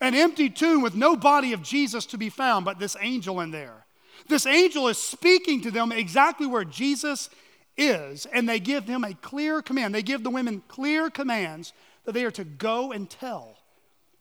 An 0.00 0.14
empty 0.14 0.48
tomb 0.48 0.80
with 0.80 0.94
no 0.94 1.14
body 1.14 1.52
of 1.52 1.62
Jesus 1.62 2.06
to 2.06 2.16
be 2.16 2.30
found, 2.30 2.64
but 2.64 2.78
this 2.78 2.96
angel 3.02 3.42
in 3.42 3.50
there. 3.50 3.84
This 4.26 4.46
angel 4.46 4.88
is 4.88 4.96
speaking 4.96 5.60
to 5.60 5.70
them 5.70 5.92
exactly 5.92 6.46
where 6.46 6.64
Jesus 6.64 7.28
is, 7.76 8.24
and 8.24 8.48
they 8.48 8.60
give 8.60 8.86
him 8.86 9.04
a 9.04 9.12
clear 9.12 9.60
command. 9.60 9.94
They 9.94 10.00
give 10.00 10.24
the 10.24 10.30
women 10.30 10.62
clear 10.68 11.10
commands 11.10 11.74
that 12.06 12.12
they 12.12 12.24
are 12.24 12.30
to 12.30 12.44
go 12.44 12.92
and 12.92 13.10
tell 13.10 13.58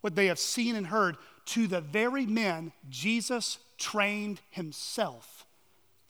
what 0.02 0.16
they 0.16 0.26
have 0.26 0.38
seen 0.38 0.76
and 0.76 0.88
heard 0.88 1.16
to 1.46 1.66
the 1.66 1.80
very 1.80 2.26
men 2.26 2.74
Jesus 2.90 3.58
trained 3.78 4.42
himself 4.50 5.43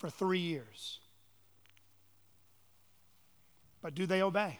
for 0.03 0.09
three 0.09 0.39
years. 0.39 0.99
But 3.81 3.95
do 3.95 4.05
they 4.05 4.21
obey? 4.21 4.59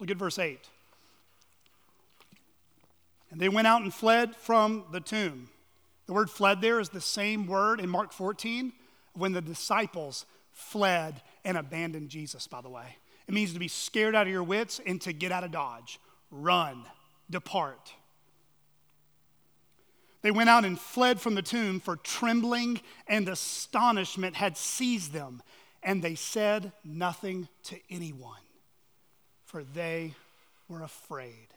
Look 0.00 0.10
at 0.10 0.16
verse 0.16 0.36
8. 0.36 0.58
And 3.30 3.40
they 3.40 3.48
went 3.48 3.68
out 3.68 3.82
and 3.82 3.94
fled 3.94 4.34
from 4.34 4.82
the 4.90 4.98
tomb. 4.98 5.48
The 6.06 6.12
word 6.12 6.28
fled 6.28 6.60
there 6.60 6.80
is 6.80 6.88
the 6.88 7.00
same 7.00 7.46
word 7.46 7.78
in 7.78 7.88
Mark 7.88 8.12
14 8.12 8.72
when 9.12 9.30
the 9.30 9.40
disciples 9.40 10.26
fled 10.50 11.22
and 11.44 11.56
abandoned 11.56 12.08
Jesus, 12.08 12.48
by 12.48 12.62
the 12.62 12.68
way. 12.68 12.96
It 13.28 13.32
means 13.32 13.52
to 13.52 13.60
be 13.60 13.68
scared 13.68 14.16
out 14.16 14.26
of 14.26 14.32
your 14.32 14.42
wits 14.42 14.80
and 14.84 15.00
to 15.02 15.12
get 15.12 15.30
out 15.30 15.44
of 15.44 15.52
Dodge. 15.52 16.00
Run, 16.32 16.82
depart. 17.30 17.92
They 20.22 20.30
went 20.30 20.48
out 20.48 20.64
and 20.64 20.78
fled 20.78 21.20
from 21.20 21.34
the 21.34 21.42
tomb, 21.42 21.80
for 21.80 21.96
trembling 21.96 22.80
and 23.08 23.28
astonishment 23.28 24.36
had 24.36 24.56
seized 24.56 25.12
them, 25.12 25.42
and 25.82 26.00
they 26.00 26.14
said 26.14 26.72
nothing 26.84 27.48
to 27.64 27.76
anyone, 27.90 28.40
for 29.44 29.64
they 29.64 30.14
were 30.68 30.82
afraid. 30.82 31.48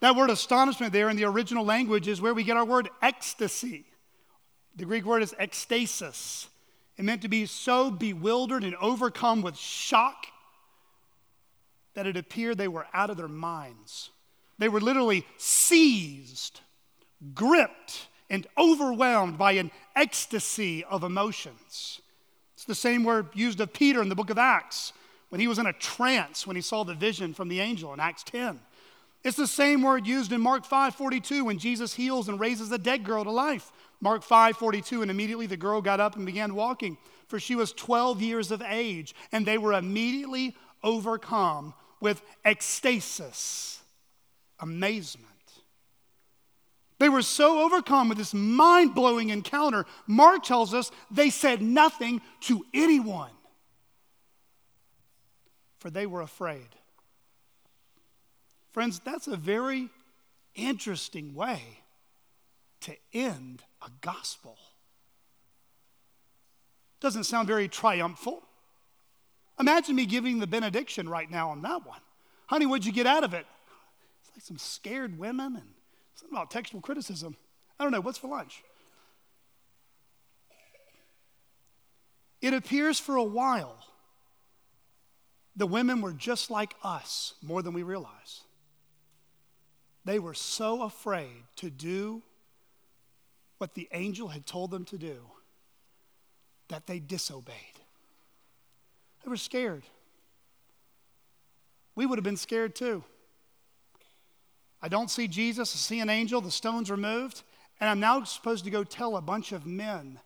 That 0.00 0.16
word 0.16 0.30
astonishment 0.30 0.92
there 0.92 1.10
in 1.10 1.16
the 1.16 1.24
original 1.24 1.64
language 1.64 2.08
is 2.08 2.20
where 2.20 2.34
we 2.34 2.44
get 2.44 2.56
our 2.56 2.64
word 2.64 2.88
ecstasy. 3.02 3.84
The 4.76 4.86
Greek 4.86 5.04
word 5.04 5.22
is 5.22 5.34
ekstasis. 5.38 6.48
It 6.96 7.04
meant 7.04 7.22
to 7.22 7.28
be 7.28 7.46
so 7.46 7.90
bewildered 7.90 8.64
and 8.64 8.74
overcome 8.76 9.42
with 9.42 9.56
shock 9.56 10.26
that 11.94 12.06
it 12.06 12.16
appeared 12.16 12.58
they 12.58 12.68
were 12.68 12.86
out 12.92 13.10
of 13.10 13.16
their 13.16 13.28
minds. 13.28 14.10
They 14.58 14.68
were 14.68 14.80
literally 14.80 15.26
seized 15.36 16.60
gripped 17.34 18.08
and 18.28 18.46
overwhelmed 18.58 19.38
by 19.38 19.52
an 19.52 19.70
ecstasy 19.94 20.84
of 20.84 21.04
emotions. 21.04 22.00
It's 22.54 22.64
the 22.64 22.74
same 22.74 23.04
word 23.04 23.28
used 23.34 23.60
of 23.60 23.72
Peter 23.72 24.02
in 24.02 24.08
the 24.08 24.14
book 24.14 24.30
of 24.30 24.38
Acts 24.38 24.92
when 25.28 25.40
he 25.40 25.48
was 25.48 25.58
in 25.58 25.66
a 25.66 25.72
trance 25.72 26.46
when 26.46 26.56
he 26.56 26.62
saw 26.62 26.84
the 26.84 26.94
vision 26.94 27.34
from 27.34 27.48
the 27.48 27.60
angel 27.60 27.92
in 27.92 28.00
Acts 28.00 28.22
10. 28.24 28.60
It's 29.22 29.36
the 29.36 29.46
same 29.46 29.82
word 29.82 30.06
used 30.06 30.32
in 30.32 30.40
Mark 30.40 30.66
5:42 30.66 31.44
when 31.44 31.58
Jesus 31.58 31.94
heals 31.94 32.28
and 32.28 32.38
raises 32.38 32.70
a 32.70 32.78
dead 32.78 33.04
girl 33.04 33.24
to 33.24 33.30
life. 33.30 33.72
Mark 34.00 34.22
5:42 34.22 35.02
and 35.02 35.10
immediately 35.10 35.46
the 35.46 35.56
girl 35.56 35.80
got 35.80 36.00
up 36.00 36.16
and 36.16 36.26
began 36.26 36.54
walking 36.54 36.98
for 37.28 37.40
she 37.40 37.56
was 37.56 37.72
12 37.72 38.22
years 38.22 38.50
of 38.50 38.62
age 38.62 39.14
and 39.32 39.46
they 39.46 39.58
were 39.58 39.72
immediately 39.72 40.56
overcome 40.82 41.74
with 42.00 42.22
ecstasis, 42.44 43.78
amazement. 44.60 45.33
They 47.04 47.10
were 47.10 47.20
so 47.20 47.60
overcome 47.60 48.08
with 48.08 48.16
this 48.16 48.32
mind 48.32 48.94
blowing 48.94 49.28
encounter, 49.28 49.84
Mark 50.06 50.42
tells 50.42 50.72
us 50.72 50.90
they 51.10 51.28
said 51.28 51.60
nothing 51.60 52.22
to 52.40 52.64
anyone, 52.72 53.28
for 55.80 55.90
they 55.90 56.06
were 56.06 56.22
afraid. 56.22 56.66
Friends, 58.72 59.02
that's 59.04 59.26
a 59.26 59.36
very 59.36 59.90
interesting 60.54 61.34
way 61.34 61.60
to 62.80 62.96
end 63.12 63.62
a 63.82 63.90
gospel. 64.00 64.56
Doesn't 67.00 67.24
sound 67.24 67.46
very 67.46 67.68
triumphal. 67.68 68.42
Imagine 69.60 69.94
me 69.94 70.06
giving 70.06 70.38
the 70.38 70.46
benediction 70.46 71.06
right 71.06 71.30
now 71.30 71.50
on 71.50 71.60
that 71.60 71.86
one. 71.86 72.00
Honey, 72.46 72.64
what'd 72.64 72.86
you 72.86 72.92
get 72.92 73.06
out 73.06 73.24
of 73.24 73.34
it? 73.34 73.44
It's 74.22 74.30
like 74.34 74.42
some 74.42 74.56
scared 74.56 75.18
women 75.18 75.56
and 75.56 75.73
Something 76.14 76.36
about 76.36 76.50
textual 76.50 76.80
criticism. 76.80 77.36
I 77.78 77.84
don't 77.84 77.92
know, 77.92 78.00
what's 78.00 78.18
for 78.18 78.28
lunch? 78.28 78.62
It 82.40 82.52
appears 82.52 82.98
for 82.98 83.16
a 83.16 83.24
while 83.24 83.84
the 85.56 85.66
women 85.66 86.00
were 86.00 86.12
just 86.12 86.50
like 86.50 86.74
us 86.82 87.34
more 87.42 87.62
than 87.62 87.72
we 87.74 87.82
realize. 87.82 88.42
They 90.04 90.18
were 90.18 90.34
so 90.34 90.82
afraid 90.82 91.44
to 91.56 91.70
do 91.70 92.22
what 93.58 93.74
the 93.74 93.88
angel 93.92 94.28
had 94.28 94.46
told 94.46 94.70
them 94.70 94.84
to 94.86 94.98
do 94.98 95.22
that 96.68 96.86
they 96.86 96.98
disobeyed. 96.98 97.54
They 99.22 99.30
were 99.30 99.36
scared. 99.36 99.84
We 101.94 102.04
would 102.04 102.18
have 102.18 102.24
been 102.24 102.36
scared 102.36 102.74
too. 102.74 103.04
I 104.84 104.88
don't 104.88 105.10
see 105.10 105.28
Jesus, 105.28 105.74
I 105.74 105.78
see 105.78 106.00
an 106.00 106.10
angel, 106.10 106.42
the 106.42 106.50
stone's 106.50 106.90
removed, 106.90 107.42
and 107.80 107.88
I'm 107.88 108.00
now 108.00 108.22
supposed 108.24 108.64
to 108.64 108.70
go 108.70 108.84
tell 108.84 109.16
a 109.16 109.22
bunch 109.22 109.52
of 109.52 109.64
men 109.64 110.20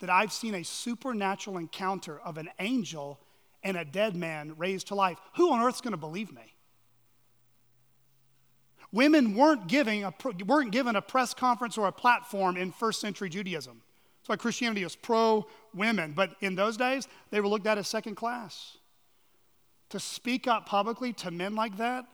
that 0.00 0.10
I've 0.10 0.32
seen 0.32 0.56
a 0.56 0.64
supernatural 0.64 1.58
encounter 1.58 2.18
of 2.18 2.36
an 2.36 2.48
angel 2.58 3.20
and 3.62 3.76
a 3.76 3.84
dead 3.84 4.16
man 4.16 4.54
raised 4.56 4.88
to 4.88 4.96
life. 4.96 5.20
Who 5.36 5.52
on 5.52 5.60
earth's 5.60 5.80
going 5.80 5.92
to 5.92 5.96
believe 5.96 6.32
me? 6.32 6.56
Women 8.90 9.36
weren't, 9.36 9.68
giving 9.68 10.02
a, 10.02 10.12
weren't 10.44 10.72
given 10.72 10.96
a 10.96 11.02
press 11.02 11.32
conference 11.32 11.78
or 11.78 11.86
a 11.86 11.92
platform 11.92 12.56
in 12.56 12.72
first 12.72 13.00
century 13.00 13.28
Judaism. 13.28 13.80
That's 14.18 14.28
why 14.28 14.34
Christianity 14.42 14.82
is 14.82 14.96
pro 14.96 15.46
women. 15.72 16.14
But 16.16 16.34
in 16.40 16.56
those 16.56 16.76
days, 16.76 17.06
they 17.30 17.40
were 17.40 17.46
looked 17.46 17.68
at 17.68 17.78
as 17.78 17.86
second 17.86 18.16
class. 18.16 18.76
To 19.90 20.00
speak 20.00 20.48
up 20.48 20.66
publicly 20.66 21.12
to 21.12 21.30
men 21.30 21.54
like 21.54 21.76
that 21.76 22.06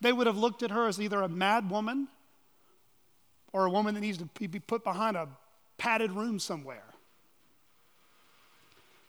they 0.00 0.12
would 0.12 0.26
have 0.26 0.36
looked 0.36 0.62
at 0.62 0.70
her 0.70 0.88
as 0.88 1.00
either 1.00 1.22
a 1.22 1.28
mad 1.28 1.70
woman 1.70 2.08
or 3.52 3.66
a 3.66 3.70
woman 3.70 3.94
that 3.94 4.00
needs 4.00 4.18
to 4.18 4.26
be 4.48 4.58
put 4.58 4.82
behind 4.84 5.16
a 5.16 5.28
padded 5.78 6.12
room 6.12 6.38
somewhere. 6.38 6.84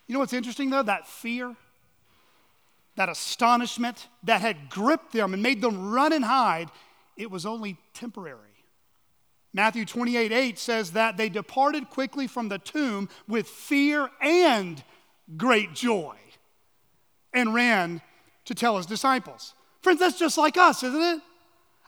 You 0.08 0.14
know 0.14 0.20
what's 0.20 0.34
interesting 0.34 0.70
though? 0.70 0.84
That 0.84 1.08
fear, 1.08 1.56
that 2.96 3.10
astonishment 3.10 4.08
that 4.24 4.42
had 4.42 4.70
gripped 4.70 5.14
them 5.14 5.34
and 5.34 5.42
made 5.42 5.62
them 5.62 5.92
run 5.92 6.14
and 6.14 6.24
hide, 6.24 6.70
it 7.18 7.32
was 7.32 7.46
only 7.46 7.78
temporary. 7.94 8.40
Matthew 9.52 9.86
28 9.86 10.32
8 10.32 10.60
says 10.60 10.92
that 10.92 11.18
they 11.18 11.30
departed 11.30 11.90
quickly 11.90 12.28
from 12.28 12.50
the 12.50 12.60
tomb 12.60 13.10
with 13.28 13.48
fear 13.48 14.10
and 14.22 14.84
great 15.38 15.74
joy 15.74 16.16
and 17.34 17.54
ran 17.54 18.02
to 18.46 18.54
tell 18.54 18.78
his 18.78 18.86
disciples. 18.86 19.55
Friends, 19.86 20.00
that's 20.00 20.18
just 20.18 20.40
like 20.40 20.58
us, 20.58 20.82
isn't 20.82 21.00
it? 21.00 21.22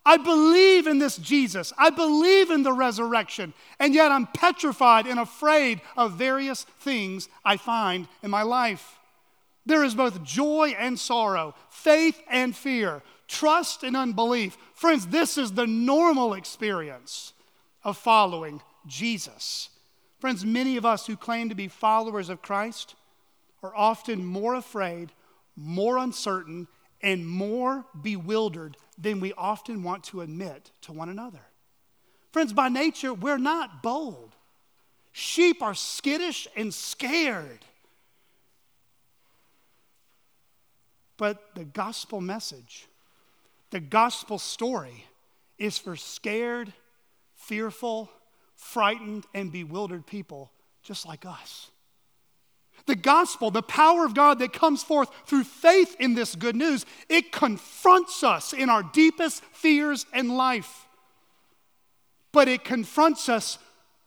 I 0.06 0.18
believe 0.18 0.86
in 0.86 1.00
this 1.00 1.18
Jesus. 1.18 1.74
I 1.80 1.90
believe 1.90 2.52
in 2.52 2.62
the 2.62 2.72
resurrection. 2.72 3.56
And 3.80 3.96
yet 3.96 4.12
I'm 4.12 4.28
petrified 4.28 5.08
and 5.08 5.20
afraid 5.20 5.82
of 5.98 6.12
various 6.12 6.64
things 6.82 7.28
I 7.44 7.58
find 7.58 8.08
in 8.22 8.30
my 8.30 8.44
life. 8.44 9.00
There 9.66 9.84
is 9.84 9.96
both 9.96 10.24
joy 10.24 10.76
and 10.78 11.00
sorrow, 11.00 11.56
faith 11.72 12.22
and 12.30 12.56
fear, 12.56 13.02
trust 13.28 13.82
and 13.82 13.98
unbelief. 13.98 14.60
Friends, 14.76 15.08
this 15.08 15.36
is 15.36 15.54
the 15.54 15.66
normal 15.66 16.36
experience 16.36 17.34
of 17.84 17.98
following 17.98 18.62
Jesus. 18.86 19.70
Friends, 20.20 20.46
many 20.46 20.78
of 20.78 20.86
us 20.86 21.08
who 21.08 21.16
claim 21.16 21.50
to 21.50 21.56
be 21.56 21.68
followers 21.68 22.30
of 22.30 22.44
Christ, 22.44 22.94
are 23.64 23.76
often 23.76 24.24
more 24.24 24.54
afraid, 24.54 25.12
more 25.56 25.98
uncertain, 25.98 26.68
and 27.02 27.28
more 27.28 27.86
bewildered 28.02 28.78
than 28.98 29.20
we 29.20 29.34
often 29.34 29.84
want 29.84 30.04
to 30.06 30.22
admit 30.22 30.72
to 30.82 30.92
one 30.92 31.10
another. 31.10 31.42
Friends, 32.32 32.54
by 32.54 32.70
nature, 32.70 33.14
we're 33.14 33.38
not 33.38 33.82
bold. 33.82 34.36
Sheep 35.12 35.62
are 35.62 35.74
skittish 35.74 36.48
and 36.56 36.74
scared. 36.74 37.60
But 41.18 41.56
the 41.56 41.66
gospel 41.66 42.22
message, 42.22 42.88
the 43.72 43.80
gospel 43.80 44.38
story, 44.38 45.06
is 45.58 45.78
for 45.78 45.96
scared, 45.96 46.72
fearful, 47.34 48.12
frightened, 48.56 49.26
and 49.34 49.52
bewildered 49.52 50.06
people 50.06 50.52
just 50.84 51.08
like 51.08 51.26
us. 51.26 51.70
The 52.88 52.96
gospel, 52.96 53.52
the 53.52 53.62
power 53.62 54.06
of 54.06 54.16
God 54.16 54.40
that 54.40 54.54
comes 54.54 54.82
forth 54.82 55.10
through 55.26 55.44
faith 55.44 55.96
in 56.00 56.16
this 56.16 56.36
good 56.36 56.56
news, 56.56 56.86
it 57.10 57.32
confronts 57.32 58.24
us 58.24 58.54
in 58.54 58.70
our 58.70 58.82
deepest 58.82 59.44
fears 59.44 60.06
and 60.14 60.36
life. 60.36 60.88
But 62.32 62.48
it 62.48 62.64
confronts 62.64 63.30
us 63.30 63.60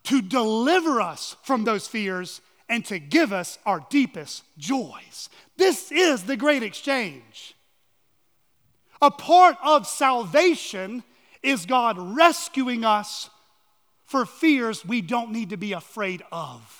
to 0.04 0.22
deliver 0.22 1.00
us 1.00 1.36
from 1.42 1.64
those 1.64 1.86
fears 1.86 2.40
and 2.68 2.84
to 2.86 2.98
give 2.98 3.32
us 3.32 3.58
our 3.66 3.84
deepest 3.90 4.44
joys. 4.56 5.28
This 5.56 5.92
is 5.92 6.22
the 6.22 6.36
great 6.36 6.62
exchange. 6.62 7.54
A 9.02 9.10
part 9.10 9.56
of 9.62 9.86
salvation 9.86 11.02
is 11.42 11.66
God 11.66 11.96
rescuing 11.98 12.84
us 12.84 13.28
for 14.04 14.24
fears 14.24 14.84
we 14.84 15.02
don't 15.02 15.32
need 15.32 15.50
to 15.50 15.56
be 15.56 15.72
afraid 15.72 16.22
of. 16.32 16.79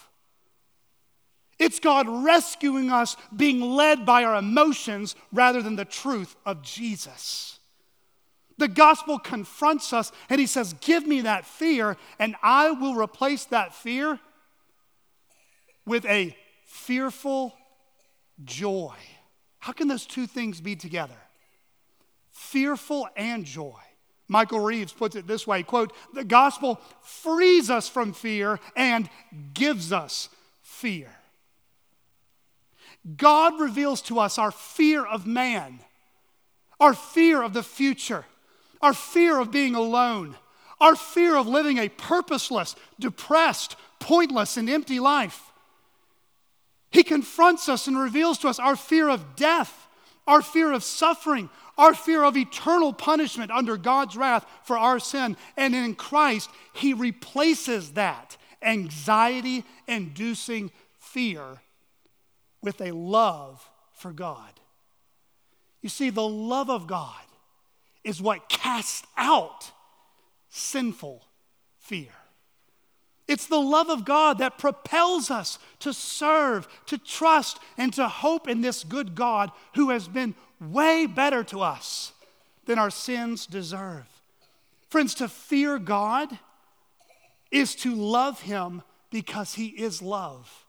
It's 1.61 1.79
God 1.79 2.09
rescuing 2.09 2.91
us, 2.91 3.19
being 3.37 3.61
led 3.61 4.07
by 4.07 4.25
our 4.25 4.37
emotions 4.37 5.15
rather 5.31 5.61
than 5.61 5.77
the 5.77 5.85
truth 5.85 6.35
of 6.47 6.63
Jesus. 6.63 7.61
The 8.57 8.67
gospel 8.67 9.19
confronts 9.19 9.93
us 9.93 10.11
and 10.31 10.41
he 10.41 10.47
says, 10.47 10.73
Give 10.81 11.07
me 11.07 11.21
that 11.21 11.45
fear, 11.45 11.99
and 12.19 12.35
I 12.43 12.71
will 12.71 12.95
replace 12.95 13.45
that 13.47 13.75
fear 13.75 14.19
with 15.85 16.07
a 16.07 16.35
fearful 16.65 17.55
joy. 18.43 18.95
How 19.59 19.73
can 19.73 19.87
those 19.87 20.07
two 20.07 20.27
things 20.27 20.63
be 20.63 20.77
together? 20.77 21.17
Fearful 22.31 23.07
and 23.17 23.45
joy. 23.45 23.79
Michael 24.29 24.61
Reeves 24.61 24.95
puts 24.95 25.15
it 25.15 25.27
this 25.27 25.47
way 25.47 25.63
quote, 25.63 25.93
the 26.15 26.25
gospel 26.25 26.81
frees 27.03 27.69
us 27.69 27.87
from 27.87 28.15
fear 28.15 28.61
and 28.77 29.11
gives 29.53 29.93
us 29.93 30.31
fear. 30.63 31.11
God 33.17 33.59
reveals 33.61 34.03
to 34.03 34.19
us 34.19 34.39
our 34.39 34.51
fear 34.51 35.05
of 35.05 35.27
man, 35.27 35.81
our 36.79 36.95
fear 36.95 37.43
of 37.43 37.53
the 37.53 37.63
future, 37.63 38.27
our 38.83 38.93
fear 38.93 39.39
of 39.39 39.51
being 39.51 39.75
alone, 39.75 40.37
our 40.81 40.97
fear 40.97 41.37
of 41.37 41.47
living 41.47 41.79
a 41.79 41.89
purposeless, 41.89 42.77
depressed, 42.99 43.77
pointless, 43.99 44.57
and 44.57 44.69
empty 44.69 45.01
life. 45.01 45.53
He 46.91 47.03
confronts 47.03 47.69
us 47.69 47.87
and 47.87 47.99
reveals 47.99 48.39
to 48.39 48.49
us 48.49 48.59
our 48.59 48.77
fear 48.77 49.09
of 49.09 49.37
death, 49.37 49.89
our 50.27 50.43
fear 50.43 50.73
of 50.73 50.83
suffering, 50.83 51.49
our 51.79 51.95
fear 51.95 52.25
of 52.25 52.37
eternal 52.37 52.93
punishment 52.93 53.51
under 53.51 53.77
God's 53.77 54.17
wrath 54.17 54.45
for 54.65 54.77
our 54.77 54.99
sin. 54.99 55.37
And 55.57 55.75
in 55.75 55.95
Christ, 55.95 56.51
He 56.75 56.93
replaces 56.93 57.93
that 57.93 58.37
anxiety 58.63 59.65
inducing 59.87 60.71
fear 60.99 61.61
with 62.63 62.81
a 62.81 62.93
love 62.93 63.69
for 63.93 64.13
God. 64.13 64.61
You 65.83 65.89
see, 65.89 66.11
the 66.11 66.27
love 66.27 66.71
of 66.71 66.87
God 66.87 67.15
is 68.05 68.21
what 68.21 68.49
casts 68.49 69.07
out 69.17 69.71
sinful 70.49 71.25
fear. 71.79 72.09
It's 73.29 73.47
the 73.47 73.61
love 73.61 73.89
of 73.89 74.05
God 74.05 74.39
that 74.39 74.59
propels 74.59 75.31
us 75.31 75.59
to 75.79 75.93
serve, 75.93 76.67
to 76.87 76.99
trust, 76.99 77.61
and 77.79 77.93
to 77.95 78.09
hope 78.09 78.49
in 78.49 78.61
this 78.61 78.83
good 78.83 79.15
God 79.15 79.53
who 79.77 79.91
has 79.91 80.09
been 80.09 80.35
way 80.61 81.07
better 81.07 81.45
to 81.45 81.61
us 81.61 82.13
than 82.67 82.79
our 82.79 82.91
sins 82.91 83.47
deserve. 83.47 84.07
Friends, 84.89 85.15
to 85.15 85.29
fear 85.29 85.79
God 85.79 86.37
is 87.53 87.77
to 87.77 87.95
love 87.95 88.41
Him 88.41 88.83
because 89.11 89.55
He 89.55 89.67
is 89.69 90.03
love. 90.03 90.67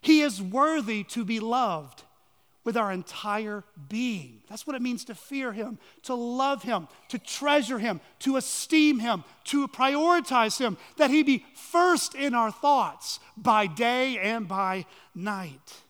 He 0.00 0.20
is 0.20 0.40
worthy 0.40 1.04
to 1.04 1.24
be 1.24 1.40
loved 1.40 2.04
with 2.64 2.76
our 2.76 2.92
entire 2.92 3.64
being. 3.88 4.42
That's 4.48 4.66
what 4.66 4.76
it 4.76 4.82
means 4.82 5.04
to 5.06 5.14
fear 5.14 5.52
Him, 5.52 5.78
to 6.02 6.14
love 6.14 6.62
Him, 6.62 6.86
to 7.08 7.18
treasure 7.18 7.78
Him, 7.78 8.00
to 8.18 8.36
esteem 8.36 8.98
Him, 8.98 9.24
to 9.44 9.66
prioritize 9.68 10.58
Him, 10.58 10.76
that 10.98 11.10
He 11.10 11.22
be 11.22 11.46
first 11.54 12.14
in 12.14 12.34
our 12.34 12.50
thoughts 12.50 13.20
by 13.36 13.66
day 13.66 14.18
and 14.18 14.46
by 14.46 14.84
night. 15.14 15.80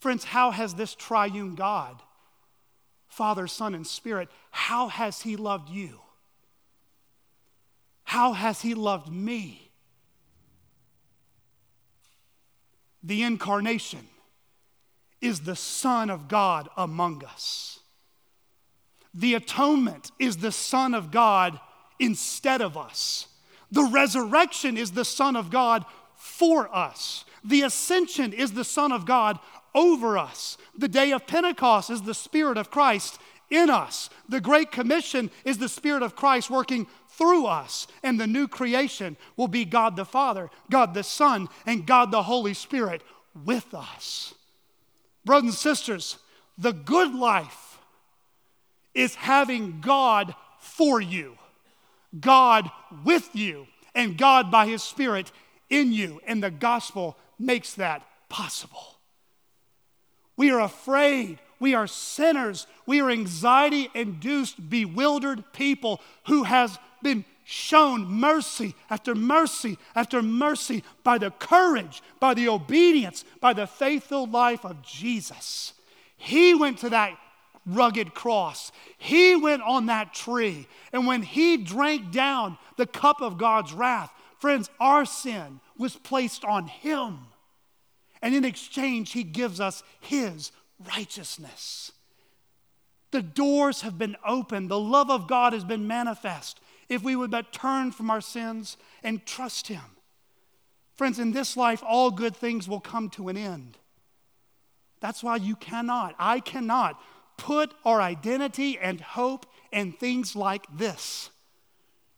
Friends, 0.00 0.24
how 0.24 0.50
has 0.50 0.74
this 0.74 0.94
triune 0.94 1.54
God, 1.54 2.02
Father, 3.08 3.46
Son, 3.46 3.74
and 3.74 3.86
Spirit, 3.86 4.28
how 4.50 4.88
has 4.88 5.22
He 5.22 5.36
loved 5.36 5.70
you? 5.70 6.00
How 8.04 8.32
has 8.32 8.60
He 8.60 8.74
loved 8.74 9.10
me? 9.10 9.69
The 13.02 13.22
incarnation 13.22 14.06
is 15.20 15.40
the 15.40 15.56
Son 15.56 16.10
of 16.10 16.28
God 16.28 16.68
among 16.76 17.24
us. 17.24 17.80
The 19.12 19.34
atonement 19.34 20.12
is 20.18 20.38
the 20.38 20.52
Son 20.52 20.94
of 20.94 21.10
God 21.10 21.58
instead 21.98 22.60
of 22.60 22.76
us. 22.76 23.26
The 23.70 23.84
resurrection 23.84 24.76
is 24.76 24.92
the 24.92 25.04
Son 25.04 25.36
of 25.36 25.50
God 25.50 25.84
for 26.16 26.74
us. 26.74 27.24
The 27.44 27.62
ascension 27.62 28.32
is 28.32 28.52
the 28.52 28.64
Son 28.64 28.92
of 28.92 29.06
God 29.06 29.38
over 29.74 30.18
us. 30.18 30.58
The 30.76 30.88
day 30.88 31.12
of 31.12 31.26
Pentecost 31.26 31.90
is 31.90 32.02
the 32.02 32.14
Spirit 32.14 32.56
of 32.56 32.70
Christ 32.70 33.18
in 33.50 33.70
us. 33.70 34.10
The 34.28 34.40
Great 34.40 34.70
Commission 34.70 35.30
is 35.44 35.58
the 35.58 35.68
Spirit 35.68 36.02
of 36.02 36.16
Christ 36.16 36.50
working 36.50 36.86
through 37.20 37.44
us. 37.46 37.86
And 38.02 38.18
the 38.18 38.26
new 38.26 38.48
creation 38.48 39.16
will 39.36 39.48
be 39.48 39.66
God 39.66 39.94
the 39.94 40.06
Father, 40.06 40.50
God 40.70 40.94
the 40.94 41.04
Son, 41.04 41.48
and 41.66 41.86
God 41.86 42.10
the 42.10 42.22
Holy 42.22 42.54
Spirit 42.54 43.02
with 43.44 43.74
us. 43.74 44.34
Brothers 45.24 45.50
and 45.50 45.54
sisters, 45.54 46.16
the 46.56 46.72
good 46.72 47.14
life 47.14 47.78
is 48.94 49.14
having 49.14 49.80
God 49.80 50.34
for 50.58 51.00
you, 51.00 51.36
God 52.18 52.70
with 53.04 53.28
you, 53.34 53.66
and 53.94 54.16
God 54.16 54.50
by 54.50 54.66
His 54.66 54.82
Spirit 54.82 55.30
in 55.68 55.92
you. 55.92 56.20
And 56.26 56.42
the 56.42 56.50
gospel 56.50 57.18
makes 57.38 57.74
that 57.74 58.02
possible. 58.30 58.96
We 60.36 60.50
are 60.50 60.60
afraid. 60.60 61.38
We 61.58 61.74
are 61.74 61.86
sinners. 61.86 62.66
We 62.86 63.02
are 63.02 63.10
anxiety 63.10 63.90
induced, 63.94 64.70
bewildered 64.70 65.44
people 65.52 66.00
who 66.26 66.44
has 66.44 66.78
been 67.02 67.24
shown 67.44 68.06
mercy 68.06 68.76
after 68.88 69.12
mercy 69.12 69.76
after 69.96 70.22
mercy 70.22 70.84
by 71.02 71.18
the 71.18 71.32
courage, 71.32 72.00
by 72.20 72.32
the 72.32 72.48
obedience, 72.48 73.24
by 73.40 73.52
the 73.52 73.66
faithful 73.66 74.26
life 74.26 74.64
of 74.64 74.82
Jesus. 74.82 75.72
He 76.16 76.54
went 76.54 76.78
to 76.78 76.90
that 76.90 77.18
rugged 77.66 78.14
cross. 78.14 78.70
He 78.98 79.34
went 79.34 79.62
on 79.62 79.86
that 79.86 80.14
tree. 80.14 80.68
And 80.92 81.06
when 81.06 81.22
he 81.22 81.56
drank 81.56 82.12
down 82.12 82.56
the 82.76 82.86
cup 82.86 83.20
of 83.20 83.36
God's 83.36 83.72
wrath, 83.72 84.12
friends, 84.38 84.70
our 84.78 85.04
sin 85.04 85.60
was 85.76 85.96
placed 85.96 86.44
on 86.44 86.68
him. 86.68 87.18
And 88.22 88.34
in 88.34 88.44
exchange, 88.44 89.12
he 89.12 89.24
gives 89.24 89.60
us 89.60 89.82
his 90.00 90.52
righteousness. 90.94 91.92
The 93.10 93.22
doors 93.22 93.80
have 93.80 93.98
been 93.98 94.16
opened, 94.24 94.70
the 94.70 94.78
love 94.78 95.10
of 95.10 95.26
God 95.26 95.52
has 95.52 95.64
been 95.64 95.88
manifest 95.88 96.60
if 96.90 97.02
we 97.02 97.16
would 97.16 97.30
but 97.30 97.52
turn 97.52 97.92
from 97.92 98.10
our 98.10 98.20
sins 98.20 98.76
and 99.02 99.24
trust 99.24 99.68
him. 99.68 99.80
Friends, 100.96 101.18
in 101.18 101.32
this 101.32 101.56
life, 101.56 101.82
all 101.86 102.10
good 102.10 102.36
things 102.36 102.68
will 102.68 102.80
come 102.80 103.08
to 103.10 103.28
an 103.28 103.38
end. 103.38 103.78
That's 105.00 105.22
why 105.22 105.36
you 105.36 105.56
cannot, 105.56 106.14
I 106.18 106.40
cannot, 106.40 107.00
put 107.38 107.72
our 107.86 108.02
identity 108.02 108.78
and 108.78 109.00
hope 109.00 109.46
in 109.72 109.92
things 109.92 110.36
like 110.36 110.66
this. 110.76 111.30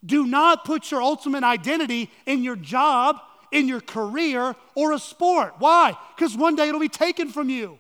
Do 0.05 0.27
not 0.27 0.65
put 0.65 0.91
your 0.91 1.01
ultimate 1.01 1.45
identity 1.45 2.11
in 2.27 2.43
your 2.43 2.57
job 2.57 3.21
in 3.53 3.69
your 3.69 3.81
career 3.81 4.57
or 4.75 4.93
a 4.93 4.99
sport. 4.99 5.55
Why? 5.59 5.97
Because 6.17 6.37
one 6.37 6.57
day 6.57 6.69
it'll 6.69 6.81
be 6.81 6.89
taken 6.89 7.29
from 7.29 7.49
you. 7.49 7.79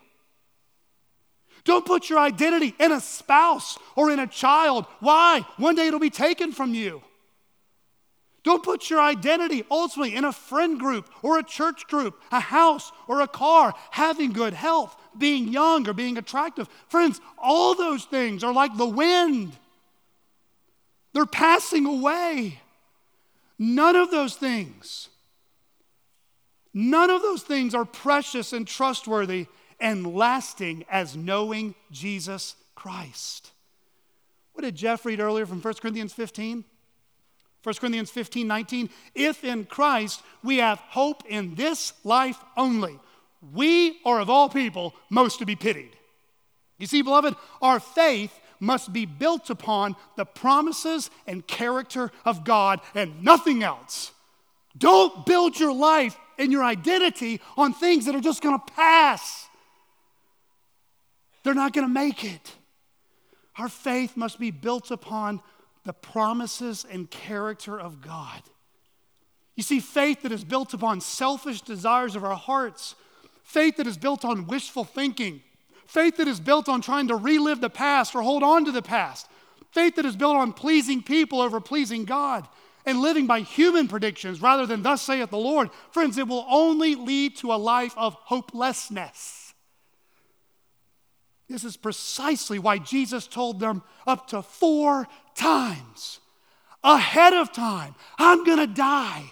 Don't 1.65 1.87
put 1.87 2.11
your 2.11 2.19
identity 2.19 2.75
in 2.81 2.93
a 2.93 3.01
spouse 3.01 3.79
or 3.95 4.11
in 4.11 4.19
a 4.19 4.27
child. 4.27 4.87
Why? 5.01 5.47
One 5.57 5.75
day 5.75 5.87
it'll 5.87 6.01
be 6.01 6.11
taken 6.11 6.53
from 6.53 6.75
you. 6.75 7.03
Don't 8.43 8.65
put 8.65 8.91
your 8.91 9.01
identity 9.01 9.65
ultimately 9.71 10.17
in 10.17 10.25
a 10.25 10.33
friend 10.33 10.79
group 10.79 11.09
or 11.23 11.39
a 11.39 11.45
church 11.45 11.87
group, 11.87 12.21
a 12.33 12.41
house 12.41 12.91
or 13.07 13.21
a 13.21 13.29
car, 13.29 13.73
having 13.93 14.33
good 14.33 14.53
health, 14.53 14.97
being 15.17 15.49
young 15.49 15.89
or 15.89 15.93
being 15.93 16.19
attractive. 16.19 16.69
Friends, 16.89 17.21
all 17.39 17.75
those 17.75 18.05
things 18.05 18.43
are 18.43 18.53
like 18.53 18.77
the 18.77 18.87
wind, 18.87 19.53
they're 21.13 21.27
passing 21.27 21.87
away. 21.87 22.59
None 23.59 23.95
of 23.95 24.11
those 24.11 24.35
things, 24.35 25.09
none 26.75 27.11
of 27.11 27.23
those 27.23 27.43
things 27.43 27.77
are 27.77 27.85
precious 27.85 28.53
and 28.53 28.67
trustworthy 28.67 29.47
and 29.83 30.15
lasting 30.15 30.85
as 30.89 31.17
knowing 31.17 31.75
Jesus 31.91 32.55
Christ. 32.75 33.51
What 34.53 34.63
did 34.63 34.77
Jeff 34.77 35.05
read 35.05 35.21
earlier 35.21 35.45
from 35.45 35.61
1 35.61 35.75
Corinthians 35.75 36.13
15? 36.13 36.65
1 37.65 37.75
Corinthians 37.75 38.11
15, 38.11 38.47
19. 38.47 38.91
If 39.15 39.45
in 39.45 39.65
Christ 39.65 40.23
we 40.43 40.59
have 40.59 40.79
hope 40.79 41.25
in 41.29 41.57
this 41.57 41.93
life 42.05 42.39
only, 42.57 42.99
we 43.53 43.99
are 44.05 44.21
of 44.21 44.31
all 44.31 44.49
people 44.49 44.95
most 45.11 45.41
to 45.41 45.47
be 45.47 45.57
pitied. 45.57 45.97
You 46.79 46.87
see, 46.87 47.03
beloved, 47.03 47.35
our 47.61 47.81
faith 47.81 48.39
must 48.61 48.93
be 48.93 49.05
built 49.05 49.51
upon 49.51 49.97
the 50.17 50.25
promises 50.25 51.11
and 51.27 51.47
character 51.47 52.13
of 52.25 52.45
God 52.45 52.81
and 52.95 53.23
nothing 53.25 53.65
else. 53.65 54.13
Don't 54.79 55.27
build 55.27 55.59
your 55.59 55.73
life 55.73 56.17
and 56.39 56.53
your 56.53 56.65
identity 56.65 57.41
on 57.57 57.75
things 57.75 58.05
that 58.07 58.15
are 58.15 58.21
just 58.21 58.43
going 58.43 58.59
to 58.59 58.73
pass. 58.75 59.49
They're 61.43 61.55
not 61.55 61.73
going 61.73 61.87
to 61.87 61.93
make 61.93 62.25
it. 62.25 62.55
Our 63.59 63.69
faith 63.69 64.17
must 64.17 64.39
be 64.39 64.51
built 64.51 64.91
upon 64.91 65.41
the 65.85 65.93
promises 65.93 66.87
and 66.89 67.11
character 67.11 67.79
of 67.79 68.01
God. 68.01 68.43
You 69.57 69.63
see, 69.63 69.81
faith 69.81 70.23
that 70.23 70.33
is 70.33 70.45
built 70.45 70.73
upon 70.73 71.01
selfish 71.01 71.61
desires 71.61 72.17
of 72.17 72.25
our 72.25 72.37
hearts, 72.37 72.95
faith 73.43 73.77
that 73.77 73.87
is 73.87 73.99
built 73.99 74.25
on 74.25 74.47
wishful 74.47 74.85
thinking, 74.85 75.43
faith 75.87 76.17
that 76.17 76.29
is 76.29 76.41
built 76.41 76.69
on 76.69 76.81
trying 76.81 77.09
to 77.09 77.17
relive 77.17 77.61
the 77.61 77.69
past 77.69 78.15
or 78.15 78.23
hold 78.23 78.43
on 78.43 78.65
to 78.65 78.73
the 78.73 78.81
past, 78.81 79.29
faith 79.73 79.97
that 79.97 80.07
is 80.07 80.17
built 80.17 80.37
on 80.37 80.53
pleasing 80.53 81.03
people 81.03 81.41
over 81.41 81.61
pleasing 81.61 82.05
God, 82.05 82.49
and 82.87 83.01
living 83.01 83.27
by 83.27 83.41
human 83.41 83.87
predictions 83.87 84.41
rather 84.41 84.67
than 84.67 84.83
thus 84.83 85.03
saith 85.03 85.31
the 85.31 85.37
Lord, 85.37 85.71
friends, 85.91 86.19
it 86.19 86.27
will 86.27 86.47
only 86.49 86.95
lead 86.95 87.37
to 87.37 87.53
a 87.53 87.55
life 87.55 87.95
of 87.97 88.15
hopelessness. 88.15 89.42
This 91.53 91.65
is 91.65 91.77
precisely 91.77 92.59
why 92.59 92.79
Jesus 92.79 93.27
told 93.27 93.61
them 93.61 93.83
up 94.07 94.29
to 94.29 94.41
four 94.41 95.07
times 95.35 96.21
ahead 96.83 97.35
of 97.35 97.53
time 97.53 97.95
I'm 98.19 98.43
going 98.45 98.59
to 98.59 98.67
die. 98.67 99.25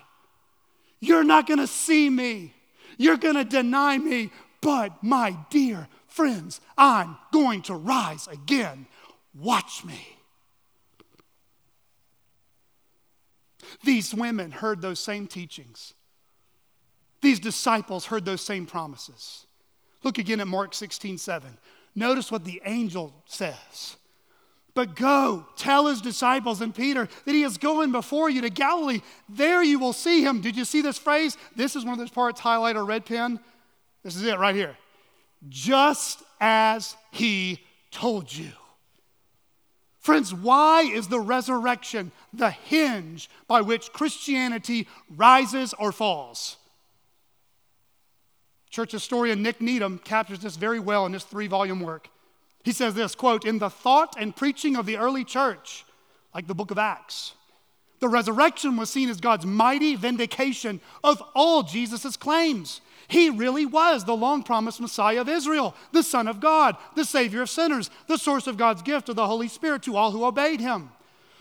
You're 1.00 1.24
not 1.24 1.46
going 1.46 1.60
to 1.60 1.66
see 1.66 2.10
me. 2.10 2.52
You're 2.98 3.16
going 3.16 3.36
to 3.36 3.44
deny 3.44 3.96
me. 3.96 4.30
But 4.60 5.02
my 5.02 5.34
dear 5.48 5.88
friends, 6.08 6.60
I'm 6.76 7.16
going 7.32 7.62
to 7.62 7.74
rise 7.74 8.28
again. 8.28 8.86
Watch 9.34 9.82
me. 9.86 10.18
These 13.82 14.14
women 14.14 14.50
heard 14.50 14.82
those 14.82 15.00
same 15.00 15.26
teachings. 15.26 15.94
These 17.22 17.40
disciples 17.40 18.06
heard 18.06 18.26
those 18.26 18.42
same 18.42 18.66
promises. 18.66 19.46
Look 20.02 20.18
again 20.18 20.40
at 20.40 20.48
Mark 20.48 20.74
16 20.74 21.16
7. 21.16 21.56
Notice 21.94 22.30
what 22.30 22.44
the 22.44 22.62
angel 22.64 23.12
says. 23.26 23.96
But 24.74 24.94
go, 24.94 25.46
tell 25.56 25.86
his 25.86 26.00
disciples 26.00 26.60
and 26.60 26.74
Peter 26.74 27.08
that 27.24 27.34
he 27.34 27.42
is 27.42 27.58
going 27.58 27.92
before 27.92 28.30
you 28.30 28.40
to 28.42 28.50
Galilee. 28.50 29.00
There 29.28 29.62
you 29.62 29.78
will 29.78 29.92
see 29.92 30.22
him. 30.22 30.40
Did 30.40 30.56
you 30.56 30.64
see 30.64 30.80
this 30.80 30.98
phrase? 30.98 31.36
This 31.56 31.74
is 31.74 31.84
one 31.84 31.94
of 31.94 31.98
those 31.98 32.10
parts, 32.10 32.40
highlight 32.40 32.76
or 32.76 32.84
red 32.84 33.04
pen. 33.04 33.40
This 34.02 34.16
is 34.16 34.24
it 34.24 34.38
right 34.38 34.54
here. 34.54 34.76
Just 35.48 36.22
as 36.40 36.96
he 37.10 37.60
told 37.90 38.32
you. 38.32 38.52
Friends, 39.98 40.32
why 40.32 40.82
is 40.82 41.08
the 41.08 41.20
resurrection 41.20 42.10
the 42.32 42.50
hinge 42.50 43.28
by 43.46 43.60
which 43.60 43.92
Christianity 43.92 44.88
rises 45.14 45.74
or 45.78 45.92
falls? 45.92 46.56
Church 48.70 48.92
historian 48.92 49.42
Nick 49.42 49.60
Needham 49.60 49.98
captures 49.98 50.38
this 50.38 50.56
very 50.56 50.78
well 50.78 51.04
in 51.04 51.12
his 51.12 51.24
three 51.24 51.48
volume 51.48 51.80
work. 51.80 52.08
He 52.62 52.72
says 52.72 52.94
this 52.94 53.14
quote, 53.14 53.44
In 53.44 53.58
the 53.58 53.70
thought 53.70 54.14
and 54.18 54.34
preaching 54.34 54.76
of 54.76 54.86
the 54.86 54.96
early 54.96 55.24
church, 55.24 55.84
like 56.34 56.46
the 56.46 56.54
book 56.54 56.70
of 56.70 56.78
Acts, 56.78 57.34
the 57.98 58.08
resurrection 58.08 58.76
was 58.76 58.88
seen 58.88 59.10
as 59.10 59.20
God's 59.20 59.44
mighty 59.44 59.94
vindication 59.94 60.80
of 61.04 61.22
all 61.34 61.62
Jesus' 61.62 62.16
claims. 62.16 62.80
He 63.08 63.28
really 63.28 63.66
was 63.66 64.04
the 64.04 64.16
long 64.16 64.42
promised 64.42 64.80
Messiah 64.80 65.20
of 65.20 65.28
Israel, 65.28 65.74
the 65.92 66.02
Son 66.02 66.28
of 66.28 66.40
God, 66.40 66.76
the 66.94 67.04
Savior 67.04 67.42
of 67.42 67.50
sinners, 67.50 67.90
the 68.06 68.16
source 68.16 68.46
of 68.46 68.56
God's 68.56 68.82
gift 68.82 69.08
of 69.08 69.16
the 69.16 69.26
Holy 69.26 69.48
Spirit 69.48 69.82
to 69.82 69.96
all 69.96 70.12
who 70.12 70.24
obeyed 70.24 70.60
him. 70.60 70.90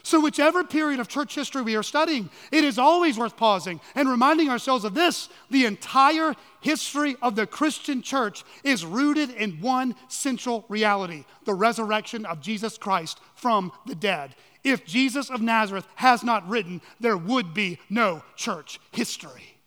So, 0.10 0.20
whichever 0.20 0.64
period 0.64 1.00
of 1.00 1.08
church 1.08 1.36
history 1.36 1.62
we 1.62 1.76
are 1.76 1.84
studying, 1.84 2.32
it 2.52 2.64
is 2.64 2.80
always 2.80 3.16
worth 3.16 3.38
pausing 3.38 3.80
and 3.94 4.10
reminding 4.10 4.50
ourselves 4.50 4.84
of 4.84 4.96
this. 4.96 5.30
The 5.52 5.68
entire 5.68 6.34
history 6.62 7.16
of 7.22 7.36
the 7.36 7.46
Christian 7.46 8.02
church 8.02 8.44
is 8.64 8.84
rooted 8.84 9.30
in 9.30 9.62
one 9.62 9.94
central 10.08 10.66
reality 10.68 11.26
the 11.46 11.54
resurrection 11.54 12.26
of 12.26 12.42
Jesus 12.42 12.76
Christ 12.76 13.20
from 13.36 13.72
the 13.86 13.94
dead. 13.94 14.34
If 14.64 14.84
Jesus 14.84 15.30
of 15.30 15.44
Nazareth 15.44 15.86
has 15.94 16.24
not 16.24 16.50
written, 16.50 16.82
there 17.00 17.16
would 17.16 17.54
be 17.54 17.78
no 17.88 18.24
church 18.36 18.80
history. 18.90 19.60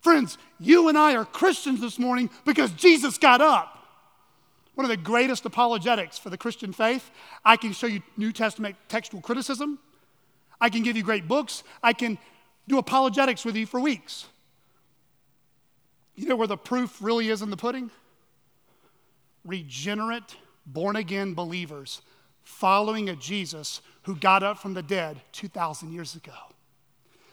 Friends, 0.00 0.36
you 0.58 0.88
and 0.88 0.98
I 0.98 1.14
are 1.14 1.24
Christians 1.24 1.80
this 1.80 1.96
morning 1.96 2.28
because 2.44 2.72
Jesus 2.72 3.18
got 3.18 3.40
up. 3.40 3.77
One 4.78 4.84
of 4.84 4.90
the 4.90 4.96
greatest 4.96 5.44
apologetics 5.44 6.18
for 6.18 6.30
the 6.30 6.38
Christian 6.38 6.72
faith. 6.72 7.10
I 7.44 7.56
can 7.56 7.72
show 7.72 7.88
you 7.88 8.00
New 8.16 8.30
Testament 8.30 8.76
textual 8.86 9.20
criticism. 9.20 9.80
I 10.60 10.70
can 10.70 10.84
give 10.84 10.96
you 10.96 11.02
great 11.02 11.26
books. 11.26 11.64
I 11.82 11.92
can 11.92 12.16
do 12.68 12.78
apologetics 12.78 13.44
with 13.44 13.56
you 13.56 13.66
for 13.66 13.80
weeks. 13.80 14.26
You 16.14 16.28
know 16.28 16.36
where 16.36 16.46
the 16.46 16.56
proof 16.56 17.02
really 17.02 17.28
is 17.28 17.42
in 17.42 17.50
the 17.50 17.56
pudding? 17.56 17.90
Regenerate, 19.44 20.36
born 20.64 20.94
again 20.94 21.34
believers 21.34 22.00
following 22.44 23.08
a 23.08 23.16
Jesus 23.16 23.80
who 24.02 24.14
got 24.14 24.44
up 24.44 24.60
from 24.60 24.74
the 24.74 24.82
dead 24.84 25.20
2,000 25.32 25.92
years 25.92 26.14
ago. 26.14 26.34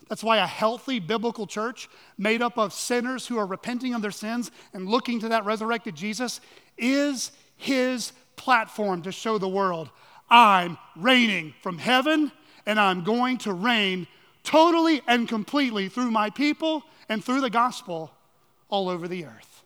That's 0.09 0.23
why 0.23 0.37
a 0.37 0.47
healthy 0.47 0.99
biblical 0.99 1.47
church 1.47 1.89
made 2.17 2.41
up 2.41 2.57
of 2.57 2.73
sinners 2.73 3.27
who 3.27 3.37
are 3.37 3.45
repenting 3.45 3.93
of 3.93 4.01
their 4.01 4.11
sins 4.11 4.51
and 4.73 4.87
looking 4.87 5.19
to 5.19 5.29
that 5.29 5.45
resurrected 5.45 5.95
Jesus 5.95 6.41
is 6.78 7.32
his 7.57 8.11
platform 8.36 9.01
to 9.03 9.11
show 9.11 9.38
the 9.38 9.47
world 9.47 9.89
I'm 10.30 10.78
reigning 10.95 11.53
from 11.61 11.78
heaven 11.78 12.32
and 12.65 12.80
I'm 12.80 13.03
going 13.03 13.38
to 13.39 13.53
reign 13.53 14.07
totally 14.43 15.01
and 15.07 15.28
completely 15.28 15.89
through 15.89 16.11
my 16.11 16.30
people 16.30 16.84
and 17.09 17.23
through 17.23 17.41
the 17.41 17.49
gospel 17.49 18.11
all 18.69 18.89
over 18.89 19.07
the 19.07 19.26
earth. 19.26 19.63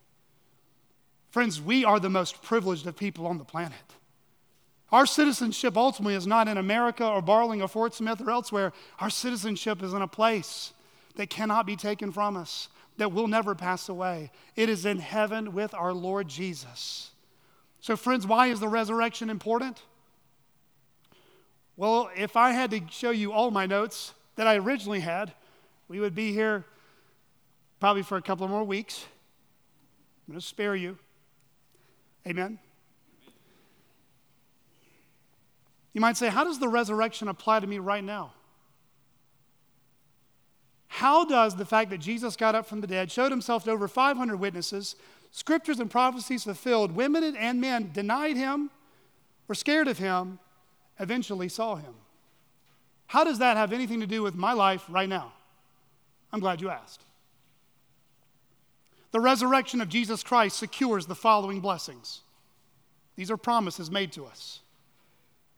Friends, 1.32 1.62
we 1.62 1.86
are 1.86 2.00
the 2.00 2.10
most 2.10 2.42
privileged 2.42 2.88
of 2.88 2.98
people 2.98 3.28
on 3.28 3.38
the 3.38 3.46
planet. 3.46 3.78
Our 4.92 5.06
citizenship 5.06 5.78
ultimately 5.78 6.16
is 6.16 6.26
not 6.26 6.48
in 6.48 6.58
America 6.58 7.06
or 7.06 7.22
Barling 7.22 7.62
or 7.62 7.68
Fort 7.68 7.94
Smith 7.94 8.20
or 8.22 8.32
elsewhere. 8.32 8.74
Our 9.00 9.12
citizenship 9.12 9.84
is 9.84 9.94
in 9.94 10.02
a 10.02 10.08
place 10.08 10.74
that 11.16 11.30
cannot 11.30 11.68
be 11.68 11.76
taken 11.76 12.12
from 12.12 12.36
us, 12.36 12.70
that 13.00 13.14
will 13.14 13.28
never 13.28 13.56
pass 13.56 13.90
away. 13.90 14.30
It 14.56 14.70
is 14.70 14.86
in 14.86 15.00
heaven 15.00 15.54
with 15.54 15.74
our 15.74 15.94
Lord 15.94 16.28
Jesus. 16.28 17.12
So, 17.80 17.96
friends, 17.96 18.28
why 18.28 18.48
is 18.48 18.60
the 18.60 18.68
resurrection 18.68 19.30
important? 19.30 19.82
Well, 21.78 22.10
if 22.16 22.36
I 22.36 22.52
had 22.52 22.72
to 22.72 22.82
show 22.90 23.12
you 23.12 23.32
all 23.32 23.52
my 23.52 23.66
notes 23.66 24.14
that 24.36 24.48
I 24.48 24.58
originally 24.58 25.00
had, 25.00 25.32
we 25.88 26.02
would 26.02 26.14
be 26.14 26.34
here 26.34 26.66
probably 27.80 28.04
for 28.04 28.18
a 28.18 28.22
couple 28.22 28.46
more 28.50 28.66
weeks. 28.66 29.06
I'm 30.28 30.34
going 30.34 30.42
to 30.42 30.46
spare 30.46 30.76
you. 30.76 30.98
Amen. 32.28 32.60
You 35.94 36.02
might 36.02 36.18
say, 36.18 36.28
How 36.28 36.44
does 36.44 36.60
the 36.60 36.68
resurrection 36.68 37.30
apply 37.30 37.62
to 37.62 37.68
me 37.68 37.80
right 37.80 38.04
now? 38.04 38.34
How 40.90 41.24
does 41.24 41.56
the 41.56 41.66
fact 41.66 41.92
that 41.92 42.00
Jesus 42.00 42.36
got 42.36 42.56
up 42.56 42.66
from 42.66 42.82
the 42.82 42.88
dead, 42.88 43.12
showed 43.12 43.32
himself 43.32 43.64
to 43.64 43.72
over 43.72 43.88
500 43.88 44.38
witnesses, 44.38 44.96
scriptures 45.32 45.80
and 45.80 45.90
prophecies 45.90 46.44
fulfilled, 46.44 46.92
women 46.92 47.36
and 47.36 47.62
men 47.62 47.92
denied 47.94 48.36
him, 48.36 48.72
were 49.48 49.56
scared 49.56 49.88
of 49.88 50.00
him, 50.00 50.40
eventually 51.00 51.48
saw 51.48 51.76
him? 51.76 51.94
How 53.06 53.24
does 53.24 53.40
that 53.40 53.56
have 53.56 53.72
anything 53.72 54.00
to 54.02 54.08
do 54.08 54.24
with 54.24 54.36
my 54.36 54.54
life 54.54 54.84
right 54.90 55.08
now? 55.08 55.32
I'm 56.34 56.40
glad 56.40 56.60
you 56.60 56.70
asked. 56.70 57.04
The 59.12 59.20
resurrection 59.20 59.82
of 59.82 59.90
Jesus 59.90 60.24
Christ 60.24 60.58
secures 60.58 61.06
the 61.06 61.16
following 61.16 61.60
blessings. 61.60 62.22
These 63.16 63.32
are 63.32 63.38
promises 63.38 63.92
made 63.92 64.12
to 64.14 64.26
us. 64.26 64.60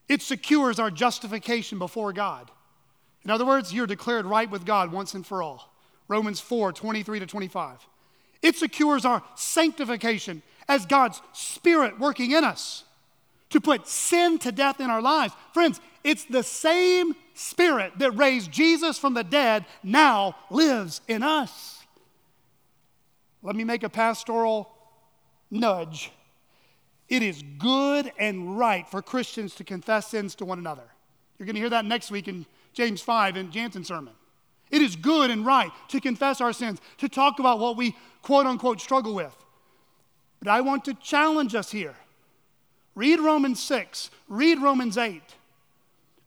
It 0.08 0.22
secures 0.22 0.78
our 0.78 0.92
justification 0.92 1.80
before 1.80 2.12
God. 2.12 2.52
In 3.24 3.30
other 3.32 3.46
words, 3.46 3.74
you're 3.74 3.88
declared 3.88 4.26
right 4.26 4.50
with 4.50 4.66
God 4.66 4.92
once 4.92 5.14
and 5.14 5.26
for 5.26 5.44
all. 5.44 5.74
Romans 6.08 6.40
4 6.40 6.74
23 6.74 7.20
to 7.20 7.26
25. 7.26 7.88
It 8.42 8.56
secures 8.56 9.06
our 9.06 9.24
sanctification 9.36 10.42
as 10.68 10.86
God's 10.86 11.22
Spirit 11.34 12.00
working 12.00 12.32
in 12.32 12.44
us 12.44 12.84
to 13.52 13.62
put 13.62 13.88
sin 13.88 14.40
to 14.40 14.52
death 14.52 14.80
in 14.80 14.90
our 14.90 15.02
lives. 15.02 15.34
Friends, 15.54 15.80
it's 16.04 16.26
the 16.26 16.44
same 16.44 17.16
Spirit 17.34 17.94
that 18.00 18.12
raised 18.12 18.52
Jesus 18.52 18.98
from 18.98 19.14
the 19.14 19.24
dead 19.24 19.66
now 19.84 20.36
lives 20.50 21.02
in 21.08 21.24
us. 21.24 21.80
Let 23.44 23.56
me 23.56 23.64
make 23.64 23.84
a 23.84 23.90
pastoral 23.90 24.72
nudge. 25.50 26.12
It 27.10 27.24
is 27.24 27.44
good 27.58 28.12
and 28.18 28.58
right 28.58 28.88
for 28.88 29.02
Christians 29.02 29.56
to 29.56 29.64
confess 29.64 30.08
sins 30.08 30.36
to 30.36 30.46
one 30.46 30.60
another. 30.60 30.84
You're 31.38 31.46
going 31.46 31.56
to 31.56 31.62
hear 31.62 31.70
that 31.72 31.86
next 31.86 32.12
week 32.12 32.28
in 32.28 32.46
James 32.74 33.02
5 33.02 33.38
in 33.38 33.52
Jansen's 33.52 33.88
sermon. 33.88 34.14
It 34.70 34.82
is 34.82 34.96
good 34.96 35.30
and 35.30 35.46
right 35.46 35.72
to 35.90 36.00
confess 36.00 36.40
our 36.40 36.54
sins, 36.54 36.80
to 36.98 37.10
talk 37.10 37.40
about 37.40 37.60
what 37.60 37.76
we 37.76 37.96
quote 38.22 38.46
unquote 38.46 38.80
struggle 38.80 39.14
with. 39.14 39.36
But 40.40 40.48
I 40.48 40.62
want 40.62 40.86
to 40.86 40.94
challenge 40.96 41.54
us 41.56 41.72
here. 41.72 41.96
Read 42.96 43.20
Romans 43.20 43.62
6, 43.62 44.10
read 44.28 44.60
Romans 44.60 44.98
8. 44.98 45.22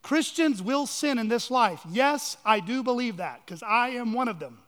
Christians 0.02 0.62
will 0.62 0.86
sin 0.86 1.18
in 1.18 1.28
this 1.28 1.50
life. 1.50 1.80
Yes, 1.90 2.36
I 2.44 2.60
do 2.60 2.82
believe 2.82 3.16
that 3.16 3.40
because 3.44 3.62
I 3.62 3.90
am 3.90 4.12
one 4.12 4.28
of 4.28 4.38
them. 4.38 4.58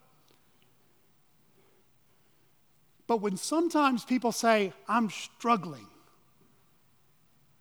But 3.06 3.20
when 3.20 3.36
sometimes 3.36 4.04
people 4.04 4.32
say, 4.32 4.72
I'm 4.88 5.10
struggling 5.10 5.86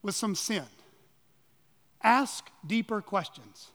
with 0.01 0.15
some 0.15 0.35
sin, 0.35 0.65
ask 2.01 2.49
deeper 2.65 3.01
questions. 3.01 3.71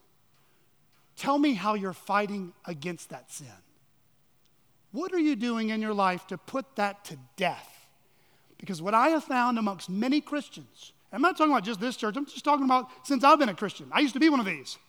Tell 1.21 1.37
me 1.37 1.53
how 1.53 1.75
you're 1.75 1.93
fighting 1.93 2.51
against 2.65 3.11
that 3.11 3.31
sin. 3.31 3.45
What 4.91 5.13
are 5.13 5.19
you 5.19 5.35
doing 5.35 5.69
in 5.69 5.79
your 5.79 5.93
life 5.93 6.25
to 6.27 6.37
put 6.39 6.65
that 6.77 7.05
to 7.05 7.17
death? 7.35 7.87
Because 8.57 8.81
what 8.81 8.95
I 8.95 9.09
have 9.09 9.25
found 9.25 9.59
amongst 9.59 9.87
many 9.87 10.19
Christians, 10.19 10.93
I'm 11.13 11.21
not 11.21 11.37
talking 11.37 11.53
about 11.53 11.63
just 11.63 11.79
this 11.79 11.95
church, 11.95 12.17
I'm 12.17 12.25
just 12.25 12.43
talking 12.43 12.65
about 12.65 12.87
since 13.03 13.23
I've 13.23 13.37
been 13.37 13.49
a 13.49 13.53
Christian. 13.53 13.85
I 13.91 13.99
used 13.99 14.15
to 14.15 14.19
be 14.19 14.29
one 14.29 14.39
of 14.39 14.47
these. 14.47 14.79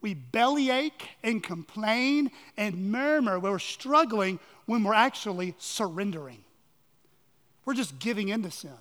We 0.00 0.14
bellyache 0.14 1.08
and 1.24 1.42
complain 1.42 2.30
and 2.56 2.92
murmur. 2.92 3.40
We're 3.40 3.58
struggling 3.58 4.38
when 4.66 4.84
we're 4.84 4.94
actually 4.94 5.56
surrendering. 5.58 6.44
We're 7.64 7.74
just 7.74 7.98
giving 7.98 8.28
into 8.28 8.52
sin. 8.52 8.78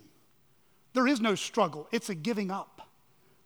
There 0.93 1.07
is 1.07 1.19
no 1.19 1.33
struggle, 1.33 1.87
it's 1.91 2.09
a 2.09 2.15
giving 2.15 2.51
up. 2.51 2.87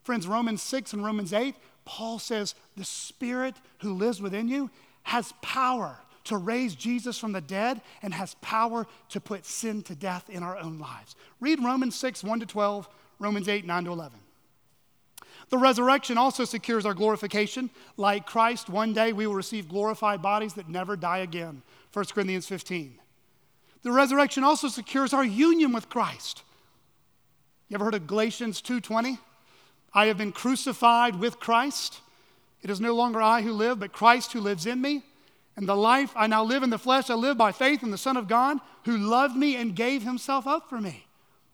Friends, 0.04 0.28
Romans 0.28 0.62
6 0.62 0.91
and 0.91 1.06
Romans 1.06 1.32
8, 1.32 1.56
Paul 1.88 2.20
says 2.20 2.54
the 2.76 2.84
Spirit 2.84 3.56
who 3.80 3.94
lives 3.94 4.22
within 4.22 4.50
you 4.50 4.70
has 5.04 5.34
power 5.42 5.98
to 6.26 6.36
raise 6.36 6.76
Jesus 6.76 7.18
from 7.18 7.32
the 7.32 7.40
dead 7.40 7.80
and 8.02 8.14
has 8.14 8.36
power 8.42 8.86
to 9.10 9.22
put 9.22 9.46
sin 9.46 9.82
to 9.84 9.96
death 9.96 10.30
in 10.30 10.44
our 10.44 10.58
own 10.58 10.80
lives. 10.80 11.16
Read 11.40 11.64
Romans 11.64 11.96
6, 11.96 12.26
1 12.26 12.42
to 12.42 12.46
12, 12.46 12.90
Romans 13.20 13.48
8, 13.48 13.66
9 13.66 13.86
to 13.86 13.92
11. 13.92 14.20
The 15.50 15.58
resurrection 15.58 16.18
also 16.18 16.44
secures 16.44 16.86
our 16.86 16.94
glorification. 16.94 17.70
Like 17.96 18.26
Christ, 18.26 18.70
one 18.70 18.92
day 18.92 19.14
we 19.14 19.26
will 19.26 19.36
receive 19.36 19.70
glorified 19.70 20.22
bodies 20.22 20.56
that 20.56 20.68
never 20.68 20.98
die 20.98 21.20
again. 21.20 21.62
1 21.94 22.06
Corinthians 22.14 22.48
15. 22.48 23.00
The 23.84 23.92
resurrection 23.94 24.44
also 24.44 24.68
secures 24.68 25.14
our 25.14 25.24
union 25.24 25.72
with 25.72 25.88
Christ. 25.88 26.44
You 27.70 27.76
ever 27.76 27.86
heard 27.86 27.96
of 27.96 28.08
Galatians 28.08 28.62
2:20? 28.62 29.20
I 29.94 30.08
have 30.08 30.18
been 30.18 30.32
crucified 30.32 31.20
with 31.20 31.40
Christ. 31.40 32.02
It 32.62 32.70
is 32.70 32.82
no 32.82 32.96
longer 32.96 33.22
I 33.22 33.42
who 33.42 33.54
live, 33.54 33.80
but 33.80 33.92
Christ 33.92 34.34
who 34.34 34.42
lives 34.42 34.66
in 34.66 34.82
me. 34.82 35.04
And 35.56 35.68
the 35.68 35.76
life 35.76 36.12
I 36.16 36.28
now 36.28 36.44
live 36.44 36.64
in 36.64 36.70
the 36.70 36.78
flesh, 36.78 37.10
I 37.10 37.16
live 37.16 37.38
by 37.38 37.52
faith 37.52 37.82
in 37.82 37.92
the 37.92 37.98
Son 37.98 38.16
of 38.16 38.28
God 38.28 38.60
who 38.86 38.98
loved 38.98 39.36
me 39.36 39.56
and 39.56 39.76
gave 39.76 40.04
himself 40.04 40.46
up 40.46 40.70
for 40.70 40.80
me. 40.80 41.06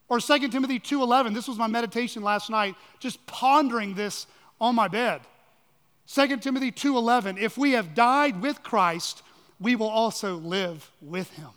Or 0.08 0.20
2 0.20 0.50
Timothy 0.50 0.78
2:11. 0.78 1.32
This 1.32 1.48
was 1.48 1.56
my 1.56 1.66
meditation 1.66 2.22
last 2.22 2.50
night, 2.50 2.76
just 3.00 3.24
pondering 3.26 3.94
this 3.94 4.26
on 4.60 4.74
my 4.74 4.88
bed. 4.88 5.22
2 6.06 6.42
Timothy 6.42 6.70
2:11. 6.70 7.38
If 7.38 7.56
we 7.56 7.72
have 7.72 7.94
died 7.94 8.42
with 8.42 8.62
Christ, 8.62 9.22
we 9.58 9.74
will 9.74 9.88
also 9.88 10.36
live 10.36 10.90
with 11.00 11.30
him. 11.30 11.50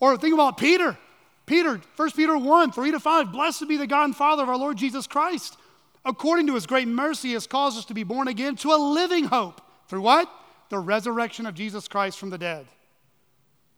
Or 0.00 0.16
think 0.16 0.32
about 0.32 0.56
Peter. 0.56 0.98
Peter, 1.44 1.80
1 1.96 2.10
Peter 2.12 2.38
1, 2.38 2.72
3 2.72 2.92
to 2.92 3.00
5. 3.00 3.30
Blessed 3.30 3.68
be 3.68 3.76
the 3.76 3.86
God 3.86 4.04
and 4.04 4.16
Father 4.16 4.42
of 4.42 4.48
our 4.48 4.56
Lord 4.56 4.78
Jesus 4.78 5.06
Christ. 5.06 5.58
According 6.04 6.48
to 6.48 6.54
his 6.54 6.66
great 6.66 6.88
mercy, 6.88 7.32
has 7.32 7.46
caused 7.46 7.78
us 7.78 7.84
to 7.86 7.94
be 7.94 8.02
born 8.02 8.28
again 8.28 8.56
to 8.56 8.72
a 8.72 8.76
living 8.76 9.24
hope. 9.24 9.60
Through 9.88 10.02
what? 10.02 10.30
The 10.68 10.78
resurrection 10.78 11.46
of 11.46 11.54
Jesus 11.54 11.86
Christ 11.86 12.18
from 12.18 12.30
the 12.30 12.38
dead. 12.38 12.66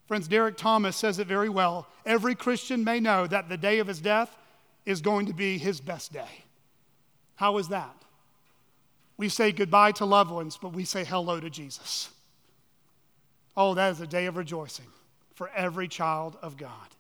Friends, 0.07 0.29
Derek 0.29 0.57
Thomas 0.57 0.97
says 0.97 1.19
it 1.19 1.27
very 1.27 1.49
well. 1.49 1.87
Every 2.05 2.35
Christian 2.35 2.85
may 2.85 3.01
know 3.01 3.27
that 3.27 3.49
the 3.49 3.57
day 3.57 3.79
of 3.79 3.87
his 3.87 4.01
death 4.01 4.37
is 4.85 5.01
going 5.01 5.27
to 5.27 5.33
be 5.33 5.59
his 5.59 5.81
best 5.81 6.13
day. 6.13 6.45
How 7.37 7.59
is 7.59 7.69
that? 7.69 7.95
We 9.17 9.29
say 9.29 9.53
goodbye 9.53 9.93
to 9.93 10.05
loved 10.05 10.31
ones, 10.31 10.59
but 10.61 10.73
we 10.73 10.85
say 10.85 11.05
hello 11.05 11.41
to 11.41 11.51
Jesus. 11.51 12.11
Oh, 13.57 13.75
that 13.75 13.93
is 13.93 14.01
a 14.01 14.07
day 14.07 14.27
of 14.27 14.37
rejoicing 14.37 14.87
for 15.35 15.49
every 15.51 15.89
child 15.89 16.37
of 16.43 16.57
God. 16.57 16.94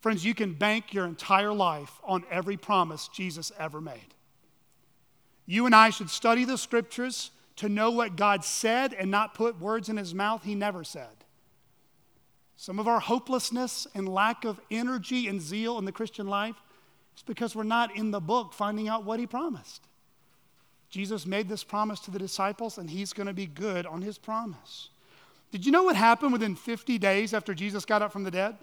Friends, 0.00 0.24
you 0.24 0.34
can 0.34 0.54
bank 0.54 0.92
your 0.94 1.06
entire 1.06 1.52
life 1.52 2.00
on 2.04 2.24
every 2.30 2.56
promise 2.56 3.08
Jesus 3.08 3.50
ever 3.58 3.80
made. 3.80 4.14
You 5.46 5.66
and 5.66 5.74
I 5.74 5.90
should 5.90 6.10
study 6.10 6.44
the 6.44 6.58
scriptures 6.58 7.30
to 7.56 7.68
know 7.68 7.90
what 7.90 8.16
God 8.16 8.44
said 8.44 8.92
and 8.92 9.10
not 9.10 9.34
put 9.34 9.60
words 9.60 9.88
in 9.88 9.96
his 9.96 10.14
mouth 10.14 10.44
he 10.44 10.54
never 10.54 10.84
said. 10.84 11.24
Some 12.56 12.78
of 12.78 12.86
our 12.86 13.00
hopelessness 13.00 13.86
and 13.94 14.08
lack 14.08 14.44
of 14.44 14.60
energy 14.70 15.26
and 15.26 15.40
zeal 15.40 15.78
in 15.78 15.84
the 15.84 15.92
Christian 15.92 16.26
life 16.26 16.56
is 17.16 17.22
because 17.22 17.56
we're 17.56 17.62
not 17.64 17.96
in 17.96 18.10
the 18.10 18.20
book 18.20 18.52
finding 18.52 18.88
out 18.88 19.04
what 19.04 19.20
he 19.20 19.26
promised. 19.26 19.82
Jesus 20.90 21.26
made 21.26 21.48
this 21.48 21.64
promise 21.64 22.00
to 22.00 22.10
the 22.10 22.18
disciples, 22.18 22.78
and 22.78 22.88
he's 22.88 23.12
going 23.12 23.26
to 23.26 23.32
be 23.32 23.46
good 23.46 23.86
on 23.86 24.02
his 24.02 24.18
promise. 24.18 24.88
Did 25.50 25.66
you 25.66 25.72
know 25.72 25.82
what 25.82 25.96
happened 25.96 26.32
within 26.32 26.54
50 26.54 26.98
days 26.98 27.34
after 27.34 27.54
Jesus 27.54 27.84
got 27.84 28.02
up 28.02 28.12
from 28.12 28.24
the 28.24 28.30
dead? 28.30 28.56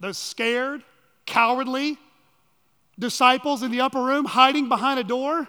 Those 0.00 0.18
scared, 0.18 0.82
cowardly 1.26 1.98
disciples 2.98 3.62
in 3.62 3.70
the 3.70 3.80
upper 3.80 4.02
room 4.02 4.24
hiding 4.24 4.68
behind 4.68 4.98
a 4.98 5.04
door, 5.04 5.48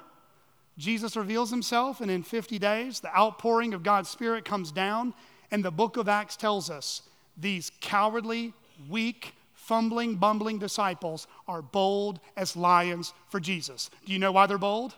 Jesus 0.77 1.17
reveals 1.17 1.49
himself, 1.49 1.99
and 1.99 2.09
in 2.09 2.23
50 2.23 2.57
days, 2.57 2.99
the 2.99 3.15
outpouring 3.15 3.73
of 3.73 3.83
God's 3.83 4.09
Spirit 4.09 4.45
comes 4.45 4.71
down, 4.71 5.13
and 5.51 5.63
the 5.63 5.71
book 5.71 5.97
of 5.97 6.07
Acts 6.07 6.37
tells 6.37 6.69
us 6.69 7.01
these 7.37 7.71
cowardly, 7.81 8.53
weak, 8.87 9.33
fumbling, 9.53 10.15
bumbling 10.15 10.57
disciples 10.57 11.27
are 11.47 11.61
bold 11.61 12.19
as 12.37 12.55
lions 12.55 13.13
for 13.27 13.39
Jesus. 13.39 13.89
Do 14.05 14.13
you 14.13 14.19
know 14.19 14.31
why 14.31 14.47
they're 14.47 14.57
bold? 14.57 14.95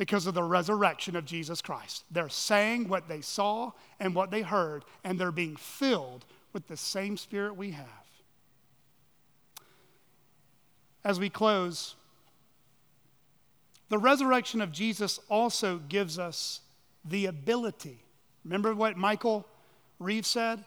because 0.00 0.26
of 0.26 0.32
the 0.32 0.42
resurrection 0.42 1.14
of 1.14 1.26
Jesus 1.26 1.60
Christ. 1.60 2.04
They're 2.10 2.30
saying 2.30 2.88
what 2.88 3.06
they 3.06 3.20
saw 3.20 3.72
and 4.00 4.14
what 4.14 4.30
they 4.30 4.40
heard, 4.40 4.86
and 5.04 5.18
they're 5.18 5.30
being 5.30 5.56
filled 5.56 6.24
with 6.54 6.66
the 6.68 6.76
same 6.78 7.18
spirit 7.18 7.54
we 7.54 7.72
have. 7.72 7.99
As 11.04 11.18
we 11.18 11.30
close, 11.30 11.94
the 13.88 13.98
resurrection 13.98 14.60
of 14.60 14.72
Jesus 14.72 15.18
also 15.28 15.78
gives 15.88 16.18
us 16.18 16.60
the 17.04 17.26
ability. 17.26 18.04
Remember 18.44 18.74
what 18.74 18.96
Michael 18.96 19.46
Reeve 19.98 20.26
said? 20.26 20.64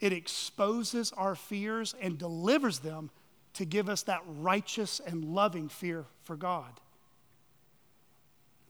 It 0.00 0.12
exposes 0.12 1.12
our 1.12 1.34
fears 1.34 1.94
and 2.00 2.18
delivers 2.18 2.80
them 2.80 3.10
to 3.54 3.64
give 3.64 3.88
us 3.88 4.02
that 4.02 4.22
righteous 4.26 5.00
and 5.00 5.24
loving 5.24 5.68
fear 5.68 6.06
for 6.24 6.36
God. 6.36 6.80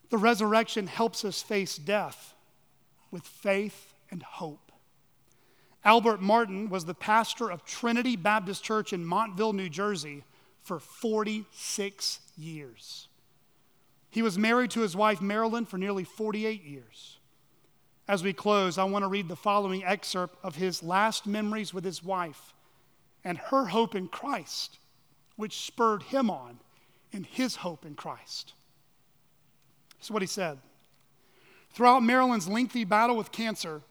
The 0.09 0.17
resurrection 0.17 0.85
helps 0.87 1.25
us 1.25 1.41
face 1.41 1.77
death 1.77 2.35
with 3.09 3.23
faith 3.23 3.93
and 4.11 4.21
hope. 4.21 4.71
Albert 5.83 6.21
Martin 6.21 6.69
was 6.69 6.85
the 6.85 6.93
pastor 6.93 7.49
of 7.49 7.65
Trinity 7.65 8.15
Baptist 8.15 8.63
Church 8.63 8.93
in 8.93 9.05
Montville, 9.05 9.53
New 9.53 9.69
Jersey 9.69 10.23
for 10.65 10.79
46 10.79 12.19
years. 12.35 13.07
He 14.09 14.23
was 14.23 14.37
married 14.37 14.71
to 14.71 14.81
his 14.81 14.95
wife 14.95 15.21
Marilyn 15.21 15.65
for 15.65 15.77
nearly 15.77 16.03
48 16.03 16.63
years. 16.63 17.19
As 18.07 18.23
we 18.23 18.33
close, 18.33 18.77
I 18.77 18.83
want 18.85 19.03
to 19.03 19.07
read 19.07 19.27
the 19.27 19.35
following 19.35 19.83
excerpt 19.83 20.37
of 20.43 20.55
his 20.55 20.81
last 20.81 21.27
memories 21.27 21.71
with 21.73 21.83
his 21.83 22.03
wife 22.03 22.53
and 23.23 23.37
her 23.37 23.65
hope 23.65 23.93
in 23.93 24.07
Christ, 24.07 24.79
which 25.35 25.65
spurred 25.65 26.03
him 26.03 26.31
on 26.31 26.59
in 27.11 27.25
his 27.25 27.57
hope 27.57 27.85
in 27.85 27.93
Christ. 27.93 28.53
This 29.99 30.07
is 30.07 30.11
what 30.11 30.23
he 30.23 30.27
said. 30.27 30.57
Throughout 31.73 32.01
Marilyn's 32.01 32.47
lengthy 32.47 32.85
battle 32.85 33.17
with 33.17 33.31
cancer, 33.31 33.81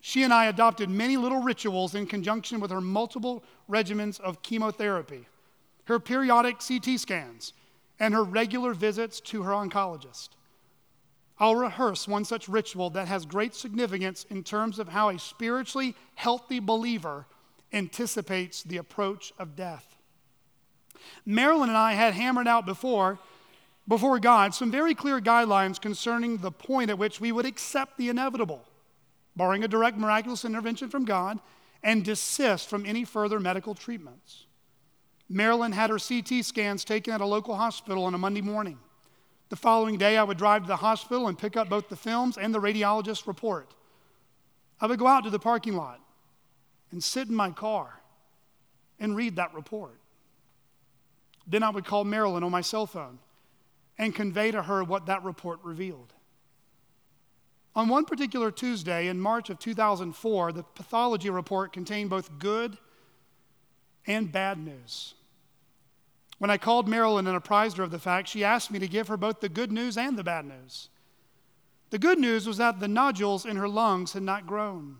she 0.00 0.24
and 0.24 0.32
I 0.32 0.46
adopted 0.46 0.90
many 0.90 1.16
little 1.16 1.42
rituals 1.42 1.94
in 1.94 2.06
conjunction 2.06 2.58
with 2.58 2.72
her 2.72 2.80
multiple 2.80 3.44
regimens 3.68 4.20
of 4.20 4.42
chemotherapy, 4.42 5.26
her 5.88 5.98
periodic 5.98 6.58
CT 6.58 7.00
scans, 7.00 7.54
and 7.98 8.12
her 8.12 8.22
regular 8.22 8.74
visits 8.74 9.20
to 9.20 9.42
her 9.42 9.52
oncologist. 9.52 10.28
I'll 11.38 11.56
rehearse 11.56 12.06
one 12.06 12.26
such 12.26 12.46
ritual 12.46 12.90
that 12.90 13.08
has 13.08 13.24
great 13.24 13.54
significance 13.54 14.26
in 14.28 14.44
terms 14.44 14.78
of 14.78 14.88
how 14.88 15.08
a 15.08 15.18
spiritually 15.18 15.96
healthy 16.14 16.60
believer 16.60 17.24
anticipates 17.72 18.62
the 18.62 18.76
approach 18.76 19.32
of 19.38 19.56
death. 19.56 19.96
Marilyn 21.24 21.70
and 21.70 21.78
I 21.78 21.94
had 21.94 22.12
hammered 22.12 22.48
out 22.48 22.66
before, 22.66 23.18
before 23.86 24.18
God 24.18 24.54
some 24.54 24.70
very 24.70 24.94
clear 24.94 25.22
guidelines 25.22 25.80
concerning 25.80 26.36
the 26.36 26.50
point 26.50 26.90
at 26.90 26.98
which 26.98 27.18
we 27.18 27.32
would 27.32 27.46
accept 27.46 27.96
the 27.96 28.10
inevitable, 28.10 28.62
barring 29.34 29.64
a 29.64 29.68
direct 29.68 29.96
miraculous 29.96 30.44
intervention 30.44 30.90
from 30.90 31.06
God, 31.06 31.40
and 31.82 32.04
desist 32.04 32.68
from 32.68 32.84
any 32.84 33.04
further 33.04 33.40
medical 33.40 33.74
treatments. 33.74 34.47
Marilyn 35.28 35.72
had 35.72 35.90
her 35.90 35.98
CT 35.98 36.44
scans 36.44 36.84
taken 36.84 37.12
at 37.12 37.20
a 37.20 37.26
local 37.26 37.54
hospital 37.54 38.04
on 38.04 38.14
a 38.14 38.18
Monday 38.18 38.40
morning. 38.40 38.78
The 39.50 39.56
following 39.56 39.98
day, 39.98 40.16
I 40.16 40.22
would 40.22 40.38
drive 40.38 40.62
to 40.62 40.68
the 40.68 40.76
hospital 40.76 41.28
and 41.28 41.38
pick 41.38 41.56
up 41.56 41.68
both 41.68 41.88
the 41.88 41.96
films 41.96 42.38
and 42.38 42.54
the 42.54 42.60
radiologist's 42.60 43.26
report. 43.26 43.74
I 44.80 44.86
would 44.86 44.98
go 44.98 45.06
out 45.06 45.24
to 45.24 45.30
the 45.30 45.38
parking 45.38 45.74
lot 45.74 46.00
and 46.90 47.02
sit 47.02 47.28
in 47.28 47.34
my 47.34 47.50
car 47.50 48.00
and 48.98 49.16
read 49.16 49.36
that 49.36 49.54
report. 49.54 49.98
Then 51.46 51.62
I 51.62 51.70
would 51.70 51.84
call 51.84 52.04
Marilyn 52.04 52.42
on 52.42 52.50
my 52.50 52.60
cell 52.60 52.86
phone 52.86 53.18
and 53.96 54.14
convey 54.14 54.50
to 54.50 54.62
her 54.62 54.84
what 54.84 55.06
that 55.06 55.24
report 55.24 55.60
revealed. 55.62 56.12
On 57.74 57.88
one 57.88 58.04
particular 58.04 58.50
Tuesday 58.50 59.08
in 59.08 59.20
March 59.20 59.50
of 59.50 59.58
2004, 59.58 60.52
the 60.52 60.62
pathology 60.62 61.30
report 61.30 61.72
contained 61.72 62.10
both 62.10 62.38
good 62.38 62.76
and 64.06 64.30
bad 64.32 64.58
news. 64.58 65.14
When 66.38 66.50
I 66.50 66.56
called 66.56 66.88
Marilyn 66.88 67.26
and 67.26 67.36
apprised 67.36 67.76
her 67.76 67.82
of 67.82 67.90
the 67.90 67.98
fact, 67.98 68.28
she 68.28 68.44
asked 68.44 68.70
me 68.70 68.78
to 68.78 68.88
give 68.88 69.08
her 69.08 69.16
both 69.16 69.40
the 69.40 69.48
good 69.48 69.72
news 69.72 69.96
and 69.96 70.16
the 70.16 70.24
bad 70.24 70.44
news. 70.44 70.88
The 71.90 71.98
good 71.98 72.18
news 72.18 72.46
was 72.46 72.58
that 72.58 72.80
the 72.80 72.88
nodules 72.88 73.44
in 73.44 73.56
her 73.56 73.68
lungs 73.68 74.12
had 74.12 74.22
not 74.22 74.46
grown. 74.46 74.98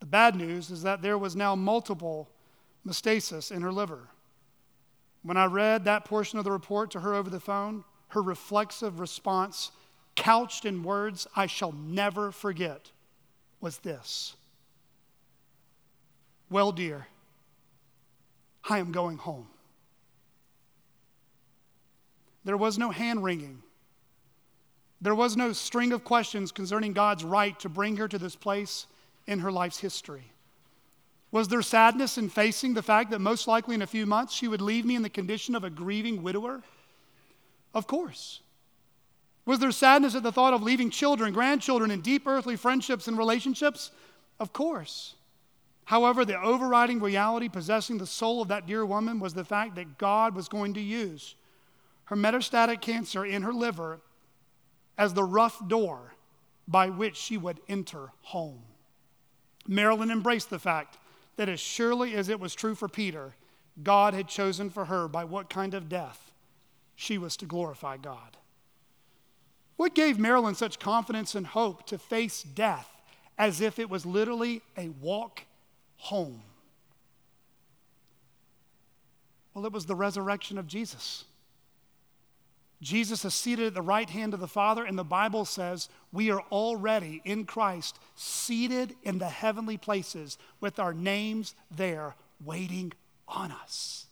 The 0.00 0.06
bad 0.06 0.34
news 0.34 0.70
is 0.70 0.82
that 0.82 1.02
there 1.02 1.18
was 1.18 1.36
now 1.36 1.54
multiple 1.54 2.30
metastasis 2.86 3.50
in 3.50 3.62
her 3.62 3.72
liver. 3.72 4.08
When 5.22 5.36
I 5.36 5.46
read 5.46 5.84
that 5.84 6.04
portion 6.04 6.38
of 6.38 6.44
the 6.44 6.52
report 6.52 6.92
to 6.92 7.00
her 7.00 7.14
over 7.14 7.28
the 7.28 7.40
phone, 7.40 7.84
her 8.08 8.22
reflexive 8.22 9.00
response, 9.00 9.72
couched 10.14 10.64
in 10.64 10.82
words 10.82 11.26
I 11.34 11.46
shall 11.46 11.72
never 11.72 12.30
forget, 12.30 12.92
was 13.60 13.78
this 13.78 14.36
Well, 16.48 16.72
dear, 16.72 17.08
I 18.68 18.78
am 18.78 18.92
going 18.92 19.18
home. 19.18 19.48
There 22.46 22.56
was 22.56 22.78
no 22.78 22.90
hand 22.90 23.24
wringing. 23.24 23.60
There 25.00 25.16
was 25.16 25.36
no 25.36 25.52
string 25.52 25.92
of 25.92 26.04
questions 26.04 26.52
concerning 26.52 26.92
God's 26.92 27.24
right 27.24 27.58
to 27.58 27.68
bring 27.68 27.96
her 27.96 28.06
to 28.06 28.18
this 28.18 28.36
place 28.36 28.86
in 29.26 29.40
her 29.40 29.50
life's 29.50 29.80
history. 29.80 30.30
Was 31.32 31.48
there 31.48 31.60
sadness 31.60 32.18
in 32.18 32.28
facing 32.28 32.74
the 32.74 32.84
fact 32.84 33.10
that 33.10 33.20
most 33.20 33.48
likely 33.48 33.74
in 33.74 33.82
a 33.82 33.86
few 33.86 34.06
months 34.06 34.32
she 34.32 34.46
would 34.46 34.60
leave 34.60 34.84
me 34.84 34.94
in 34.94 35.02
the 35.02 35.10
condition 35.10 35.56
of 35.56 35.64
a 35.64 35.70
grieving 35.70 36.22
widower? 36.22 36.62
Of 37.74 37.88
course. 37.88 38.42
Was 39.44 39.58
there 39.58 39.72
sadness 39.72 40.14
at 40.14 40.22
the 40.22 40.30
thought 40.30 40.54
of 40.54 40.62
leaving 40.62 40.88
children, 40.88 41.32
grandchildren, 41.32 41.90
and 41.90 42.00
deep 42.00 42.28
earthly 42.28 42.54
friendships 42.54 43.08
and 43.08 43.18
relationships? 43.18 43.90
Of 44.38 44.52
course. 44.52 45.16
However, 45.86 46.24
the 46.24 46.40
overriding 46.40 47.00
reality 47.00 47.48
possessing 47.48 47.98
the 47.98 48.06
soul 48.06 48.40
of 48.40 48.48
that 48.48 48.68
dear 48.68 48.86
woman 48.86 49.18
was 49.18 49.34
the 49.34 49.44
fact 49.44 49.74
that 49.74 49.98
God 49.98 50.36
was 50.36 50.48
going 50.48 50.74
to 50.74 50.80
use 50.80 51.34
her 52.06 52.16
metastatic 52.16 52.80
cancer 52.80 53.24
in 53.24 53.42
her 53.42 53.52
liver 53.52 54.00
as 54.98 55.14
the 55.14 55.24
rough 55.24 55.66
door 55.68 56.14
by 56.66 56.88
which 56.88 57.16
she 57.16 57.36
would 57.36 57.60
enter 57.68 58.10
home. 58.22 58.62
Marilyn 59.68 60.10
embraced 60.10 60.50
the 60.50 60.58
fact 60.58 60.98
that 61.36 61.48
as 61.48 61.60
surely 61.60 62.14
as 62.14 62.28
it 62.28 62.40
was 62.40 62.54
true 62.54 62.74
for 62.74 62.88
Peter, 62.88 63.34
God 63.82 64.14
had 64.14 64.28
chosen 64.28 64.70
for 64.70 64.86
her 64.86 65.06
by 65.06 65.24
what 65.24 65.50
kind 65.50 65.74
of 65.74 65.88
death 65.88 66.32
she 66.94 67.18
was 67.18 67.36
to 67.38 67.46
glorify 67.46 67.96
God. 67.96 68.36
What 69.76 69.94
gave 69.94 70.18
Marilyn 70.18 70.54
such 70.54 70.78
confidence 70.78 71.34
and 71.34 71.46
hope 71.46 71.86
to 71.86 71.98
face 71.98 72.42
death 72.42 72.88
as 73.36 73.60
if 73.60 73.78
it 73.78 73.90
was 73.90 74.06
literally 74.06 74.62
a 74.78 74.88
walk 74.88 75.42
home? 75.98 76.40
Well, 79.52 79.66
it 79.66 79.72
was 79.72 79.86
the 79.86 79.94
resurrection 79.94 80.56
of 80.56 80.66
Jesus. 80.66 81.24
Jesus 82.82 83.24
is 83.24 83.34
seated 83.34 83.68
at 83.68 83.74
the 83.74 83.82
right 83.82 84.08
hand 84.08 84.34
of 84.34 84.40
the 84.40 84.46
Father, 84.46 84.84
and 84.84 84.98
the 84.98 85.04
Bible 85.04 85.44
says 85.44 85.88
we 86.12 86.30
are 86.30 86.42
already 86.52 87.22
in 87.24 87.46
Christ, 87.46 87.98
seated 88.14 88.94
in 89.02 89.18
the 89.18 89.28
heavenly 89.28 89.78
places 89.78 90.36
with 90.60 90.78
our 90.78 90.92
names 90.92 91.54
there 91.70 92.14
waiting 92.44 92.92
on 93.26 93.50
us. 93.50 94.06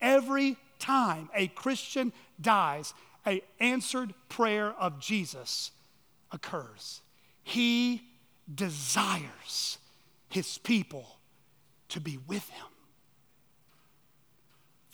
Every 0.00 0.56
time 0.78 1.28
a 1.34 1.48
Christian 1.48 2.12
dies, 2.40 2.94
a 3.26 3.42
answered 3.58 4.14
prayer 4.28 4.72
of 4.78 5.00
Jesus 5.00 5.72
occurs. 6.30 7.02
He 7.42 8.02
desires 8.52 9.78
his 10.28 10.58
people 10.58 11.18
to 11.88 12.00
be 12.00 12.18
with 12.28 12.48
him. 12.50 12.66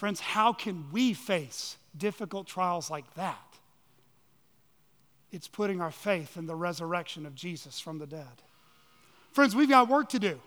Friends, 0.05 0.21
how 0.21 0.53
can 0.53 0.85
we 0.93 1.15
face 1.15 1.79
difficult 1.97 2.47
trials 2.47 2.91
like 2.91 3.07
that, 3.15 3.39
it's 5.33 5.49
putting 5.49 5.81
our 5.81 5.91
faith 5.91 6.37
in 6.37 6.45
the 6.45 6.55
resurrection 6.55 7.25
of 7.25 7.35
Jesus 7.35 7.81
from 7.81 7.99
the 7.99 8.07
dead. 8.07 8.43
Friends, 9.33 9.57
we've 9.57 9.71
got 9.71 9.89
work 9.89 10.11
to 10.11 10.19
do. 10.19 10.39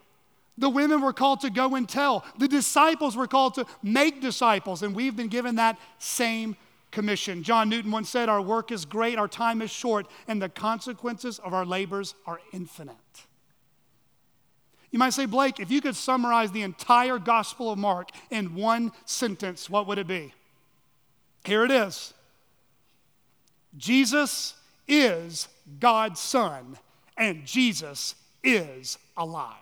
The 0.59 0.69
women 0.69 1.01
were 1.01 1.11
called 1.11 1.41
to 1.41 1.49
go 1.49 1.73
and 1.73 1.89
tell. 1.89 2.23
The 2.37 2.47
disciples 2.47 3.17
were 3.17 3.25
called 3.25 3.55
to 3.55 3.65
make 3.81 4.21
disciples, 4.21 4.83
and 4.83 4.93
we've 4.93 5.15
been 5.15 5.27
given 5.27 5.55
that 5.55 5.79
same 5.97 6.55
commission. 6.91 7.41
John 7.41 7.67
Newton 7.67 7.89
once 7.89 8.11
said, 8.11 8.29
Our 8.29 8.43
work 8.43 8.71
is 8.71 8.85
great, 8.85 9.17
our 9.17 9.27
time 9.27 9.63
is 9.63 9.71
short, 9.71 10.05
and 10.27 10.39
the 10.39 10.49
consequences 10.49 11.39
of 11.39 11.55
our 11.55 11.65
labors 11.65 12.13
are 12.27 12.39
infinite. 12.53 12.95
You 14.91 14.99
might 14.99 15.13
say, 15.13 15.25
Blake, 15.25 15.59
if 15.59 15.69
you 15.69 15.81
could 15.81 15.95
summarize 15.95 16.51
the 16.51 16.61
entire 16.61 17.19
Gospel 17.19 17.71
of 17.71 17.77
Mark 17.77 18.09
in 18.29 18.55
one 18.55 18.91
sentence, 19.05 19.69
what 19.69 19.87
would 19.87 19.97
it 19.97 20.07
be? 20.07 20.33
Here 21.45 21.63
it 21.63 21.71
is 21.71 22.13
Jesus 23.77 24.55
is 24.87 25.47
God's 25.79 26.19
Son, 26.19 26.77
and 27.17 27.45
Jesus 27.45 28.15
is 28.43 28.97
alive. 29.15 29.55